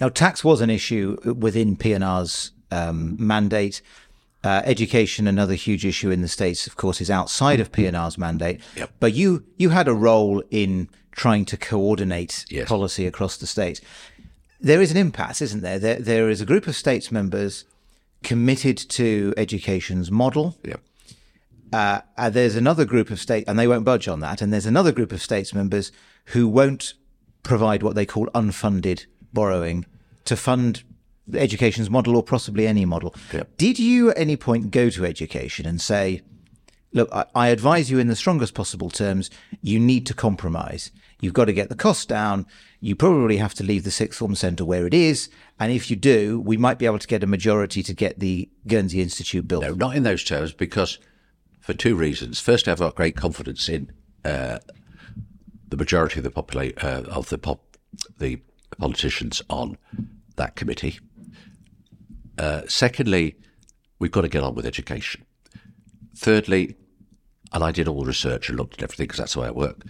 Now, 0.00 0.08
tax 0.08 0.44
was 0.44 0.60
an 0.60 0.70
issue 0.70 1.16
within 1.24 1.76
P&R's 1.76 2.52
um, 2.70 3.16
mandate. 3.18 3.80
Uh, 4.44 4.60
education, 4.64 5.26
another 5.26 5.54
huge 5.54 5.86
issue 5.86 6.10
in 6.10 6.20
the 6.20 6.28
states, 6.28 6.66
of 6.66 6.76
course, 6.76 7.00
is 7.00 7.10
outside 7.10 7.60
of 7.60 7.72
P&R's 7.72 8.18
mandate. 8.18 8.60
Yep. 8.76 8.90
But 8.98 9.14
you 9.14 9.44
you 9.56 9.70
had 9.70 9.86
a 9.86 9.94
role 9.94 10.42
in 10.50 10.88
trying 11.12 11.44
to 11.44 11.56
coordinate 11.56 12.44
yes. 12.48 12.68
policy 12.68 13.06
across 13.06 13.36
the 13.36 13.46
states. 13.46 13.80
There 14.62 14.80
is 14.80 14.90
an 14.90 14.96
impasse, 14.96 15.42
isn't 15.42 15.60
there? 15.60 15.78
There 15.78 15.96
there 15.96 16.30
is 16.30 16.40
a 16.40 16.46
group 16.46 16.66
of 16.66 16.76
states 16.76 17.10
members 17.12 17.64
committed 18.22 18.78
to 18.78 19.34
education's 19.36 20.10
model. 20.10 20.56
Yep. 20.64 20.80
Uh, 21.72 22.00
and 22.16 22.34
there's 22.34 22.54
another 22.54 22.84
group 22.84 23.10
of 23.10 23.18
state, 23.18 23.44
and 23.48 23.58
they 23.58 23.66
won't 23.66 23.84
budge 23.84 24.06
on 24.06 24.20
that. 24.20 24.40
And 24.40 24.52
there's 24.52 24.66
another 24.66 24.92
group 24.92 25.10
of 25.10 25.20
states 25.20 25.52
members 25.52 25.90
who 26.26 26.46
won't 26.46 26.94
provide 27.42 27.82
what 27.82 27.94
they 27.94 28.06
call 28.06 28.26
unfunded 28.28 29.06
borrowing 29.32 29.84
to 30.26 30.36
fund 30.36 30.84
education's 31.34 31.90
model 31.90 32.16
or 32.16 32.22
possibly 32.22 32.66
any 32.66 32.84
model. 32.84 33.14
Yep. 33.32 33.56
Did 33.56 33.78
you 33.78 34.10
at 34.10 34.18
any 34.18 34.36
point 34.36 34.70
go 34.70 34.90
to 34.90 35.04
education 35.04 35.66
and 35.66 35.80
say, 35.80 36.22
look, 36.92 37.08
I, 37.12 37.24
I, 37.34 37.48
advise 37.48 37.90
you 37.90 37.98
in 37.98 38.08
the 38.08 38.16
strongest 38.16 38.54
possible 38.54 38.90
terms, 38.90 39.30
you 39.62 39.80
need 39.80 40.06
to 40.06 40.14
compromise. 40.14 40.90
You've 41.22 41.34
got 41.34 41.44
to 41.44 41.52
get 41.52 41.68
the 41.68 41.76
cost 41.76 42.08
down. 42.08 42.46
You 42.80 42.96
probably 42.96 43.36
have 43.36 43.54
to 43.54 43.64
leave 43.64 43.84
the 43.84 43.92
sixth 43.92 44.18
form 44.18 44.34
centre 44.34 44.64
where 44.64 44.88
it 44.88 44.92
is. 44.92 45.30
And 45.58 45.70
if 45.70 45.88
you 45.88 45.96
do, 45.96 46.40
we 46.40 46.56
might 46.56 46.80
be 46.80 46.84
able 46.84 46.98
to 46.98 47.06
get 47.06 47.22
a 47.22 47.28
majority 47.28 47.82
to 47.84 47.94
get 47.94 48.18
the 48.18 48.50
Guernsey 48.66 49.00
Institute 49.00 49.46
built. 49.46 49.62
No, 49.62 49.72
not 49.72 49.94
in 49.94 50.02
those 50.02 50.24
terms, 50.24 50.52
because 50.52 50.98
for 51.60 51.74
two 51.74 51.94
reasons. 51.94 52.40
First, 52.40 52.66
I've 52.66 52.80
got 52.80 52.96
great 52.96 53.14
confidence 53.14 53.68
in 53.68 53.92
uh, 54.24 54.58
the 55.68 55.76
majority 55.76 56.18
of 56.18 56.24
the 56.24 56.74
uh, 56.82 57.02
of 57.08 57.28
the 57.28 57.38
pop- 57.38 57.76
the 58.18 58.42
politicians 58.78 59.42
on 59.48 59.78
that 60.34 60.56
committee. 60.56 60.98
Uh, 62.36 62.62
secondly, 62.66 63.36
we've 64.00 64.10
got 64.10 64.22
to 64.22 64.28
get 64.28 64.42
on 64.42 64.56
with 64.56 64.66
education. 64.66 65.24
Thirdly, 66.16 66.74
and 67.52 67.62
I 67.62 67.70
did 67.70 67.86
all 67.86 68.00
the 68.00 68.06
research 68.06 68.48
and 68.48 68.58
looked 68.58 68.74
at 68.74 68.82
everything 68.82 69.04
because 69.04 69.18
that's 69.18 69.34
the 69.34 69.40
way 69.40 69.46
I 69.46 69.52
work. 69.52 69.84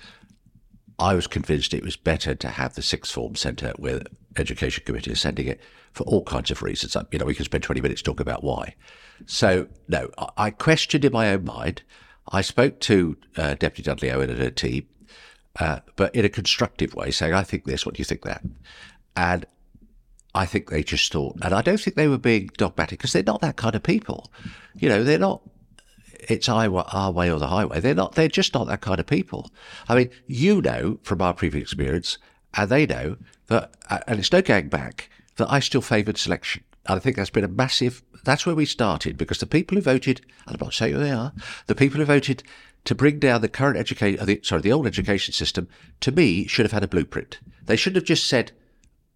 I 1.02 1.14
was 1.14 1.26
convinced 1.26 1.74
it 1.74 1.82
was 1.82 1.96
better 1.96 2.36
to 2.36 2.48
have 2.48 2.74
the 2.76 2.82
sixth 2.82 3.12
form 3.12 3.34
centre 3.34 3.72
where 3.76 3.98
the 3.98 4.06
education 4.36 4.84
committee 4.86 5.10
is 5.10 5.20
sending 5.20 5.48
it 5.48 5.60
for 5.90 6.04
all 6.04 6.22
kinds 6.22 6.52
of 6.52 6.62
reasons. 6.62 6.96
You 7.10 7.18
know, 7.18 7.24
we 7.24 7.34
can 7.34 7.44
spend 7.44 7.64
20 7.64 7.80
minutes 7.80 8.02
talking 8.02 8.22
about 8.22 8.44
why. 8.44 8.76
So, 9.26 9.66
no, 9.88 10.10
I 10.36 10.50
questioned 10.50 11.04
in 11.04 11.12
my 11.12 11.30
own 11.30 11.44
mind. 11.44 11.82
I 12.30 12.40
spoke 12.40 12.78
to 12.80 13.16
uh, 13.36 13.54
Deputy 13.54 13.82
Dudley 13.82 14.12
Owen 14.12 14.30
and 14.30 14.38
her 14.38 14.50
team, 14.50 14.86
uh, 15.58 15.80
but 15.96 16.14
in 16.14 16.24
a 16.24 16.28
constructive 16.28 16.94
way, 16.94 17.10
saying, 17.10 17.34
I 17.34 17.42
think 17.42 17.64
this, 17.64 17.84
what 17.84 17.96
do 17.96 18.00
you 18.00 18.04
think 18.04 18.22
that? 18.22 18.44
And 19.16 19.44
I 20.36 20.46
think 20.46 20.70
they 20.70 20.84
just 20.84 21.10
thought, 21.12 21.36
and 21.42 21.52
I 21.52 21.62
don't 21.62 21.80
think 21.80 21.96
they 21.96 22.06
were 22.06 22.16
being 22.16 22.48
dogmatic 22.56 23.00
because 23.00 23.12
they're 23.12 23.24
not 23.24 23.40
that 23.40 23.56
kind 23.56 23.74
of 23.74 23.82
people. 23.82 24.32
You 24.76 24.88
know, 24.88 25.02
they're 25.02 25.18
not, 25.18 25.42
it's 26.28 26.48
our, 26.48 26.70
way 27.10 27.30
or 27.30 27.38
the 27.38 27.48
highway. 27.48 27.80
They're 27.80 27.94
not, 27.94 28.14
they're 28.14 28.28
just 28.28 28.54
not 28.54 28.66
that 28.68 28.80
kind 28.80 29.00
of 29.00 29.06
people. 29.06 29.50
I 29.88 29.96
mean, 29.96 30.10
you 30.26 30.62
know 30.62 30.98
from 31.02 31.22
our 31.22 31.34
previous 31.34 31.62
experience, 31.62 32.18
and 32.54 32.70
they 32.70 32.86
know 32.86 33.16
that, 33.46 33.74
and 34.06 34.18
it's 34.18 34.32
no 34.32 34.42
going 34.42 34.68
back, 34.68 35.10
that 35.36 35.50
I 35.50 35.60
still 35.60 35.80
favoured 35.80 36.18
selection. 36.18 36.64
And 36.86 36.96
I 36.96 36.98
think 36.98 37.16
that's 37.16 37.30
been 37.30 37.44
a 37.44 37.48
massive 37.48 38.02
that's 38.24 38.46
where 38.46 38.54
we 38.54 38.64
started 38.64 39.16
because 39.16 39.38
the 39.38 39.46
people 39.46 39.76
who 39.76 39.82
voted, 39.82 40.20
and 40.46 40.56
I'm 40.56 40.64
not 40.64 40.74
saying 40.74 40.94
who 40.94 41.00
they 41.00 41.10
are, 41.10 41.32
the 41.66 41.74
people 41.74 41.98
who 41.98 42.04
voted 42.04 42.42
to 42.84 42.94
bring 42.94 43.18
down 43.18 43.40
the 43.40 43.48
current 43.48 43.76
education, 43.76 44.20
uh, 44.20 44.34
sorry, 44.42 44.62
the 44.62 44.72
old 44.72 44.86
education 44.86 45.32
system, 45.32 45.68
to 46.00 46.12
me, 46.12 46.46
should 46.46 46.64
have 46.64 46.72
had 46.72 46.84
a 46.84 46.88
blueprint. 46.88 47.38
They 47.64 47.76
should 47.76 47.94
have 47.96 48.04
just 48.04 48.26
said, 48.26 48.52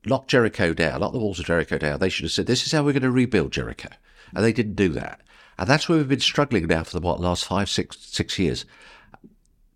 lock 0.05 0.29
Jericho 0.29 0.73
down, 0.73 1.01
lock 1.01 1.13
the 1.13 1.19
walls 1.19 1.41
of 1.41 1.47
Jericho 1.47 1.79
down. 1.79 1.99
They 1.99 2.09
should 2.09 2.25
have 2.25 2.33
said, 2.33 2.47
this 2.47 2.65
is 2.65 2.73
how 2.73 2.85
we're 2.85 2.93
going 2.93 3.03
to 3.03 3.11
rebuild 3.11 3.53
Jericho. 3.53 3.89
And 4.35 4.45
they 4.45 4.53
didn't 4.53 4.75
do 4.75 4.89
that. 4.91 5.21
And 5.59 5.69
that's 5.69 5.89
where 5.89 5.99
we've 5.99 6.09
been 6.09 6.21
struggling 6.21 6.67
now 6.67 6.85
for 6.85 6.99
the 6.99 7.05
what, 7.05 7.21
last 7.21 7.45
five, 7.45 7.71
six, 7.71 7.99
six 8.01 8.39
years. 8.39 8.67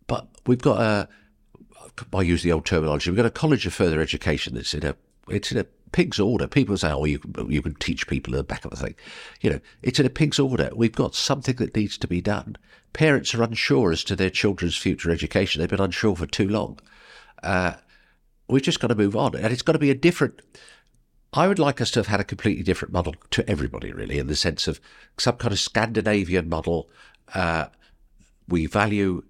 But 0.06 0.28
we've 0.46 0.60
got 0.60 0.80
a, 0.80 1.08
I 2.14 2.22
use 2.22 2.42
the 2.42 2.52
old 2.52 2.66
terminology, 2.66 3.10
we've 3.10 3.16
got 3.16 3.26
a 3.26 3.30
college 3.30 3.66
of 3.66 3.72
further 3.72 4.00
education 4.00 4.54
that's 4.54 4.74
in 4.74 4.84
a, 4.84 4.94
it's 5.28 5.52
in 5.52 5.58
a 5.58 5.66
pig's 5.92 6.20
order. 6.20 6.46
People 6.46 6.76
say, 6.76 6.90
"Oh, 6.90 7.04
you 7.04 7.20
you 7.48 7.62
can 7.62 7.74
teach 7.74 8.06
people 8.06 8.32
the 8.32 8.44
back 8.44 8.64
of 8.64 8.70
the 8.70 8.76
thing." 8.76 8.94
You 9.40 9.50
know, 9.50 9.60
it's 9.82 9.98
in 9.98 10.06
a 10.06 10.10
pig's 10.10 10.38
order. 10.38 10.70
We've 10.74 10.94
got 10.94 11.14
something 11.14 11.56
that 11.56 11.76
needs 11.76 11.98
to 11.98 12.08
be 12.08 12.20
done. 12.20 12.56
Parents 12.92 13.34
are 13.34 13.42
unsure 13.42 13.92
as 13.92 14.04
to 14.04 14.16
their 14.16 14.30
children's 14.30 14.76
future 14.76 15.10
education. 15.10 15.60
They've 15.60 15.68
been 15.68 15.80
unsure 15.80 16.16
for 16.16 16.26
too 16.26 16.48
long. 16.48 16.78
Uh, 17.42 17.74
we've 18.48 18.62
just 18.62 18.80
got 18.80 18.88
to 18.88 18.94
move 18.94 19.16
on, 19.16 19.34
and 19.34 19.52
it's 19.52 19.62
got 19.62 19.72
to 19.72 19.78
be 19.78 19.90
a 19.90 19.94
different. 19.94 20.42
I 21.32 21.46
would 21.46 21.58
like 21.58 21.80
us 21.80 21.90
to 21.92 22.00
have 22.00 22.08
had 22.08 22.20
a 22.20 22.24
completely 22.24 22.64
different 22.64 22.92
model 22.92 23.14
to 23.30 23.48
everybody, 23.48 23.92
really, 23.92 24.18
in 24.18 24.26
the 24.26 24.36
sense 24.36 24.66
of 24.66 24.80
some 25.18 25.36
kind 25.36 25.52
of 25.52 25.60
Scandinavian 25.60 26.48
model. 26.48 26.90
Uh, 27.34 27.66
we 28.48 28.66
value 28.66 29.22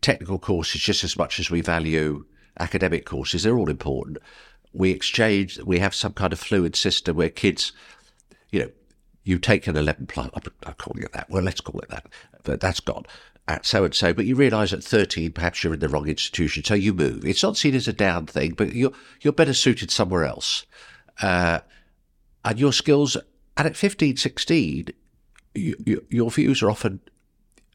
technical 0.00 0.38
courses 0.38 0.80
just 0.80 1.04
as 1.04 1.16
much 1.16 1.38
as 1.38 1.50
we 1.50 1.60
value 1.60 2.24
academic 2.58 3.04
courses. 3.04 3.42
They're 3.42 3.58
all 3.58 3.70
important 3.70 4.18
we 4.72 4.90
exchange, 4.90 5.58
we 5.60 5.78
have 5.78 5.94
some 5.94 6.12
kind 6.12 6.32
of 6.32 6.40
fluid 6.40 6.74
system 6.76 7.16
where 7.16 7.28
kids, 7.28 7.72
you 8.50 8.60
know, 8.60 8.70
you 9.24 9.38
take 9.38 9.66
an 9.66 9.76
11 9.76 10.06
plus, 10.06 10.30
I'm 10.64 10.74
calling 10.74 11.04
it 11.04 11.12
that. 11.12 11.30
Well, 11.30 11.42
let's 11.42 11.60
call 11.60 11.80
it 11.80 11.90
that, 11.90 12.06
but 12.42 12.60
that's 12.60 12.80
gone 12.80 13.04
at 13.46 13.64
so 13.66 13.84
and 13.84 13.94
so. 13.94 14.12
But 14.12 14.26
you 14.26 14.34
realise 14.34 14.72
at 14.72 14.82
13, 14.82 15.32
perhaps 15.32 15.62
you're 15.62 15.74
in 15.74 15.80
the 15.80 15.88
wrong 15.88 16.08
institution, 16.08 16.64
so 16.64 16.74
you 16.74 16.92
move. 16.92 17.24
It's 17.24 17.42
not 17.42 17.56
seen 17.56 17.74
as 17.74 17.86
a 17.86 17.92
down 17.92 18.26
thing, 18.26 18.52
but 18.52 18.74
you're 18.74 18.92
you're 19.20 19.32
better 19.32 19.54
suited 19.54 19.90
somewhere 19.90 20.24
else, 20.24 20.66
uh, 21.20 21.60
and 22.44 22.58
your 22.58 22.72
skills. 22.72 23.16
And 23.56 23.66
at 23.66 23.76
15, 23.76 24.16
16, 24.16 24.88
you, 25.54 25.76
you, 25.84 26.06
your 26.08 26.30
views 26.30 26.62
are 26.62 26.70
often 26.70 27.00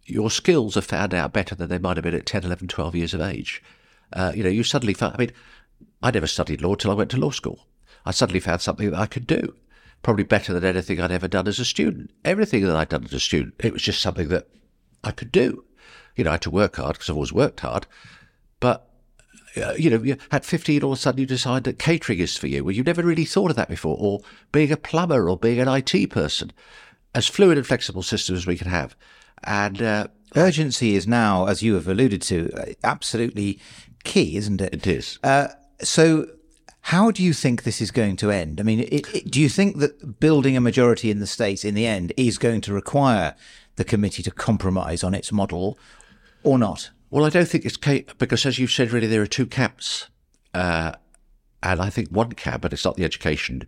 your 0.08 0.32
skills 0.32 0.78
are 0.78 0.82
found 0.82 1.14
out 1.14 1.34
better 1.34 1.54
than 1.54 1.70
they 1.70 1.78
might 1.78 1.98
have 1.98 2.04
been 2.04 2.16
at 2.16 2.26
10, 2.26 2.46
11, 2.46 2.70
12 2.70 2.96
years 2.96 3.14
of 3.14 3.22
age. 3.22 3.62
Uh, 4.14 4.32
you 4.34 4.42
know, 4.42 4.50
you 4.50 4.64
suddenly 4.64 4.94
find, 4.94 5.14
I 5.14 5.18
mean, 5.18 5.32
I 6.02 6.12
never 6.12 6.28
studied 6.28 6.62
law 6.62 6.76
till 6.76 6.92
I 6.92 6.96
went 6.96 7.12
to 7.12 7.18
law 7.18 7.30
school. 7.30 7.68
I 8.06 8.12
suddenly 8.12 8.40
found 8.40 8.62
something 8.62 8.90
that 8.90 9.00
I 9.00 9.06
could 9.06 9.28
do, 9.28 9.54
probably 10.02 10.24
better 10.24 10.54
than 10.54 10.64
anything 10.64 11.02
I'd 11.02 11.12
ever 11.12 11.28
done 11.28 11.48
as 11.48 11.60
a 11.60 11.66
student. 11.66 12.12
Everything 12.24 12.66
that 12.66 12.76
I'd 12.76 12.90
done 12.90 13.04
as 13.04 13.14
a 13.14 13.20
student, 13.20 13.56
it 13.60 13.74
was 13.74 13.82
just 13.82 14.02
something 14.02 14.30
that 14.30 14.48
I 15.04 15.12
could 15.12 15.32
do. 15.32 15.66
You 16.16 16.24
know, 16.24 16.30
I 16.30 16.34
had 16.34 16.42
to 16.44 16.50
work 16.50 16.78
hard 16.78 16.94
because 16.94 17.10
I've 17.10 17.18
always 17.18 17.34
worked 17.34 17.60
hard, 17.60 17.86
but 18.62 18.87
uh, 19.58 19.74
you 19.74 19.90
know, 19.90 20.02
you- 20.04 20.18
at 20.32 20.46
15, 20.46 20.84
all 20.84 20.94
of 20.94 20.98
a 20.98 21.02
sudden 21.02 21.20
you 21.20 21.26
decide 21.26 21.64
that 21.66 21.80
catering 21.80 22.20
is 22.20 22.38
for 22.38 22.48
you. 22.48 22.64
Well, 22.64 22.74
you've 22.74 22.86
never 22.86 23.04
really 23.04 23.26
thought 23.26 23.50
of 23.50 23.56
that 23.58 23.70
before, 23.70 23.98
or 24.00 24.22
being 24.52 24.72
a 24.72 24.78
plumber 24.78 25.30
or 25.30 25.38
being 25.38 25.60
an 25.60 25.68
IT 25.68 26.08
person. 26.10 26.52
As 27.16 27.28
fluid 27.28 27.58
and 27.58 27.66
flexible 27.66 28.04
system 28.04 28.36
as 28.36 28.46
we 28.46 28.58
can 28.58 28.68
have. 28.70 28.96
And 29.44 29.82
uh, 29.82 30.08
Urgency 30.36 30.96
is 30.96 31.08
now, 31.08 31.48
as 31.48 31.64
you 31.64 31.74
have 31.76 31.88
alluded 31.88 32.22
to, 32.24 32.52
uh, 32.56 32.66
absolutely 32.84 33.60
key, 34.04 34.38
isn't 34.38 34.62
it? 34.62 34.74
it 34.74 34.88
is. 34.88 35.20
Uh, 35.24 35.48
so, 35.82 36.28
how 36.82 37.12
do 37.12 37.24
you 37.24 37.34
think 37.34 37.64
this 37.64 37.82
is 37.82 37.92
going 37.92 38.16
to 38.18 38.32
end? 38.32 38.60
I 38.60 38.64
mean, 38.64 38.82
it, 38.82 39.14
it, 39.14 39.32
do 39.32 39.42
you 39.42 39.50
think 39.50 39.78
that 39.78 40.20
building 40.20 40.56
a 40.56 40.62
majority 40.62 41.10
in 41.12 41.20
the 41.20 41.28
state 41.28 41.66
in 41.66 41.74
the 41.76 41.86
end 41.86 42.14
is 42.18 42.38
going 42.38 42.62
to 42.62 42.74
require 42.74 43.36
the 43.76 43.84
committee 43.84 44.24
to 44.24 44.32
compromise 44.32 45.04
on 45.04 45.14
its 45.14 45.32
model 45.32 45.78
or 46.44 46.58
not? 46.58 46.92
Well, 47.10 47.26
I 47.26 47.30
don't 47.30 47.48
think 47.48 47.66
it's 47.66 47.78
ca- 47.78 48.04
because, 48.18 48.46
as 48.46 48.60
you've 48.60 48.72
said, 48.72 48.92
really 48.92 49.08
there 49.08 49.22
are 49.22 49.28
two 49.28 49.46
camps, 49.46 50.10
uh, 50.54 50.94
and 51.64 51.82
I 51.82 51.90
think 51.90 52.10
one 52.10 52.34
camp, 52.34 52.62
but 52.62 52.74
it's 52.74 52.84
not 52.84 52.96
the 52.96 53.06
education 53.06 53.68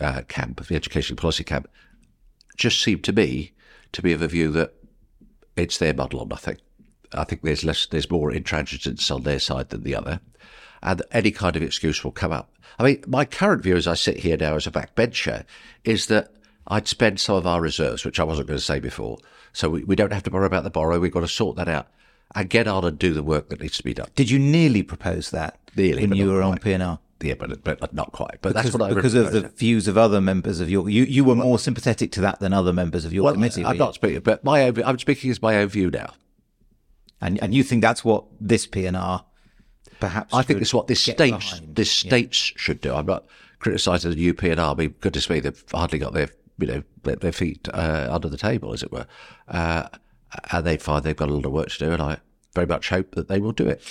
uh, 0.00 0.22
camp, 0.22 0.66
the 0.66 0.74
education 0.74 1.14
policy 1.14 1.44
camp, 1.44 1.68
just 2.56 2.82
seemed 2.82 3.04
to 3.04 3.12
me 3.12 3.52
to 3.92 4.02
be 4.02 4.12
of 4.12 4.22
a 4.22 4.28
view 4.28 4.50
that 4.50 4.74
it's 5.56 5.78
their 5.78 5.94
model 5.94 6.20
or 6.20 6.26
nothing. 6.26 6.56
I 7.12 7.22
think 7.22 7.42
there's 7.42 7.64
less, 7.64 7.86
there's 7.86 8.10
more 8.10 8.32
intransigence 8.32 9.14
on 9.14 9.22
their 9.22 9.38
side 9.38 9.68
than 9.68 9.84
the 9.84 9.94
other, 9.94 10.20
and 10.82 11.00
any 11.12 11.30
kind 11.30 11.54
of 11.54 11.62
excuse 11.62 12.02
will 12.02 12.10
come 12.10 12.32
up. 12.32 12.52
I 12.80 12.82
mean, 12.82 13.04
my 13.06 13.24
current 13.24 13.62
view 13.62 13.76
as 13.76 13.86
I 13.86 13.94
sit 13.94 14.18
here 14.18 14.36
now 14.36 14.56
as 14.56 14.66
a 14.66 14.72
backbencher 14.72 15.44
is 15.84 16.06
that 16.06 16.32
I'd 16.66 16.88
spend 16.88 17.20
some 17.20 17.36
of 17.36 17.46
our 17.46 17.60
reserves, 17.60 18.04
which 18.04 18.18
I 18.18 18.24
wasn't 18.24 18.48
going 18.48 18.58
to 18.58 18.64
say 18.64 18.80
before. 18.80 19.18
So 19.52 19.68
we, 19.68 19.84
we 19.84 19.94
don't 19.94 20.12
have 20.12 20.24
to 20.24 20.30
worry 20.30 20.46
about 20.46 20.64
the 20.64 20.70
borrow. 20.70 20.98
We've 20.98 21.12
got 21.12 21.20
to 21.20 21.28
sort 21.28 21.54
that 21.56 21.68
out 21.68 21.86
and 22.34 22.48
get 22.50 22.66
on 22.66 22.84
and 22.84 22.98
do 22.98 23.12
the 23.14 23.22
work 23.22 23.48
that 23.48 23.60
needs 23.60 23.76
to 23.78 23.82
be 23.84 23.94
done. 23.94 24.08
Did 24.14 24.30
you 24.30 24.38
nearly 24.38 24.82
propose 24.82 25.30
that 25.30 25.58
Nearly, 25.76 26.06
when 26.06 26.16
you 26.16 26.30
were 26.30 26.42
on. 26.42 26.58
P&R? 26.58 26.98
Yeah, 27.20 27.34
but, 27.38 27.62
but 27.64 27.94
not 27.94 28.12
quite. 28.12 28.38
But 28.42 28.50
Because, 28.50 28.64
that's 28.64 28.76
what 28.76 28.90
I 28.90 28.94
because 28.94 29.14
of 29.14 29.32
the 29.32 29.48
views 29.48 29.88
of 29.88 29.96
other 29.96 30.20
members 30.20 30.60
of 30.60 30.68
your 30.68 30.90
you, 30.90 31.04
you 31.04 31.24
were 31.24 31.34
more 31.34 31.58
sympathetic 31.58 32.12
to 32.12 32.20
that 32.20 32.40
than 32.40 32.52
other 32.52 32.72
members 32.72 33.04
of 33.06 33.12
your 33.14 33.24
Well, 33.24 33.34
committee. 33.34 33.64
I'm 33.64 33.78
not 33.78 33.94
speaking, 33.94 34.20
but 34.20 34.44
my 34.44 34.64
own, 34.64 34.82
I'm 34.84 34.98
speaking 34.98 35.30
as 35.30 35.40
my 35.40 35.56
own 35.56 35.68
view 35.68 35.90
now. 35.90 36.12
and 37.22 37.40
and 37.42 37.54
you 37.54 37.62
think 37.62 37.80
that's 37.82 38.04
what 38.04 38.24
this 38.40 38.66
P&R 38.66 39.24
perhaps 40.00 40.34
I 40.34 40.42
think 40.42 40.60
it's 40.60 40.74
what 40.74 40.86
this 40.88 41.00
states 41.00 41.50
behind? 41.52 41.76
this 41.76 41.90
states 41.90 42.36
should 42.36 42.80
do. 42.82 42.92
I'm 42.94 43.06
not 43.06 43.24
criticising 43.58 44.10
the 44.10 44.16
new 44.16 44.34
P&R. 44.34 44.58
I 44.58 44.74
mean, 44.74 44.94
goodness 45.00 45.30
me, 45.30 45.40
they've 45.40 45.64
hardly 45.72 45.98
got 45.98 46.12
their 46.12 46.28
you 46.58 46.66
know 46.66 46.82
their, 47.04 47.16
their 47.16 47.32
feet 47.32 47.68
uh, 47.72 48.08
under 48.10 48.28
the 48.28 48.36
table, 48.36 48.72
as 48.74 48.82
it 48.82 48.92
were, 48.92 49.06
uh, 49.48 49.88
and 50.52 50.66
they 50.66 50.76
find 50.76 51.04
they've 51.04 51.16
got 51.16 51.28
a 51.28 51.34
lot 51.34 51.46
of 51.46 51.52
work 51.52 51.70
to 51.70 51.78
do, 51.78 51.92
and 51.92 52.02
I 52.02 52.18
very 52.54 52.66
much 52.66 52.88
hope 52.88 53.14
that 53.14 53.28
they 53.28 53.40
will 53.40 53.52
do 53.52 53.66
it. 53.66 53.82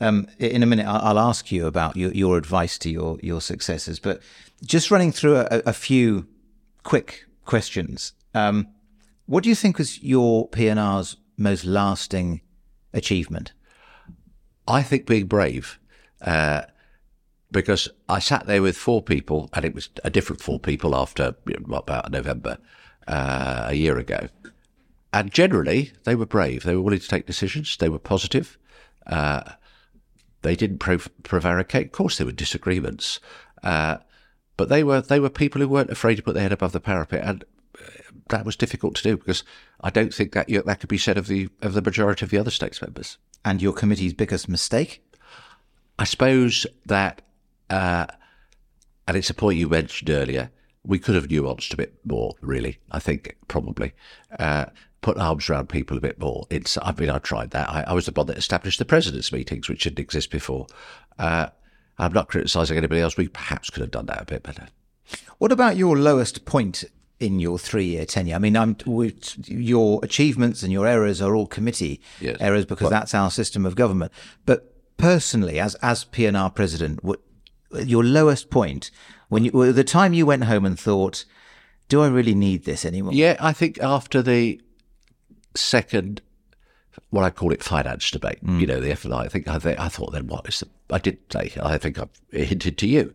Um, 0.00 0.26
in 0.38 0.62
a 0.62 0.66
minute, 0.66 0.86
I'll 0.86 1.18
ask 1.18 1.52
you 1.52 1.66
about 1.66 1.96
your, 1.96 2.10
your 2.12 2.36
advice 2.36 2.76
to 2.78 2.90
your, 2.90 3.18
your 3.22 3.40
successors, 3.40 4.00
but 4.00 4.20
just 4.64 4.90
running 4.90 5.12
through 5.12 5.36
a, 5.36 5.62
a 5.66 5.72
few 5.72 6.26
quick 6.82 7.24
questions. 7.44 8.12
Um, 8.34 8.68
what 9.26 9.44
do 9.44 9.48
you 9.48 9.54
think 9.54 9.78
was 9.78 10.02
your 10.02 10.48
P&R's 10.48 11.16
most 11.36 11.64
lasting 11.64 12.40
achievement? 12.92 13.52
I 14.66 14.82
think 14.82 15.06
being 15.06 15.26
brave, 15.26 15.78
uh, 16.20 16.62
because 17.50 17.88
I 18.08 18.18
sat 18.18 18.46
there 18.46 18.62
with 18.62 18.76
four 18.76 19.02
people, 19.02 19.50
and 19.52 19.64
it 19.64 19.74
was 19.74 19.88
a 20.02 20.10
different 20.10 20.42
four 20.42 20.58
people 20.58 20.96
after 20.96 21.36
you 21.46 21.56
know, 21.66 21.76
about 21.76 22.10
November 22.10 22.58
uh, 23.06 23.66
a 23.68 23.74
year 23.74 23.98
ago. 23.98 24.28
And 25.12 25.32
generally, 25.32 25.92
they 26.04 26.14
were 26.14 26.26
brave. 26.26 26.62
They 26.62 26.74
were 26.74 26.82
willing 26.82 27.00
to 27.00 27.08
take 27.08 27.26
decisions. 27.26 27.76
They 27.76 27.88
were 27.88 27.98
positive. 27.98 28.58
Uh, 29.06 29.42
they 30.42 30.56
didn't 30.56 30.78
prov- 30.78 31.10
prevaricate. 31.22 31.86
Of 31.86 31.92
course, 31.92 32.18
there 32.18 32.26
were 32.26 32.32
disagreements, 32.32 33.20
uh, 33.62 33.98
but 34.56 34.68
they 34.68 34.82
were 34.82 35.00
they 35.00 35.20
were 35.20 35.30
people 35.30 35.60
who 35.60 35.68
weren't 35.68 35.90
afraid 35.90 36.16
to 36.16 36.22
put 36.22 36.34
their 36.34 36.42
head 36.42 36.52
above 36.52 36.72
the 36.72 36.80
parapet, 36.80 37.22
and 37.24 37.44
uh, 37.78 37.84
that 38.28 38.44
was 38.44 38.56
difficult 38.56 38.94
to 38.96 39.02
do 39.02 39.16
because 39.16 39.44
I 39.80 39.90
don't 39.90 40.12
think 40.14 40.32
that 40.32 40.48
that 40.48 40.80
could 40.80 40.88
be 40.88 40.98
said 40.98 41.18
of 41.18 41.26
the 41.26 41.48
of 41.60 41.74
the 41.74 41.82
majority 41.82 42.24
of 42.24 42.30
the 42.30 42.38
other 42.38 42.50
states 42.50 42.82
members. 42.82 43.18
And 43.44 43.60
your 43.60 43.72
committee's 43.72 44.14
biggest 44.14 44.48
mistake? 44.48 45.04
I 45.98 46.04
suppose 46.04 46.66
that, 46.86 47.22
uh, 47.70 48.06
and 49.06 49.16
it's 49.16 49.30
a 49.30 49.34
point 49.34 49.58
you 49.58 49.68
mentioned 49.68 50.10
earlier, 50.10 50.50
we 50.84 50.98
could 50.98 51.14
have 51.14 51.28
nuanced 51.28 51.72
a 51.72 51.76
bit 51.76 51.94
more, 52.04 52.34
really, 52.40 52.78
I 52.90 52.98
think, 52.98 53.36
probably. 53.48 53.92
Uh, 54.38 54.66
put 55.02 55.18
arms 55.18 55.50
around 55.50 55.68
people 55.68 55.96
a 55.96 56.00
bit 56.00 56.18
more. 56.18 56.46
It's, 56.48 56.78
I 56.80 56.92
mean, 56.92 57.10
I 57.10 57.18
tried 57.18 57.50
that. 57.50 57.68
I, 57.68 57.82
I 57.88 57.92
was 57.92 58.06
the 58.06 58.12
one 58.12 58.26
that 58.28 58.38
established 58.38 58.78
the 58.78 58.84
president's 58.84 59.32
meetings, 59.32 59.68
which 59.68 59.82
didn't 59.84 59.98
exist 59.98 60.30
before. 60.30 60.66
Uh, 61.18 61.48
I'm 61.98 62.12
not 62.12 62.28
criticising 62.28 62.76
anybody 62.78 63.00
else. 63.00 63.16
We 63.16 63.28
perhaps 63.28 63.68
could 63.68 63.80
have 63.82 63.90
done 63.90 64.06
that 64.06 64.22
a 64.22 64.24
bit 64.24 64.42
better. 64.42 64.68
What 65.38 65.52
about 65.52 65.76
your 65.76 65.98
lowest 65.98 66.44
point 66.44 66.84
in 67.20 67.38
your 67.40 67.58
three-year 67.58 68.06
tenure? 68.06 68.36
I 68.36 68.38
mean, 68.38 68.56
I'm, 68.56 68.76
your 69.46 70.00
achievements 70.04 70.62
and 70.62 70.72
your 70.72 70.86
errors 70.86 71.20
are 71.20 71.34
all 71.34 71.46
committee 71.46 72.00
Yes. 72.20 72.36
errors 72.40 72.64
because 72.64 72.88
that's 72.88 73.14
our 73.14 73.30
system 73.30 73.66
of 73.66 73.74
government. 73.74 74.12
But 74.46 74.72
personally, 74.96 75.58
as 75.58 75.74
as 75.76 76.04
P&R 76.04 76.50
president, 76.50 77.02
what, 77.02 77.20
your 77.84 78.04
lowest 78.04 78.50
point 78.50 78.90
when 79.28 79.44
you 79.44 79.72
the 79.72 79.82
time 79.84 80.12
you 80.12 80.26
went 80.26 80.44
home 80.44 80.64
and 80.64 80.78
thought, 80.78 81.24
"Do 81.88 82.02
I 82.02 82.08
really 82.08 82.34
need 82.34 82.64
this 82.64 82.84
anymore?" 82.84 83.14
Yeah, 83.14 83.36
I 83.40 83.52
think 83.52 83.80
after 83.80 84.22
the 84.22 84.60
second, 85.54 86.22
what 87.10 87.24
I 87.24 87.30
call 87.30 87.52
it, 87.52 87.62
finance 87.62 88.10
debate, 88.10 88.38
you 88.60 88.66
know, 88.66 88.80
the 88.80 88.90
FNI, 88.90 89.24
I 89.24 89.28
think 89.28 89.48
I, 89.48 89.58
th- 89.58 89.78
I 89.78 89.88
thought 89.88 90.12
then, 90.12 90.26
what 90.26 90.48
is 90.48 90.60
the, 90.60 90.68
I 90.90 90.98
did 90.98 91.18
say, 91.32 91.52
I 91.62 91.78
think 91.78 91.98
I've 91.98 92.10
hinted 92.30 92.78
to 92.78 92.86
you 92.86 93.14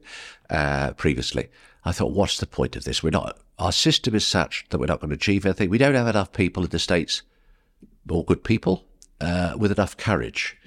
uh, 0.49 0.93
previously. 0.93 1.49
I 1.85 1.91
thought, 1.91 2.11
what's 2.11 2.39
the 2.39 2.47
point 2.47 2.75
of 2.75 2.83
this? 2.83 3.03
We're 3.03 3.11
not, 3.11 3.39
our 3.59 3.71
system 3.71 4.15
is 4.15 4.25
such 4.25 4.65
that 4.69 4.79
we're 4.79 4.87
not 4.87 4.99
going 4.99 5.09
to 5.09 5.15
achieve 5.15 5.45
anything. 5.45 5.69
We 5.69 5.77
don't 5.77 5.95
have 5.95 6.07
enough 6.07 6.33
people 6.33 6.63
in 6.63 6.69
the 6.69 6.79
States, 6.79 7.21
all 8.09 8.23
good 8.23 8.43
people, 8.43 8.83
uh, 9.21 9.53
with 9.57 9.71
enough 9.71 9.95
courage 9.97 10.57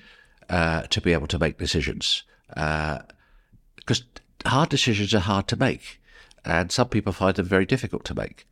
uh, 0.49 0.83
to 0.83 1.01
be 1.01 1.13
able 1.13 1.27
to 1.29 1.39
make 1.39 1.59
decisions. 1.59 2.25
Because 2.49 4.05
hard 4.47 4.69
decisions 4.69 5.15
are 5.15 5.21
hard 5.21 5.47
to 5.49 5.57
make, 5.57 6.01
and 6.45 6.73
some 6.73 6.89
people 6.89 7.13
find 7.13 7.37
them 7.37 7.47
very 7.47 7.67
difficult 7.67 8.05
to 8.07 8.15
make. 8.15 8.47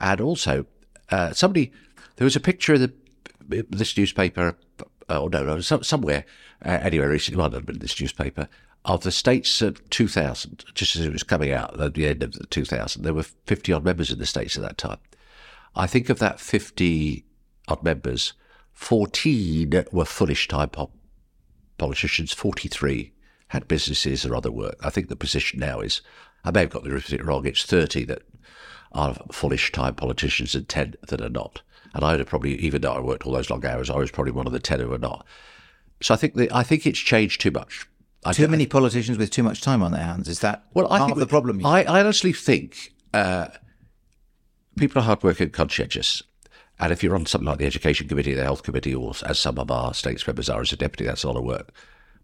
And 0.00 0.20
also, 0.20 0.66
uh, 1.10 1.32
somebody, 1.32 1.72
there 2.22 2.26
was 2.26 2.36
a 2.36 2.40
picture 2.40 2.74
of 2.74 2.80
the, 2.80 2.92
this 3.68 3.98
newspaper, 3.98 4.56
oh 5.08 5.26
no, 5.26 5.42
no, 5.42 5.60
somewhere, 5.60 6.24
uh, 6.64 6.78
anywhere 6.80 7.08
recently, 7.08 7.36
well, 7.36 7.50
not 7.50 7.68
in 7.68 7.80
this 7.80 8.00
newspaper, 8.00 8.48
of 8.84 9.02
the 9.02 9.10
states 9.10 9.60
at 9.60 9.90
2000, 9.90 10.64
just 10.72 10.94
as 10.94 11.04
it 11.04 11.12
was 11.12 11.24
coming 11.24 11.50
out 11.50 11.80
at 11.80 11.94
the 11.94 12.06
end 12.06 12.22
of 12.22 12.34
the 12.34 12.46
2000. 12.46 13.02
There 13.02 13.12
were 13.12 13.24
50 13.24 13.72
odd 13.72 13.84
members 13.84 14.12
in 14.12 14.20
the 14.20 14.26
states 14.26 14.54
at 14.56 14.62
that 14.62 14.78
time. 14.78 14.98
I 15.74 15.88
think 15.88 16.10
of 16.10 16.20
that 16.20 16.38
50 16.38 17.24
odd 17.66 17.82
members, 17.82 18.34
14 18.70 19.86
were 19.90 20.04
foolish 20.04 20.46
pop 20.46 20.92
politicians, 21.76 22.32
43 22.32 23.12
had 23.48 23.66
businesses 23.66 24.24
or 24.24 24.36
other 24.36 24.52
work. 24.52 24.76
I 24.80 24.90
think 24.90 25.08
the 25.08 25.16
position 25.16 25.58
now 25.58 25.80
is, 25.80 26.02
I 26.44 26.52
may 26.52 26.60
have 26.60 26.70
got 26.70 26.84
the 26.84 26.92
arithmetic 26.92 27.26
wrong, 27.26 27.46
it's 27.46 27.64
30 27.64 28.04
that 28.04 28.22
are 28.92 29.16
foolish 29.32 29.72
time 29.72 29.96
politicians 29.96 30.54
and 30.54 30.68
10 30.68 30.94
that 31.08 31.20
are 31.20 31.28
not. 31.28 31.62
And 31.94 32.04
I 32.04 32.12
would 32.12 32.20
have 32.20 32.28
probably, 32.28 32.56
even 32.56 32.80
though 32.80 32.92
I 32.92 33.00
worked 33.00 33.26
all 33.26 33.32
those 33.32 33.50
long 33.50 33.64
hours, 33.64 33.90
I 33.90 33.96
was 33.96 34.10
probably 34.10 34.32
one 34.32 34.46
of 34.46 34.52
the 34.52 34.60
10 34.60 34.80
who 34.80 34.92
are 34.92 34.98
not. 34.98 35.26
So 36.00 36.14
I 36.14 36.16
think 36.16 36.34
the, 36.34 36.50
I 36.54 36.62
think 36.62 36.86
it's 36.86 36.98
changed 36.98 37.40
too 37.40 37.50
much. 37.50 37.86
I 38.24 38.32
Too 38.32 38.48
many 38.48 38.66
politicians 38.66 39.18
with 39.18 39.30
too 39.30 39.42
much 39.42 39.60
time 39.62 39.82
on 39.82 39.90
their 39.90 40.04
hands. 40.04 40.28
Is 40.28 40.40
that 40.40 40.64
well, 40.74 40.92
I 40.92 41.00
think 41.00 41.12
of 41.12 41.18
the 41.18 41.26
problem? 41.26 41.64
I, 41.66 41.84
I 41.84 42.00
honestly 42.00 42.32
think 42.32 42.92
uh, 43.12 43.48
people 44.76 45.00
are 45.00 45.04
hardworking 45.04 45.46
and 45.46 45.52
conscientious. 45.52 46.22
And 46.78 46.92
if 46.92 47.02
you're 47.02 47.14
on 47.14 47.26
something 47.26 47.46
like 47.46 47.58
the 47.58 47.66
Education 47.66 48.08
Committee, 48.08 48.34
the 48.34 48.42
Health 48.42 48.62
Committee, 48.62 48.94
or 48.94 49.12
as 49.26 49.38
some 49.38 49.58
of 49.58 49.70
our 49.70 49.92
states 49.92 50.26
members 50.26 50.48
are 50.48 50.60
as 50.60 50.72
a 50.72 50.76
deputy, 50.76 51.04
that's 51.04 51.24
a 51.24 51.28
lot 51.28 51.36
of 51.36 51.44
work. 51.44 51.72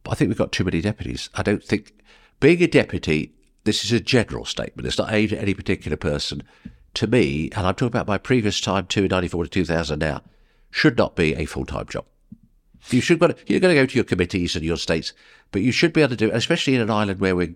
But 0.04 0.12
I 0.12 0.14
think 0.14 0.28
we've 0.28 0.38
got 0.38 0.52
too 0.52 0.64
many 0.64 0.80
deputies. 0.80 1.30
I 1.34 1.42
don't 1.42 1.62
think 1.62 1.92
being 2.40 2.62
a 2.62 2.68
deputy, 2.68 3.34
this 3.64 3.84
is 3.84 3.92
a 3.92 4.00
general 4.00 4.44
statement, 4.44 4.86
it's 4.86 4.98
not 4.98 5.12
aimed 5.12 5.32
at 5.32 5.42
any 5.42 5.54
particular 5.54 5.96
person. 5.96 6.42
To 6.94 7.06
me, 7.06 7.50
and 7.54 7.66
I'm 7.66 7.74
talking 7.74 7.88
about 7.88 8.08
my 8.08 8.18
previous 8.18 8.60
time, 8.60 8.86
too, 8.86 9.08
94 9.08 9.44
to 9.44 9.50
2000 9.50 9.98
now, 9.98 10.22
should 10.70 10.96
not 10.96 11.16
be 11.16 11.34
a 11.34 11.44
full 11.44 11.64
time 11.64 11.86
job. 11.86 12.04
You 12.90 13.00
should 13.00 13.20
you're 13.46 13.60
going 13.60 13.74
to 13.74 13.80
go 13.80 13.86
to 13.86 13.94
your 13.94 14.04
committees 14.04 14.56
and 14.56 14.64
your 14.64 14.76
states, 14.76 15.12
but 15.52 15.62
you 15.62 15.72
should 15.72 15.92
be 15.92 16.00
able 16.00 16.10
to 16.10 16.16
do 16.16 16.30
especially 16.32 16.74
in 16.74 16.80
an 16.80 16.90
island 16.90 17.20
where 17.20 17.36
we're 17.36 17.54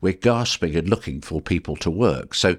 we're 0.00 0.12
gasping 0.12 0.76
and 0.76 0.88
looking 0.88 1.20
for 1.20 1.40
people 1.40 1.76
to 1.76 1.90
work. 1.90 2.34
So 2.34 2.56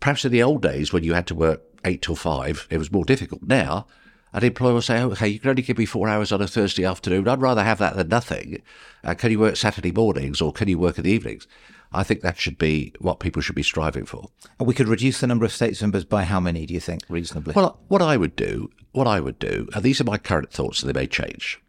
perhaps 0.00 0.24
in 0.24 0.32
the 0.32 0.42
old 0.42 0.62
days 0.62 0.92
when 0.92 1.04
you 1.04 1.14
had 1.14 1.26
to 1.28 1.34
work 1.34 1.62
eight 1.84 2.02
till 2.02 2.16
five, 2.16 2.66
it 2.70 2.78
was 2.78 2.92
more 2.92 3.04
difficult. 3.04 3.42
Now, 3.42 3.86
an 4.32 4.44
employer 4.44 4.74
will 4.74 4.82
say, 4.82 5.00
"Oh, 5.00 5.10
"Okay, 5.10 5.28
you 5.28 5.38
can 5.38 5.50
only 5.50 5.62
give 5.62 5.78
me 5.78 5.86
four 5.86 6.08
hours 6.08 6.32
on 6.32 6.40
a 6.40 6.48
Thursday 6.48 6.84
afternoon. 6.84 7.28
I'd 7.28 7.40
rather 7.40 7.64
have 7.64 7.78
that 7.78 7.96
than 7.96 8.08
nothing. 8.08 8.62
Uh, 9.04 9.14
can 9.14 9.30
you 9.30 9.38
work 9.38 9.56
Saturday 9.56 9.92
mornings 9.92 10.40
or 10.40 10.52
can 10.52 10.68
you 10.68 10.78
work 10.78 10.98
in 10.98 11.04
the 11.04 11.10
evenings?" 11.10 11.46
I 11.94 12.02
think 12.02 12.20
that 12.22 12.38
should 12.38 12.58
be 12.58 12.92
what 13.00 13.20
people 13.20 13.42
should 13.42 13.54
be 13.54 13.62
striving 13.62 14.04
for. 14.06 14.28
we 14.58 14.74
could 14.74 14.88
reduce 14.88 15.20
the 15.20 15.26
number 15.26 15.44
of 15.44 15.52
states 15.52 15.80
members 15.82 16.04
by 16.04 16.24
how 16.24 16.40
many? 16.40 16.64
Do 16.66 16.74
you 16.74 16.80
think 16.80 17.02
reasonably? 17.08 17.52
Well, 17.54 17.78
what 17.88 18.00
I 18.02 18.16
would 18.16 18.34
do, 18.36 18.70
what 18.92 19.06
I 19.06 19.20
would 19.20 19.38
do, 19.38 19.68
and 19.74 19.82
these 19.82 20.00
are 20.00 20.04
my 20.04 20.18
current 20.18 20.50
thoughts, 20.52 20.82
and 20.82 20.88
they 20.92 20.98
may 20.98 21.06
change. 21.06 21.60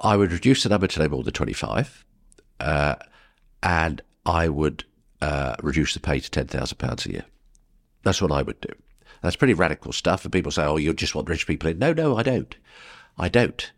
I 0.00 0.16
would 0.16 0.32
reduce 0.32 0.62
the 0.62 0.68
number 0.68 0.86
to 0.86 1.00
no 1.00 1.08
more 1.08 1.22
than 1.22 1.32
25. 1.32 2.04
uh, 2.60 2.94
and 3.62 4.00
I 4.26 4.48
would 4.48 4.84
uh, 5.20 5.56
reduce 5.62 5.94
the 5.94 6.00
pay 6.00 6.20
to 6.20 6.30
ten 6.30 6.46
thousand 6.46 6.78
pounds 6.78 7.06
a 7.06 7.12
year. 7.12 7.24
That's 8.02 8.22
what 8.22 8.32
I 8.32 8.42
would 8.42 8.60
do. 8.60 8.72
That's 9.22 9.36
pretty 9.36 9.52
radical 9.54 9.92
stuff. 9.92 10.24
And 10.24 10.32
people 10.32 10.50
say, 10.52 10.64
"Oh, 10.64 10.76
you 10.78 10.92
just 10.94 11.14
want 11.14 11.28
rich 11.28 11.46
people 11.46 11.68
in." 11.70 11.78
No, 11.78 11.92
no, 11.92 12.16
I 12.16 12.22
don't. 12.22 12.56
I 13.18 13.28
don't. 13.28 13.70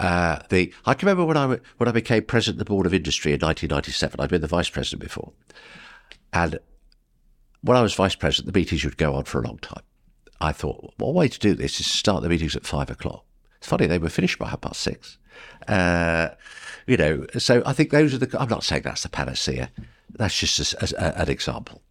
Uh, 0.00 0.38
the 0.48 0.72
I 0.86 0.94
can 0.94 1.06
remember 1.06 1.26
when 1.26 1.36
I 1.36 1.58
when 1.76 1.88
I 1.88 1.92
became 1.92 2.24
president 2.24 2.58
of 2.58 2.66
the 2.66 2.70
board 2.70 2.86
of 2.86 2.94
industry 2.94 3.32
in 3.32 3.40
1997. 3.40 4.18
I'd 4.18 4.30
been 4.30 4.40
the 4.40 4.46
vice 4.46 4.70
president 4.70 5.02
before, 5.02 5.32
and 6.32 6.58
when 7.60 7.76
I 7.76 7.82
was 7.82 7.92
vice 7.92 8.14
president, 8.14 8.50
the 8.50 8.58
meetings 8.58 8.82
would 8.82 8.96
go 8.96 9.14
on 9.14 9.24
for 9.24 9.40
a 9.40 9.46
long 9.46 9.58
time. 9.58 9.82
I 10.40 10.52
thought, 10.52 10.94
one 10.96 11.14
way 11.14 11.28
to 11.28 11.38
do 11.38 11.54
this 11.54 11.80
is 11.80 11.86
to 11.86 11.92
start 11.92 12.22
the 12.22 12.30
meetings 12.30 12.56
at 12.56 12.64
five 12.64 12.88
o'clock. 12.88 13.26
It's 13.58 13.68
funny 13.68 13.86
they 13.86 13.98
were 13.98 14.08
finished 14.08 14.38
by 14.38 14.48
half 14.48 14.62
past 14.62 14.80
six. 14.80 15.18
Uh, 15.68 16.30
you 16.86 16.96
know, 16.96 17.26
so 17.36 17.62
I 17.66 17.74
think 17.74 17.90
those 17.90 18.14
are 18.14 18.18
the. 18.18 18.40
I'm 18.40 18.48
not 18.48 18.64
saying 18.64 18.82
that's 18.82 19.02
the 19.02 19.10
panacea. 19.10 19.70
That's 20.14 20.38
just 20.38 20.72
a, 20.72 20.94
a, 20.98 21.22
an 21.22 21.28
example. 21.28 21.82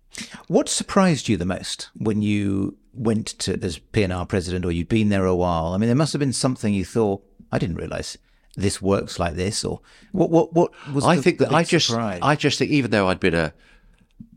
What 0.47 0.67
surprised 0.67 1.29
you 1.29 1.37
the 1.37 1.45
most 1.45 1.91
when 1.95 2.23
you 2.23 2.75
went 2.91 3.27
to 3.39 3.59
as 3.61 3.77
P&R 3.77 4.25
president, 4.25 4.65
or 4.65 4.71
you'd 4.71 4.89
been 4.89 5.09
there 5.09 5.25
a 5.25 5.35
while? 5.35 5.73
I 5.73 5.77
mean, 5.77 5.89
there 5.89 5.95
must 5.95 6.13
have 6.13 6.19
been 6.19 6.33
something 6.33 6.73
you 6.73 6.83
thought 6.83 7.23
I 7.51 7.57
didn't 7.57 7.75
realise 7.77 8.17
this 8.55 8.81
works 8.81 9.19
like 9.19 9.35
this, 9.35 9.63
or 9.63 9.81
what? 10.11 10.29
What? 10.29 10.53
What 10.53 10.71
was? 10.93 11.05
I 11.05 11.17
think 11.17 11.39
that 11.39 11.53
I 11.53 11.63
just, 11.63 11.87
surprise? 11.87 12.19
I 12.21 12.35
just 12.35 12.59
think 12.59 12.71
even 12.71 12.91
though 12.91 13.07
I'd 13.07 13.19
been 13.19 13.35
a 13.35 13.53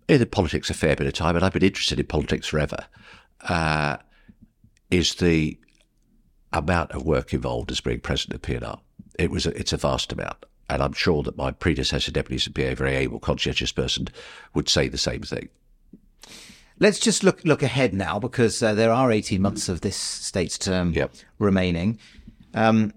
in 0.09 0.19
the 0.19 0.27
politics 0.27 0.71
a 0.71 0.75
fair 0.75 0.97
bit 0.97 1.07
of 1.07 1.13
time, 1.13 1.37
and 1.37 1.45
I've 1.45 1.53
been 1.53 1.63
interested 1.65 1.99
in 1.99 2.07
politics 2.07 2.47
forever, 2.47 2.87
uh, 3.49 3.97
is 4.91 5.15
the 5.17 5.59
amount 6.53 6.93
of 6.93 7.05
work 7.05 7.33
involved 7.33 7.71
as 7.71 7.81
being 7.81 8.01
president 8.01 8.35
of 8.37 8.43
P&R. 8.43 8.79
It 9.19 9.31
was 9.31 9.47
a, 9.47 9.59
it's 9.59 9.73
a 9.73 9.77
vast 9.79 10.13
amount, 10.13 10.45
and 10.69 10.83
I'm 10.83 10.93
sure 10.93 11.23
that 11.23 11.37
my 11.37 11.51
predecessor, 11.51 12.11
Deputy 12.13 12.39
St. 12.39 12.59
a 12.59 12.75
very 12.75 12.95
able, 12.97 13.21
conscientious 13.21 13.73
person, 13.73 14.09
would 14.55 14.69
say 14.69 14.89
the 14.89 14.99
same 14.99 15.23
thing. 15.23 15.49
Let's 16.79 16.99
just 16.99 17.23
look 17.23 17.45
look 17.45 17.63
ahead 17.63 17.95
now 17.95 18.19
because 18.19 18.63
uh, 18.63 18.75
there 18.75 18.93
are 18.93 19.13
18 19.13 19.41
months 19.41 19.69
of 19.69 19.83
this 19.83 19.97
state's 19.97 20.59
term 20.59 20.93
Yep. 20.93 21.13
remaining. 21.39 21.99
Um, 22.55 22.93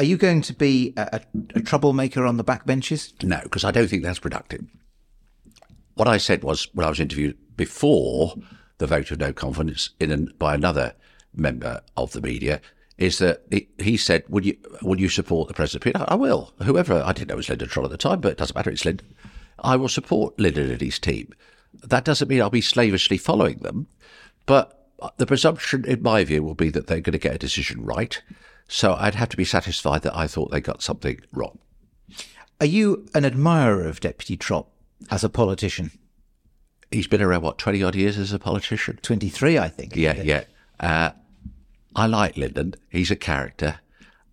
are 0.00 0.04
you 0.04 0.16
going 0.16 0.40
to 0.40 0.54
be 0.54 0.94
a, 0.96 1.20
a, 1.54 1.60
troublemaker 1.60 2.24
on 2.24 2.38
the 2.38 2.44
backbenches? 2.44 3.22
No, 3.22 3.38
because 3.42 3.64
I 3.64 3.70
don't 3.70 3.86
think 3.86 4.02
that's 4.02 4.18
productive. 4.18 4.64
What 5.92 6.08
I 6.08 6.16
said 6.16 6.42
was 6.42 6.68
when 6.72 6.86
I 6.86 6.88
was 6.88 7.00
interviewed 7.00 7.36
before 7.54 8.34
the 8.78 8.86
vote 8.86 9.10
of 9.10 9.18
no 9.18 9.34
confidence 9.34 9.90
in 10.00 10.10
an, 10.10 10.32
by 10.38 10.54
another 10.54 10.94
member 11.34 11.82
of 11.98 12.12
the 12.12 12.22
media 12.22 12.62
is 12.96 13.18
that 13.18 13.42
he, 13.50 13.68
he 13.76 13.98
said, 13.98 14.24
"Would 14.30 14.46
you 14.46 14.56
would 14.80 14.98
you 14.98 15.10
support 15.10 15.48
the 15.48 15.54
president?" 15.54 15.94
I 16.08 16.14
will. 16.14 16.54
Whoever 16.62 17.02
I 17.04 17.12
didn't 17.12 17.28
know 17.28 17.34
it 17.34 17.36
was 17.36 17.50
Lyndon 17.50 17.68
Trott 17.68 17.84
at 17.84 17.90
the 17.90 17.98
time, 17.98 18.22
but 18.22 18.32
it 18.32 18.38
doesn't 18.38 18.56
matter. 18.56 18.70
It's 18.70 18.86
Lyndon. 18.86 19.14
I 19.58 19.76
will 19.76 19.88
support 19.88 20.40
Lyndon 20.40 20.70
and 20.70 20.80
his 20.80 20.98
team. 20.98 21.34
That 21.74 22.06
doesn't 22.06 22.28
mean 22.28 22.40
I'll 22.40 22.48
be 22.48 22.62
slavishly 22.62 23.18
following 23.18 23.58
them, 23.58 23.86
but 24.46 24.88
the 25.18 25.26
presumption, 25.26 25.84
in 25.84 26.02
my 26.02 26.24
view, 26.24 26.42
will 26.42 26.54
be 26.54 26.70
that 26.70 26.86
they're 26.86 27.00
going 27.00 27.12
to 27.12 27.18
get 27.18 27.34
a 27.34 27.38
decision 27.38 27.84
right. 27.84 28.22
So 28.72 28.94
I'd 28.94 29.16
have 29.16 29.28
to 29.30 29.36
be 29.36 29.44
satisfied 29.44 30.02
that 30.02 30.16
I 30.16 30.28
thought 30.28 30.52
they 30.52 30.60
got 30.60 30.80
something 30.80 31.20
wrong. 31.32 31.58
Are 32.60 32.66
you 32.66 33.08
an 33.14 33.24
admirer 33.24 33.84
of 33.84 33.98
Deputy 33.98 34.36
Trott 34.36 34.68
as 35.10 35.24
a 35.24 35.28
politician? 35.28 35.90
He's 36.92 37.08
been 37.08 37.20
around 37.20 37.42
what 37.42 37.58
twenty 37.58 37.82
odd 37.82 37.96
years 37.96 38.16
as 38.16 38.32
a 38.32 38.38
politician. 38.38 39.00
23, 39.02 39.58
I 39.58 39.68
think. 39.68 39.96
Yeah, 39.96 40.22
yeah. 40.22 40.44
Uh, 40.78 41.10
I 41.96 42.06
like 42.06 42.36
Lyndon. 42.36 42.74
He's 42.90 43.10
a 43.10 43.16
character. 43.16 43.80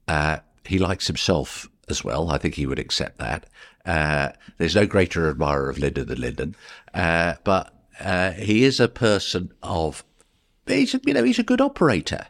Uh, 0.08 0.38
he 0.64 0.78
likes 0.78 1.08
himself 1.08 1.68
as 1.90 2.04
well. 2.04 2.30
I 2.30 2.38
think 2.38 2.54
he 2.54 2.68
would 2.68 2.80
accept 2.80 3.18
that. 3.18 3.48
Uh, 3.88 4.34
there's 4.60 4.76
no 4.76 4.86
greater 4.86 5.32
admirer 5.32 5.68
of 5.68 5.80
Lyndon 5.80 6.08
than 6.08 6.22
Lyndon, 6.22 6.56
uh, 6.94 7.34
but 7.44 7.74
uh, 8.00 8.34
he 8.34 8.64
is 8.64 8.80
a 8.80 8.88
person 8.88 9.52
of. 9.64 10.04
He's 10.68 10.94
you 10.94 11.14
know 11.16 11.24
he's 11.24 11.40
a 11.40 11.44
good 11.44 11.62
operator. 11.62 12.28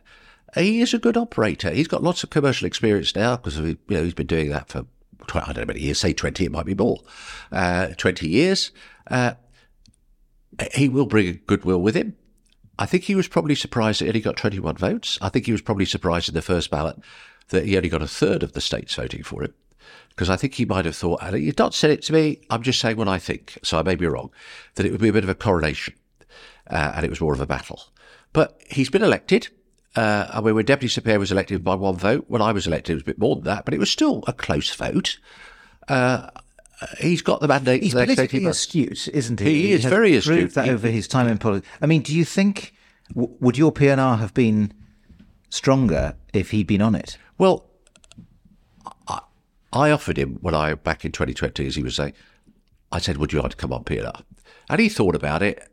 He 0.55 0.81
is 0.81 0.93
a 0.93 0.99
good 0.99 1.17
operator. 1.17 1.71
He's 1.71 1.87
got 1.87 2.03
lots 2.03 2.23
of 2.23 2.29
commercial 2.29 2.67
experience 2.67 3.15
now 3.15 3.35
because 3.35 3.57
you 3.57 3.77
know 3.89 4.03
he's 4.03 4.13
been 4.13 4.27
doing 4.27 4.49
that 4.49 4.69
for 4.69 4.85
I 5.33 5.51
don't 5.51 5.57
know 5.57 5.65
many 5.65 5.81
years. 5.81 5.99
Say 5.99 6.13
twenty, 6.13 6.45
it 6.45 6.51
might 6.51 6.65
be 6.65 6.75
more. 6.75 6.99
Uh, 7.51 7.87
twenty 7.97 8.29
years. 8.29 8.71
Uh, 9.09 9.33
he 10.73 10.89
will 10.89 11.05
bring 11.05 11.41
goodwill 11.45 11.81
with 11.81 11.95
him. 11.95 12.15
I 12.79 12.85
think 12.85 13.03
he 13.03 13.15
was 13.15 13.27
probably 13.27 13.55
surprised 13.55 14.01
that 14.01 14.05
he 14.05 14.09
only 14.09 14.21
got 14.21 14.37
21 14.37 14.77
votes. 14.77 15.17
I 15.21 15.29
think 15.29 15.45
he 15.45 15.51
was 15.51 15.61
probably 15.61 15.85
surprised 15.85 16.29
in 16.29 16.35
the 16.35 16.41
first 16.41 16.69
ballot 16.69 16.97
that 17.49 17.65
he 17.65 17.75
only 17.75 17.89
got 17.89 18.01
a 18.01 18.07
third 18.07 18.43
of 18.43 18.53
the 18.53 18.61
states 18.61 18.95
voting 18.95 19.23
for 19.23 19.43
him. 19.43 19.53
Because 20.09 20.29
I 20.29 20.35
think 20.35 20.55
he 20.55 20.65
might 20.65 20.85
have 20.85 20.95
thought, 20.95 21.21
you've 21.39 21.57
not 21.57 21.73
said 21.73 21.91
it 21.91 22.01
to 22.03 22.13
me, 22.13 22.41
I'm 22.49 22.63
just 22.63 22.79
saying 22.79 22.97
what 22.97 23.07
I 23.07 23.19
think, 23.19 23.57
so 23.63 23.79
I 23.79 23.83
may 23.83 23.95
be 23.95 24.07
wrong, 24.07 24.31
that 24.75 24.85
it 24.85 24.91
would 24.91 25.01
be 25.01 25.09
a 25.09 25.13
bit 25.13 25.23
of 25.23 25.29
a 25.29 25.35
coronation 25.35 25.93
uh, 26.69 26.93
and 26.95 27.05
it 27.05 27.09
was 27.09 27.21
more 27.21 27.33
of 27.33 27.41
a 27.41 27.45
battle. 27.45 27.81
But 28.33 28.59
he's 28.69 28.89
been 28.89 29.03
elected. 29.03 29.49
Uh, 29.97 30.27
I 30.31 30.41
mean, 30.41 30.53
when 30.55 30.65
Deputy 30.65 30.89
St 30.91 31.03
Pierre 31.03 31.19
was 31.19 31.31
elected 31.31 31.63
by 31.63 31.73
one 31.75 31.95
vote, 31.97 32.25
when 32.27 32.41
I 32.41 32.51
was 32.51 32.67
elected, 32.67 32.91
it 32.91 32.95
was 32.95 33.01
a 33.01 33.05
bit 33.05 33.17
more 33.19 33.35
than 33.35 33.45
that, 33.45 33.65
but 33.65 33.73
it 33.73 33.79
was 33.79 33.89
still 33.89 34.23
a 34.27 34.33
close 34.33 34.73
vote. 34.73 35.17
Uh, 35.87 36.29
he's 36.99 37.21
got 37.23 37.41
the 37.41 37.47
mandate 37.47 37.81
He's 37.81 37.93
the 37.93 38.03
politically 38.05 38.45
astute, 38.45 39.07
isn't 39.07 39.39
he? 39.39 39.45
He 39.63 39.71
is 39.71 39.83
has 39.83 39.89
very 39.89 40.11
proved 40.11 40.27
astute. 40.27 40.53
that 40.53 40.65
He- 40.65 40.71
over 40.71 40.87
his 40.89 41.07
time 41.07 41.27
in 41.27 41.37
politics. 41.39 41.67
I 41.81 41.87
mean, 41.87 42.01
do 42.03 42.15
you 42.15 42.25
think 42.25 42.73
w- 43.15 43.35
would 43.39 43.57
your 43.57 43.71
P&R 43.71 44.17
have 44.17 44.33
been 44.35 44.71
stronger 45.49 46.15
if 46.33 46.51
he'd 46.51 46.67
been 46.67 46.81
on 46.81 46.93
it? 46.93 47.17
Well, 47.39 47.65
I, 49.07 49.21
I 49.73 49.91
offered 49.91 50.17
him 50.17 50.37
when 50.41 50.53
I 50.53 50.73
back 50.75 51.05
in 51.05 51.11
2020, 51.11 51.65
as 51.67 51.75
he 51.75 51.81
was 51.83 51.95
saying, 51.95 52.13
I 52.91 52.99
said, 52.99 53.17
"Would 53.17 53.33
you 53.33 53.41
like 53.41 53.51
to 53.51 53.57
come 53.57 53.73
on 53.73 53.83
P&R?" 53.83 54.13
And 54.69 54.79
he 54.79 54.89
thought 54.89 55.15
about 55.15 55.41
it. 55.41 55.67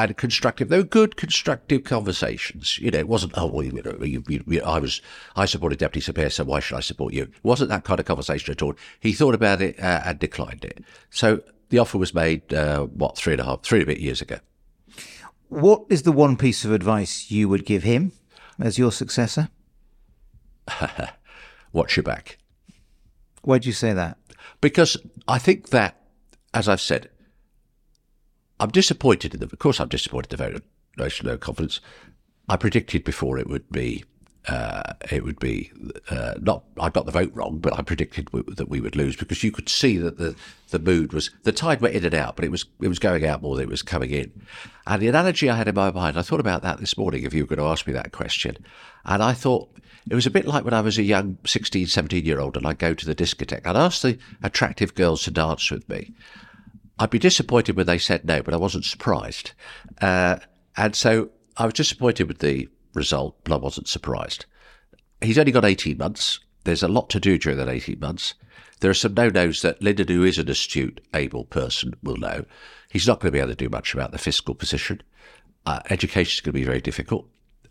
And 0.00 0.16
constructive, 0.16 0.68
they 0.68 0.78
were 0.78 0.84
good, 0.84 1.16
constructive 1.16 1.82
conversations. 1.82 2.78
You 2.78 2.92
know, 2.92 2.98
it 3.00 3.08
wasn't, 3.08 3.32
oh, 3.36 3.46
well, 3.46 3.64
you 3.64 3.72
know, 3.72 3.98
you, 4.04 4.22
you, 4.28 4.44
you- 4.46 4.62
I 4.62 4.78
was, 4.78 5.02
I 5.34 5.44
supported 5.44 5.80
Deputy 5.80 6.00
St 6.04 6.14
Pierre, 6.14 6.30
so 6.30 6.44
why 6.44 6.60
should 6.60 6.76
I 6.76 6.80
support 6.80 7.12
you? 7.12 7.24
It 7.24 7.32
wasn't 7.42 7.70
that 7.70 7.82
kind 7.82 7.98
of 7.98 8.06
conversation 8.06 8.52
at 8.52 8.62
all. 8.62 8.74
He 9.00 9.12
thought 9.12 9.34
about 9.34 9.60
it 9.60 9.78
uh, 9.80 10.02
and 10.04 10.18
declined 10.20 10.64
it. 10.64 10.84
So 11.10 11.42
the 11.70 11.78
offer 11.80 11.98
was 11.98 12.14
made, 12.14 12.54
uh, 12.54 12.84
what, 12.84 13.16
three 13.16 13.32
and 13.32 13.40
a 13.40 13.44
half, 13.44 13.62
three 13.62 13.80
and 13.80 13.88
a 13.88 13.92
bit 13.92 13.98
years 14.00 14.20
ago. 14.22 14.38
What 15.48 15.82
is 15.88 16.02
the 16.02 16.12
one 16.12 16.36
piece 16.36 16.64
of 16.64 16.70
advice 16.72 17.30
you 17.30 17.48
would 17.48 17.66
give 17.66 17.82
him 17.82 18.12
as 18.60 18.78
your 18.78 18.92
successor? 18.92 19.48
Watch 21.72 21.96
your 21.96 22.04
back. 22.04 22.38
Why'd 23.42 23.66
you 23.66 23.72
say 23.72 23.92
that? 23.92 24.16
because 24.60 24.96
I 25.28 25.38
think 25.38 25.68
that, 25.70 26.00
as 26.54 26.68
I've 26.68 26.80
said, 26.80 27.10
I'm 28.60 28.70
disappointed 28.70 29.34
in 29.34 29.40
the. 29.40 29.46
Of 29.46 29.58
course, 29.58 29.80
I'm 29.80 29.88
disappointed 29.88 30.32
in 30.32 30.38
the 30.38 30.44
vote 30.44 31.30
of 31.30 31.40
confidence. 31.40 31.80
I 32.48 32.56
predicted 32.56 33.04
before 33.04 33.38
it 33.38 33.48
would 33.48 33.70
be. 33.70 34.04
Uh, 34.46 34.94
it 35.10 35.24
would 35.24 35.38
be 35.38 35.70
uh, 36.08 36.34
not. 36.40 36.64
I 36.80 36.88
got 36.88 37.04
the 37.04 37.12
vote 37.12 37.32
wrong, 37.34 37.58
but 37.58 37.78
I 37.78 37.82
predicted 37.82 38.26
w- 38.26 38.54
that 38.54 38.68
we 38.68 38.80
would 38.80 38.96
lose 38.96 39.14
because 39.14 39.44
you 39.44 39.52
could 39.52 39.68
see 39.68 39.98
that 39.98 40.16
the 40.16 40.34
the 40.70 40.78
mood 40.78 41.12
was 41.12 41.30
the 41.42 41.52
tide 41.52 41.82
went 41.82 41.94
in 41.94 42.04
and 42.04 42.14
out, 42.14 42.34
but 42.34 42.44
it 42.44 42.50
was 42.50 42.64
it 42.80 42.88
was 42.88 42.98
going 42.98 43.26
out 43.26 43.42
more 43.42 43.56
than 43.56 43.64
it 43.64 43.70
was 43.70 43.82
coming 43.82 44.10
in. 44.10 44.32
And 44.86 45.02
the 45.02 45.08
analogy 45.08 45.50
I 45.50 45.56
had 45.56 45.68
in 45.68 45.74
my 45.74 45.90
mind, 45.90 46.18
I 46.18 46.22
thought 46.22 46.40
about 46.40 46.62
that 46.62 46.78
this 46.78 46.96
morning. 46.96 47.24
If 47.24 47.34
you 47.34 47.42
were 47.42 47.48
going 47.48 47.58
to 47.58 47.70
ask 47.70 47.86
me 47.86 47.92
that 47.92 48.12
question, 48.12 48.56
and 49.04 49.22
I 49.22 49.34
thought 49.34 49.68
it 50.10 50.14
was 50.14 50.26
a 50.26 50.30
bit 50.30 50.46
like 50.46 50.64
when 50.64 50.74
I 50.74 50.80
was 50.80 50.96
a 50.96 51.02
young 51.02 51.36
16, 51.44 51.86
17 51.86 52.24
year 52.24 52.40
old 52.40 52.56
and 52.56 52.66
I'd 52.66 52.78
go 52.78 52.94
to 52.94 53.06
the 53.06 53.14
discotheque. 53.14 53.66
I'd 53.66 53.76
ask 53.76 54.00
the 54.00 54.18
attractive 54.42 54.94
girls 54.94 55.22
to 55.24 55.30
dance 55.30 55.70
with 55.70 55.86
me. 55.88 56.14
I'd 56.98 57.10
be 57.10 57.18
disappointed 57.18 57.76
when 57.76 57.86
they 57.86 57.98
said 57.98 58.24
no, 58.24 58.42
but 58.42 58.54
I 58.54 58.58
wasn't 58.58 58.84
surprised. 58.84 59.52
Uh, 60.00 60.38
and 60.76 60.94
so 60.94 61.30
I 61.56 61.64
was 61.64 61.74
disappointed 61.74 62.28
with 62.28 62.38
the 62.38 62.68
result, 62.94 63.36
but 63.44 63.52
I 63.52 63.56
wasn't 63.56 63.88
surprised. 63.88 64.46
He's 65.20 65.38
only 65.38 65.52
got 65.52 65.64
18 65.64 65.98
months. 65.98 66.40
There's 66.64 66.82
a 66.82 66.88
lot 66.88 67.08
to 67.10 67.20
do 67.20 67.38
during 67.38 67.58
that 67.58 67.68
18 67.68 67.98
months. 68.00 68.34
There 68.80 68.90
are 68.90 68.94
some 68.94 69.14
no-nos 69.14 69.62
that 69.62 69.82
Lyndon, 69.82 70.08
who 70.08 70.24
is 70.24 70.38
an 70.38 70.48
astute, 70.48 71.00
able 71.14 71.44
person, 71.44 71.94
will 72.02 72.16
know. 72.16 72.44
He's 72.90 73.06
not 73.06 73.20
going 73.20 73.32
to 73.32 73.36
be 73.36 73.40
able 73.40 73.50
to 73.50 73.56
do 73.56 73.68
much 73.68 73.94
about 73.94 74.12
the 74.12 74.18
fiscal 74.18 74.54
position. 74.54 75.02
Uh, 75.66 75.80
education 75.90 76.36
is 76.36 76.40
going 76.40 76.52
to 76.52 76.60
be 76.60 76.64
very 76.64 76.80
difficult 76.80 77.28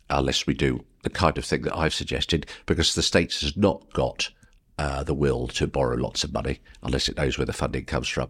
unless 0.09 0.45
we 0.47 0.53
do 0.53 0.83
the 1.03 1.09
kind 1.09 1.37
of 1.37 1.45
thing 1.45 1.61
that 1.61 1.75
I've 1.75 1.93
suggested, 1.93 2.45
because 2.65 2.95
the 2.95 3.03
states 3.03 3.41
has 3.41 3.55
not 3.55 3.91
got 3.93 4.29
uh, 4.77 5.03
the 5.03 5.13
will 5.13 5.47
to 5.47 5.67
borrow 5.67 5.95
lots 5.95 6.23
of 6.23 6.33
money 6.33 6.59
unless 6.83 7.09
it 7.09 7.17
knows 7.17 7.37
where 7.37 7.45
the 7.45 7.53
funding 7.53 7.85
comes 7.85 8.07
from. 8.07 8.29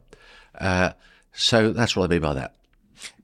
Uh, 0.58 0.92
so 1.34 1.72
that's 1.72 1.96
what 1.96 2.06
I 2.06 2.14
mean 2.14 2.22
by 2.22 2.34
that. 2.34 2.56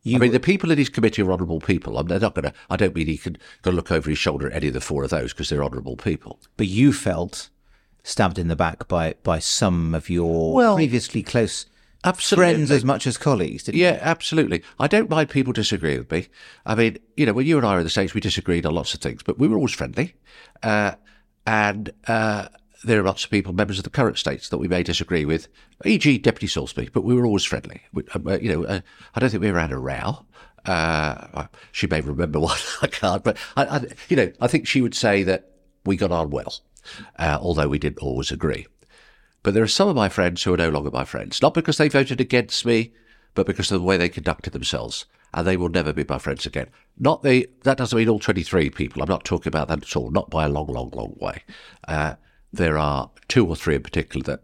I 0.06 0.18
mean, 0.18 0.32
the 0.34 0.40
people 0.40 0.70
in 0.70 0.78
his 0.78 0.90
committee 0.90 1.22
are 1.22 1.32
honourable 1.32 1.62
people. 1.62 1.98
I'm, 1.98 2.08
they're 2.08 2.20
not 2.20 2.36
going 2.36 2.44
to. 2.44 2.54
I 2.70 2.76
don't 2.76 2.94
mean 2.94 3.08
he 3.08 3.18
can 3.18 3.38
go 3.62 3.72
look 3.72 3.92
over 3.92 4.10
his 4.10 4.20
shoulder 4.20 4.48
at 4.48 4.54
any 4.54 4.68
of 4.68 4.74
the 4.74 4.82
four 4.82 5.04
of 5.06 5.10
those 5.10 5.32
because 5.34 5.50
they're 5.50 5.64
honourable 5.64 5.96
people. 5.96 6.40
But 6.58 6.68
you 6.68 6.92
felt 6.92 7.50
stabbed 8.04 8.38
in 8.38 8.50
the 8.50 8.56
back 8.56 8.88
by 8.90 9.16
by 9.24 9.40
some 9.40 9.96
of 9.96 10.10
your 10.10 10.54
Well, 10.54 10.76
previously 10.76 11.24
close 11.24 11.66
absolutely. 12.04 12.54
friends 12.54 12.72
as 12.72 12.84
much 12.84 13.08
as 13.08 13.18
colleagues. 13.18 13.64
Didn't 13.64 13.80
Yeah, 13.80 13.98
absolutely. 14.02 14.62
I 14.78 14.88
don't 14.88 15.10
mind 15.10 15.30
people 15.30 15.54
disagreeing 15.54 16.00
with 16.00 16.12
me. 16.12 16.28
I 16.66 16.76
mean, 16.76 16.98
you 17.16 17.26
know, 17.26 17.34
when 17.34 17.46
you 17.48 17.58
and 17.58 17.66
I 17.66 17.72
were 17.74 17.80
in 17.80 17.86
the 17.86 17.90
States, 17.90 18.14
we 18.14 18.20
disagreed 18.20 18.66
on 18.66 18.76
lots 18.76 18.94
of 18.94 19.00
things, 19.00 19.24
but 19.24 19.40
we 19.40 19.48
were 19.48 19.56
always 19.56 19.74
friendly. 19.74 20.16
Uh, 20.62 20.96
and 21.48 21.92
uh, 22.08 22.50
there 22.84 23.00
are 23.00 23.04
lots 23.04 23.24
of 23.24 23.32
people, 23.32 23.54
members 23.54 23.78
of 23.78 23.84
the 23.84 23.90
current 23.90 24.18
states, 24.18 24.50
that 24.50 24.58
we 24.58 24.68
may 24.68 24.84
disagree 24.84 25.26
with, 25.26 25.48
e.g., 25.86 26.18
Deputy 26.20 26.48
Soulsby, 26.48 26.92
but 26.92 27.04
we 27.04 27.16
were 27.16 27.26
always 27.26 27.44
friendly. 27.44 27.82
We, 27.94 28.04
uh, 28.14 28.38
you 28.40 28.50
know, 28.54 28.66
uh, 28.66 28.82
I 29.16 29.20
don't 29.20 29.30
think 29.30 29.42
we 29.42 29.50
ever 29.50 29.60
had 29.60 29.72
a 29.72 29.78
row. 29.78 30.26
Uh, 30.66 31.48
she 31.72 31.88
may 31.88 32.02
remember 32.02 32.40
one, 32.42 32.58
I 32.82 32.88
can't, 32.88 33.24
but 33.24 33.38
I, 33.56 33.66
I, 33.66 33.86
you 34.10 34.16
know, 34.16 34.32
I 34.40 34.48
think 34.48 34.68
she 34.68 34.82
would 34.82 34.96
say 34.96 35.24
that 35.24 35.52
we 35.86 35.98
got 35.98 36.12
on 36.12 36.30
well, 36.30 36.56
uh, 37.18 37.38
although 37.42 37.68
we 37.68 37.80
didn't 37.80 38.00
always 38.00 38.32
agree. 38.32 38.68
But 39.44 39.54
there 39.54 39.64
are 39.64 39.68
some 39.68 39.90
of 39.90 39.96
my 39.96 40.10
friends 40.10 40.44
who 40.44 40.54
are 40.54 40.58
no 40.58 40.70
longer 40.70 40.92
my 40.92 41.04
friends, 41.04 41.42
not 41.42 41.54
because 41.54 41.78
they 41.78 41.90
voted 41.90 42.22
against 42.22 42.66
me, 42.66 42.94
but 43.34 43.46
because 43.46 43.72
of 43.72 43.82
the 43.82 43.86
way 43.86 43.98
they 43.98 44.10
conducted 44.10 44.54
themselves. 44.54 45.06
And 45.34 45.48
they 45.48 45.58
will 45.58 45.70
never 45.70 45.92
be 45.92 46.06
my 46.08 46.20
friends 46.20 46.46
again. 46.46 46.70
Not 46.98 47.24
the, 47.24 47.50
that 47.64 47.78
doesn't 47.78 47.98
mean 47.98 48.08
all 48.08 48.20
23 48.20 48.70
people. 48.70 49.02
I'm 49.02 49.10
not 49.10 49.26
talking 49.26 49.50
about 49.50 49.68
that 49.68 49.82
at 49.82 49.96
all, 49.96 50.12
not 50.12 50.30
by 50.30 50.46
a 50.46 50.50
long, 50.50 50.68
long, 50.68 50.92
long 50.92 51.16
way. 51.20 51.42
Uh, 51.88 52.16
there 52.54 52.78
are 52.78 53.10
two 53.28 53.46
or 53.46 53.56
three 53.56 53.76
in 53.76 53.84
particular 53.84 54.24
that 54.24 54.44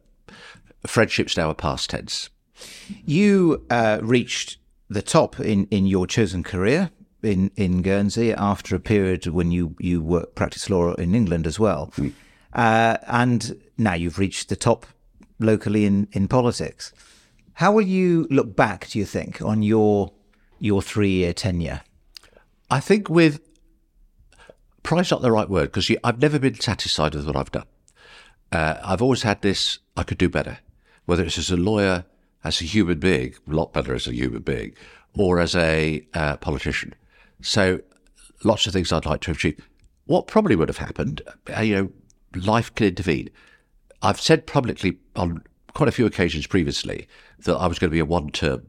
friendships 0.90 1.38
now 1.38 1.50
are 1.50 1.56
past 1.56 1.92
tense. 1.92 2.30
You 3.06 3.66
uh, 3.70 4.00
reached 4.02 4.58
the 4.90 5.02
top 5.02 5.40
in, 5.40 5.68
in 5.68 5.86
your 5.86 6.08
chosen 6.08 6.44
career 6.44 6.90
in, 7.22 7.52
in 7.56 7.82
Guernsey 7.82 8.34
after 8.34 8.76
a 8.76 8.80
period 8.80 9.28
when 9.28 9.52
you, 9.52 9.76
you 9.80 10.02
worked, 10.02 10.36
practiced 10.36 10.70
law 10.70 10.94
in 10.96 11.14
England 11.14 11.46
as 11.46 11.60
well. 11.60 11.94
Mm. 11.96 12.14
Uh, 12.52 12.98
and 13.08 13.62
now 13.78 13.94
you've 13.94 14.18
reached 14.18 14.50
the 14.50 14.56
top 14.56 14.88
locally 15.40 15.86
in, 15.86 16.08
in 16.12 16.28
politics. 16.28 16.92
How 17.54 17.72
will 17.72 17.86
you 17.86 18.28
look 18.32 18.56
back, 18.56 18.88
do 18.90 19.00
you 19.00 19.06
think, 19.06 19.42
on 19.42 19.62
your 19.62 20.12
your 20.62 20.82
three 20.82 21.12
year 21.12 21.34
tenure? 21.34 21.82
I 22.70 22.80
think 22.80 23.10
with 23.10 23.42
pride's 24.84 25.12
not 25.12 25.22
the 25.22 25.32
right 25.32 25.50
word 25.50 25.72
because 25.72 25.92
I've 26.04 26.22
never 26.22 26.40
been 26.40 26.60
satisfied 26.60 27.16
with 27.16 27.28
what 27.28 27.36
I've 27.36 27.52
done. 27.52 27.66
Uh, 28.52 28.76
I've 28.84 29.02
always 29.02 29.24
had 29.24 29.42
this, 29.42 29.80
I 29.96 30.04
could 30.04 30.18
do 30.18 30.30
better, 30.30 30.60
whether 31.06 31.24
it's 31.24 31.38
as 31.38 31.52
a 31.52 31.58
lawyer, 31.58 32.06
as 32.44 32.62
a 32.62 32.66
human 32.66 33.00
being, 33.00 33.36
a 33.48 33.54
lot 33.54 33.74
better 33.74 33.94
as 33.94 34.08
a 34.08 34.14
human 34.14 34.42
being, 34.42 34.74
or 35.18 35.40
as 35.40 35.56
a 35.56 36.06
uh, 36.14 36.38
politician. 36.38 36.96
So 37.42 37.82
lots 38.44 38.68
of 38.68 38.74
things 38.74 38.92
I'd 38.92 39.06
like 39.06 39.22
to 39.22 39.32
achieve. 39.32 39.60
What 40.06 40.28
probably 40.28 40.56
would 40.56 40.70
have 40.70 40.78
happened, 40.78 41.22
uh, 41.56 41.62
you 41.62 41.76
know, 41.76 41.92
life 42.42 42.74
can 42.76 42.88
intervene. 42.88 43.30
I've 44.02 44.20
said 44.20 44.48
publicly 44.48 44.98
on 45.16 45.44
quite 45.74 45.90
a 45.90 45.92
few 45.92 46.06
occasions 46.06 46.48
previously 46.48 47.08
that 47.40 47.56
I 47.56 47.68
was 47.68 47.80
going 47.80 47.90
to 47.90 47.96
be 47.96 48.00
a 48.00 48.06
one 48.06 48.30
term, 48.32 48.68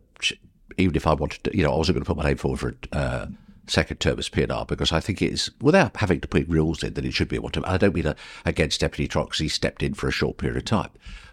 even 0.77 0.97
if 0.97 1.07
I 1.07 1.15
wanted 1.15 1.45
to, 1.45 1.57
you 1.57 1.63
know, 1.63 1.73
I 1.73 1.77
wasn't 1.77 1.97
going 1.97 2.05
to 2.05 2.09
put 2.09 2.17
my 2.17 2.25
name 2.25 2.37
forward 2.37 2.61
for 2.61 2.75
uh, 2.93 3.27
second 3.71 3.99
term 3.99 4.19
as 4.19 4.29
P&R 4.29 4.67
because 4.67 4.93
I 4.93 5.01
think 5.01 5.23
it's, 5.23 5.51
without 5.61 5.97
having 5.97 6.21
to 6.21 6.29
put 6.29 6.49
rules 6.49 6.83
in, 6.83 6.95
that 6.95 7.05
it 7.05 7.13
should 7.13 7.29
be 7.29 7.37
a 7.37 7.41
one 7.41 7.53
term. 7.53 7.65
I 7.67 7.79
don't 7.79 7.95
mean 7.95 8.07
a, 8.07 8.17
against 8.45 8.81
Deputy 8.81 9.09
Trott 9.09 9.35
he 9.37 9.49
stepped 9.49 9.83
in 9.83 9.95
for 9.95 10.09
a 10.09 10.13
short 10.13 10.37
period 10.37 10.57
of 10.57 10.65
time. 10.65 10.91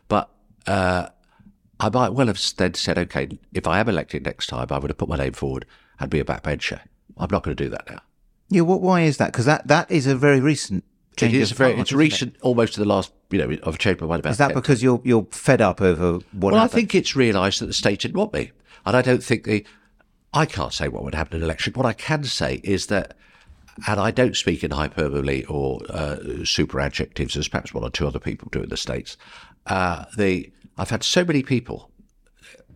But 0.07 0.29
uh, 0.65 1.09
I 1.79 1.89
might 1.89 2.13
well 2.13 2.27
have 2.27 2.41
then 2.57 2.73
said, 2.73 2.97
okay, 2.97 3.37
if 3.53 3.67
I 3.67 3.79
am 3.79 3.89
elected 3.89 4.25
next 4.25 4.47
time, 4.47 4.67
I 4.69 4.77
would 4.77 4.89
have 4.89 4.97
put 4.97 5.09
my 5.09 5.17
name 5.17 5.33
forward 5.33 5.65
and 5.99 6.09
be 6.09 6.19
a 6.19 6.25
backbencher. 6.25 6.81
I'm 7.17 7.29
not 7.31 7.43
going 7.43 7.55
to 7.55 7.63
do 7.63 7.69
that 7.69 7.89
now. 7.89 8.01
Yeah, 8.49 8.61
what? 8.61 8.81
Why 8.81 9.01
is 9.01 9.17
that? 9.17 9.31
Because 9.31 9.45
that, 9.45 9.67
that 9.67 9.91
is 9.91 10.07
a 10.07 10.15
very 10.15 10.39
recent 10.39 10.83
change. 11.17 11.33
It 11.33 11.41
is 11.41 11.51
very. 11.51 11.73
It's 11.73 11.91
recent, 11.91 12.35
it? 12.35 12.41
almost 12.41 12.75
to 12.75 12.79
the 12.79 12.85
last, 12.85 13.11
you 13.29 13.39
know, 13.39 13.57
of 13.63 13.75
a 13.75 13.77
change 13.77 14.01
of 14.01 14.07
mind 14.07 14.21
about. 14.21 14.31
Is 14.31 14.37
that 14.37 14.49
10. 14.49 14.55
because 14.55 14.81
you're 14.81 15.01
you're 15.03 15.27
fed 15.31 15.59
up 15.61 15.81
over 15.81 16.13
what? 16.13 16.23
Well, 16.33 16.55
happened? 16.55 16.61
I 16.61 16.67
think 16.67 16.95
it's 16.95 17.15
realised 17.15 17.59
that 17.59 17.65
the 17.65 17.73
state 17.73 18.01
didn't 18.01 18.15
want 18.15 18.33
me, 18.33 18.51
and 18.85 18.95
I 18.95 19.01
don't 19.01 19.23
think 19.23 19.43
the. 19.43 19.65
I 20.37 20.45
can't 20.45 20.73
say 20.73 20.87
what 20.87 21.03
would 21.03 21.15
happen 21.15 21.37
in 21.37 21.41
an 21.41 21.45
election. 21.45 21.73
What 21.73 21.85
I 21.85 21.93
can 21.93 22.23
say 22.23 22.61
is 22.63 22.87
that, 22.87 23.17
and 23.87 23.99
I 23.99 24.11
don't 24.11 24.35
speak 24.35 24.63
in 24.63 24.71
hyperbole 24.71 25.43
or 25.45 25.81
uh, 25.89 26.45
super 26.45 26.79
adjectives 26.79 27.35
as 27.35 27.47
perhaps 27.47 27.73
one 27.73 27.83
or 27.83 27.89
two 27.89 28.07
other 28.07 28.19
people 28.19 28.49
do 28.51 28.61
in 28.61 28.69
the 28.69 28.77
states. 28.77 29.17
Uh, 29.65 30.05
the 30.17 30.51
I've 30.77 30.91
had 30.91 31.03
so 31.03 31.25
many 31.25 31.43
people 31.43 31.91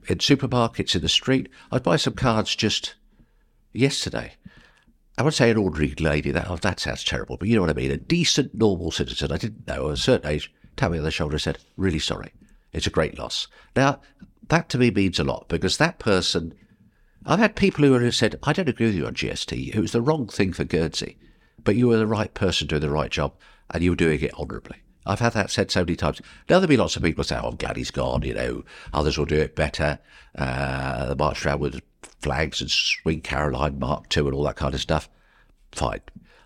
in 0.07 0.17
supermarkets 0.17 0.95
in 0.95 1.01
the 1.01 1.09
street. 1.09 1.49
I'd 1.71 1.83
buy 1.83 1.97
some 1.97 2.13
cards 2.13 2.55
just 2.55 2.95
yesterday 3.73 4.33
I 5.17 5.23
would 5.23 5.33
say 5.33 5.51
an 5.51 5.57
ordinary 5.57 5.93
lady. 5.99 6.31
That 6.31 6.49
oh, 6.49 6.55
that 6.57 6.79
sounds 6.79 7.03
terrible, 7.03 7.37
but 7.37 7.47
you 7.47 7.55
know 7.55 7.61
what 7.61 7.69
I 7.69 7.73
mean. 7.73 7.91
A 7.91 7.97
decent, 7.97 8.55
normal 8.55 8.89
citizen. 8.89 9.31
I 9.31 9.37
didn't 9.37 9.67
know 9.67 9.89
at 9.89 9.93
a 9.93 9.97
certain 9.97 10.31
age. 10.31 10.51
Tapped 10.75 10.93
me 10.93 10.97
on 10.97 11.03
the 11.03 11.11
shoulder 11.11 11.35
and 11.35 11.41
said, 11.41 11.59
"Really 11.77 11.99
sorry. 11.99 12.33
It's 12.73 12.87
a 12.87 12.91
great 12.91 13.19
loss." 13.19 13.47
Now 13.75 13.99
that 14.47 14.67
to 14.69 14.77
me 14.77 14.89
means 14.89 15.19
a 15.19 15.23
lot 15.23 15.47
because 15.47 15.77
that 15.77 15.99
person. 15.99 16.55
I've 17.25 17.39
had 17.39 17.55
people 17.55 17.85
who 17.85 17.93
have 17.93 18.15
said, 18.15 18.39
"I 18.43 18.53
don't 18.53 18.69
agree 18.69 18.87
with 18.87 18.95
you 18.95 19.05
on 19.05 19.13
GST. 19.13 19.71
It 19.73 19.79
was 19.79 19.91
the 19.91 20.01
wrong 20.01 20.27
thing 20.27 20.53
for 20.53 20.63
Guernsey, 20.63 21.17
but 21.63 21.75
you 21.75 21.87
were 21.87 21.97
the 21.97 22.07
right 22.07 22.33
person 22.33 22.67
doing 22.67 22.81
the 22.81 22.89
right 22.89 23.11
job, 23.11 23.33
and 23.69 23.83
you 23.83 23.91
were 23.91 23.95
doing 23.95 24.21
it 24.21 24.33
honourably." 24.33 24.77
I've 25.05 25.19
had 25.19 25.33
that 25.33 25.49
said 25.49 25.71
so 25.71 25.81
many 25.81 25.95
times. 25.95 26.21
Now 26.49 26.59
there'll 26.59 26.67
be 26.67 26.77
lots 26.77 26.95
of 26.95 27.03
people 27.03 27.23
say, 27.23 27.37
"Oh, 27.41 27.49
I'm 27.49 27.55
glad 27.55 27.77
he's 27.77 27.91
gone." 27.91 28.21
You 28.23 28.33
know, 28.33 28.63
others 28.93 29.17
will 29.17 29.25
do 29.25 29.39
it 29.39 29.55
better. 29.55 29.99
Uh, 30.35 31.07
the 31.07 31.15
march 31.15 31.45
around 31.45 31.59
with 31.59 31.81
flags 32.21 32.61
and 32.61 32.69
swing 32.69 33.21
Caroline 33.21 33.79
Mark 33.79 34.15
II 34.15 34.25
and 34.25 34.33
all 34.33 34.43
that 34.43 34.55
kind 34.55 34.73
of 34.73 34.81
stuff. 34.81 35.09
Fine. 35.71 36.01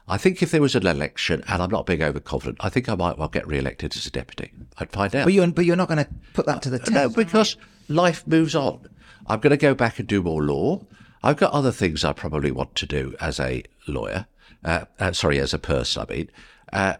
I 0.07 0.17
think 0.17 0.43
if 0.43 0.51
there 0.51 0.61
was 0.61 0.75
an 0.75 0.85
election, 0.85 1.43
and 1.47 1.63
I'm 1.63 1.71
not 1.71 1.87
being 1.87 2.03
overconfident, 2.03 2.57
I 2.59 2.69
think 2.69 2.87
I 2.87 2.95
might 2.95 3.17
well 3.17 3.27
get 3.27 3.47
re-elected 3.47 3.95
as 3.95 4.05
a 4.05 4.11
deputy. 4.11 4.51
I'd 4.77 4.91
find 4.91 5.15
out. 5.15 5.25
But 5.25 5.33
you're, 5.33 5.47
but 5.47 5.65
you're 5.65 5.75
not 5.75 5.87
going 5.87 6.05
to 6.05 6.09
put 6.33 6.45
that 6.45 6.61
to 6.63 6.69
the 6.69 6.77
test. 6.77 6.91
No, 6.91 7.09
because 7.09 7.57
life 7.89 8.25
moves 8.27 8.55
on. 8.55 8.87
I'm 9.27 9.39
going 9.39 9.51
to 9.51 9.57
go 9.57 9.73
back 9.73 9.99
and 9.99 10.07
do 10.07 10.21
more 10.21 10.43
law. 10.43 10.85
I've 11.23 11.37
got 11.37 11.53
other 11.53 11.71
things 11.71 12.03
I 12.03 12.13
probably 12.13 12.51
want 12.51 12.75
to 12.75 12.85
do 12.85 13.15
as 13.19 13.39
a 13.39 13.63
lawyer. 13.87 14.27
Uh, 14.63 14.85
uh, 14.99 15.11
sorry, 15.11 15.39
as 15.39 15.53
a 15.53 15.59
person, 15.59 16.05
I 16.07 16.13
mean. 16.13 16.31
Uh, 16.71 16.93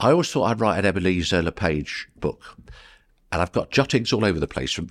I 0.00 0.10
always 0.10 0.30
thought 0.30 0.44
I'd 0.44 0.60
write 0.60 0.78
an 0.78 0.86
Ebenezer 0.86 1.42
Le 1.42 1.52
Page 1.52 2.08
book. 2.18 2.56
And 3.30 3.40
I've 3.40 3.52
got 3.52 3.70
jottings 3.70 4.12
all 4.12 4.24
over 4.24 4.40
the 4.40 4.48
place 4.48 4.72
from 4.72 4.90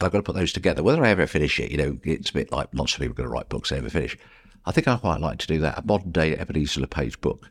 I've 0.00 0.10
got 0.10 0.18
to 0.18 0.22
put 0.22 0.34
those 0.34 0.52
together. 0.52 0.82
Whether 0.82 1.04
I 1.04 1.10
ever 1.10 1.26
finish 1.26 1.60
it, 1.60 1.70
you 1.70 1.76
know, 1.76 1.98
it's 2.02 2.30
a 2.30 2.34
bit 2.34 2.50
like 2.50 2.68
lots 2.72 2.94
of 2.94 3.00
people 3.00 3.12
are 3.12 3.14
going 3.14 3.28
to 3.28 3.32
write 3.32 3.48
books 3.48 3.70
they 3.70 3.76
never 3.76 3.88
finish. 3.88 4.16
I 4.66 4.72
think 4.72 4.88
I 4.88 4.96
quite 4.96 5.20
like 5.20 5.38
to 5.38 5.46
do 5.46 5.58
that, 5.60 5.78
a 5.78 5.82
modern 5.82 6.10
day 6.10 6.36
Ebenezer 6.36 6.80
Le 6.80 6.86
Page 6.86 7.20
book. 7.20 7.50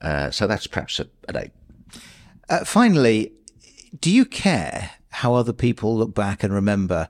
Uh, 0.00 0.30
so 0.30 0.46
that's 0.46 0.66
perhaps 0.66 0.98
a, 0.98 1.06
an 1.28 1.36
eight. 1.36 1.50
Uh, 2.48 2.64
finally, 2.64 3.32
do 3.98 4.10
you 4.10 4.24
care 4.24 4.92
how 5.10 5.34
other 5.34 5.52
people 5.52 5.96
look 5.96 6.14
back 6.14 6.42
and 6.42 6.52
remember 6.52 7.08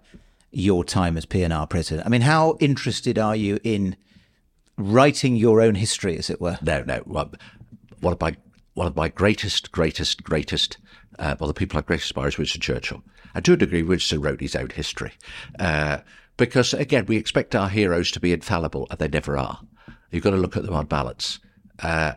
your 0.51 0.85
time 0.85 1.17
as 1.17 1.27
P&R 1.27 1.67
president? 1.67 2.07
I 2.07 2.11
mean, 2.11 2.23
how 2.23 2.57
interested 2.61 3.19
are 3.19 3.37
you 3.37 3.59
in 3.63 3.97
writing 4.77 5.37
your 5.37 5.61
own 5.61 5.75
history, 5.75 6.17
as 6.17 6.31
it 6.31 6.41
were? 6.41 6.59
No, 6.63 6.83
no. 6.83 6.99
One 7.01 8.13
of 8.13 8.21
my 8.21 8.37
one 8.75 8.87
of 8.87 8.97
my 8.97 9.09
greatest, 9.09 9.73
greatest, 9.73 10.23
greatest, 10.23 10.79
uh, 11.19 11.35
well, 11.39 11.49
the 11.49 11.55
people 11.55 11.77
I 11.77 11.83
greatest 11.83 12.13
admire 12.13 12.29
is 12.29 12.39
Winston 12.39 12.61
Churchill. 12.61 13.03
And 13.35 13.45
to 13.45 13.53
a 13.53 13.57
degree, 13.57 13.83
Winston 13.83 14.21
wrote 14.21 14.41
his 14.41 14.57
own 14.57 14.71
history. 14.71 15.13
Uh, 15.59 15.99
because 16.37 16.73
again, 16.73 17.05
we 17.07 17.17
expect 17.17 17.55
our 17.55 17.69
heroes 17.69 18.11
to 18.13 18.21
be 18.21 18.33
infallible, 18.33 18.87
and 18.91 18.99
they 18.99 19.09
never 19.09 19.37
are. 19.37 19.61
You've 20.11 20.25
got 20.25 20.31
to 20.31 20.37
look 20.37 20.57
at 20.57 20.65
them 20.65 20.75
on 20.75 20.87
balance. 20.87 21.41
Uh, 21.81 22.13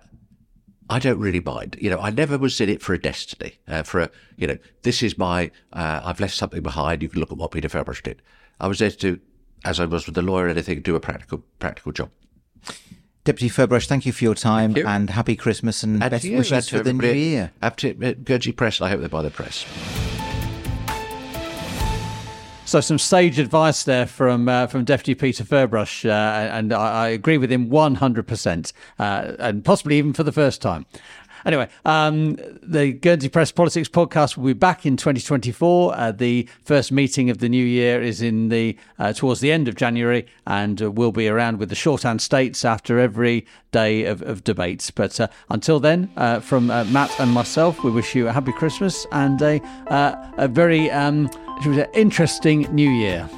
I 0.89 0.99
don't 0.99 1.19
really 1.19 1.39
mind. 1.39 1.77
You 1.79 1.89
know, 1.89 1.99
I 1.99 2.09
never 2.09 2.37
was 2.37 2.59
in 2.59 2.69
it 2.69 2.81
for 2.81 2.93
a 2.93 2.99
destiny, 2.99 3.59
uh, 3.67 3.83
for 3.83 4.01
a, 4.01 4.09
you 4.37 4.47
know, 4.47 4.57
this 4.83 5.01
is 5.01 5.17
my, 5.17 5.51
uh, 5.71 6.01
I've 6.03 6.19
left 6.19 6.35
something 6.35 6.61
behind. 6.61 7.01
You 7.01 7.09
can 7.09 7.19
look 7.19 7.31
at 7.31 7.37
what 7.37 7.51
Peter 7.51 7.69
Ferbrache 7.69 8.03
did. 8.03 8.21
I 8.59 8.67
was 8.67 8.79
there 8.79 8.91
to 8.91 8.97
do, 8.97 9.19
as 9.65 9.79
I 9.79 9.85
was 9.85 10.05
with 10.05 10.15
the 10.15 10.21
lawyer, 10.21 10.47
anything, 10.47 10.81
do 10.81 10.95
a 10.95 10.99
practical, 10.99 11.43
practical 11.59 11.91
job. 11.91 12.09
Deputy 13.23 13.49
Ferbrache, 13.49 13.87
thank 13.87 14.05
you 14.05 14.11
for 14.11 14.25
your 14.25 14.35
time 14.35 14.75
you. 14.75 14.85
and 14.85 15.09
happy 15.09 15.35
Christmas 15.35 15.83
and, 15.83 16.03
and 16.03 16.11
best 16.11 16.29
wishes 16.29 16.69
for 16.69 16.79
the 16.79 16.91
new 16.91 17.11
year. 17.11 17.51
Up 17.61 17.77
to 17.77 17.93
Guernsey 17.93 18.51
Press, 18.51 18.81
I 18.81 18.89
hope 18.89 19.01
they 19.01 19.07
buy 19.07 19.21
the 19.21 19.31
press. 19.31 19.65
So 22.73 22.81
some 22.81 22.97
sage 22.97 23.37
advice 23.37 23.83
there 23.83 24.07
from 24.07 24.49
uh, 24.49 24.65
from 24.65 24.83
Deputy 24.83 25.13
Peter 25.13 25.43
Ferbrache, 25.43 26.09
uh, 26.09 26.11
and 26.11 26.73
I, 26.73 27.05
I, 27.05 27.07
agree 27.09 27.37
with 27.37 27.51
him 27.51 27.69
100%, 27.69 28.73
uh, 28.97 29.33
and 29.37 29.63
possibly 29.63 29.99
even 29.99 30.11
for 30.11 30.23
the 30.23 30.31
first 30.31 30.59
time. 30.59 30.87
Anyway, 31.45 31.67
um, 31.85 32.37
the 32.61 32.93
Guernsey 32.93 33.29
Press 33.29 33.51
Politics 33.51 33.89
podcast 33.89 34.37
will 34.37 34.45
be 34.45 34.53
back 34.53 34.85
in 34.85 34.97
2024. 34.97 35.95
Uh, 35.95 36.11
the 36.11 36.47
first 36.63 36.91
meeting 36.91 37.29
of 37.29 37.39
the 37.39 37.49
new 37.49 37.65
year 37.65 38.01
is 38.01 38.21
in 38.21 38.49
the 38.49 38.77
uh, 38.99 39.13
towards 39.13 39.41
the 39.41 39.51
end 39.51 39.67
of 39.67 39.75
January, 39.75 40.25
and 40.47 40.81
uh, 40.81 40.91
we'll 40.91 41.11
be 41.11 41.27
around 41.27 41.59
with 41.59 41.69
the 41.69 41.75
shorthand 41.75 42.21
states 42.21 42.63
after 42.63 42.99
every 42.99 43.45
day 43.71 44.05
of, 44.05 44.21
of 44.21 44.43
debates. 44.43 44.91
But 44.91 45.19
uh, 45.19 45.27
until 45.49 45.79
then, 45.79 46.11
uh, 46.15 46.39
from 46.39 46.71
uh, 46.71 46.85
Matt 46.85 47.11
and 47.19 47.31
myself, 47.31 47.83
we 47.83 47.91
wish 47.91 48.15
you 48.15 48.27
a 48.27 48.31
happy 48.31 48.53
Christmas 48.53 49.05
and 49.11 49.41
a 49.41 49.61
a 50.37 50.47
very 50.47 50.89
um, 50.91 51.29
interesting 51.93 52.61
new 52.73 52.89
year. 52.89 53.29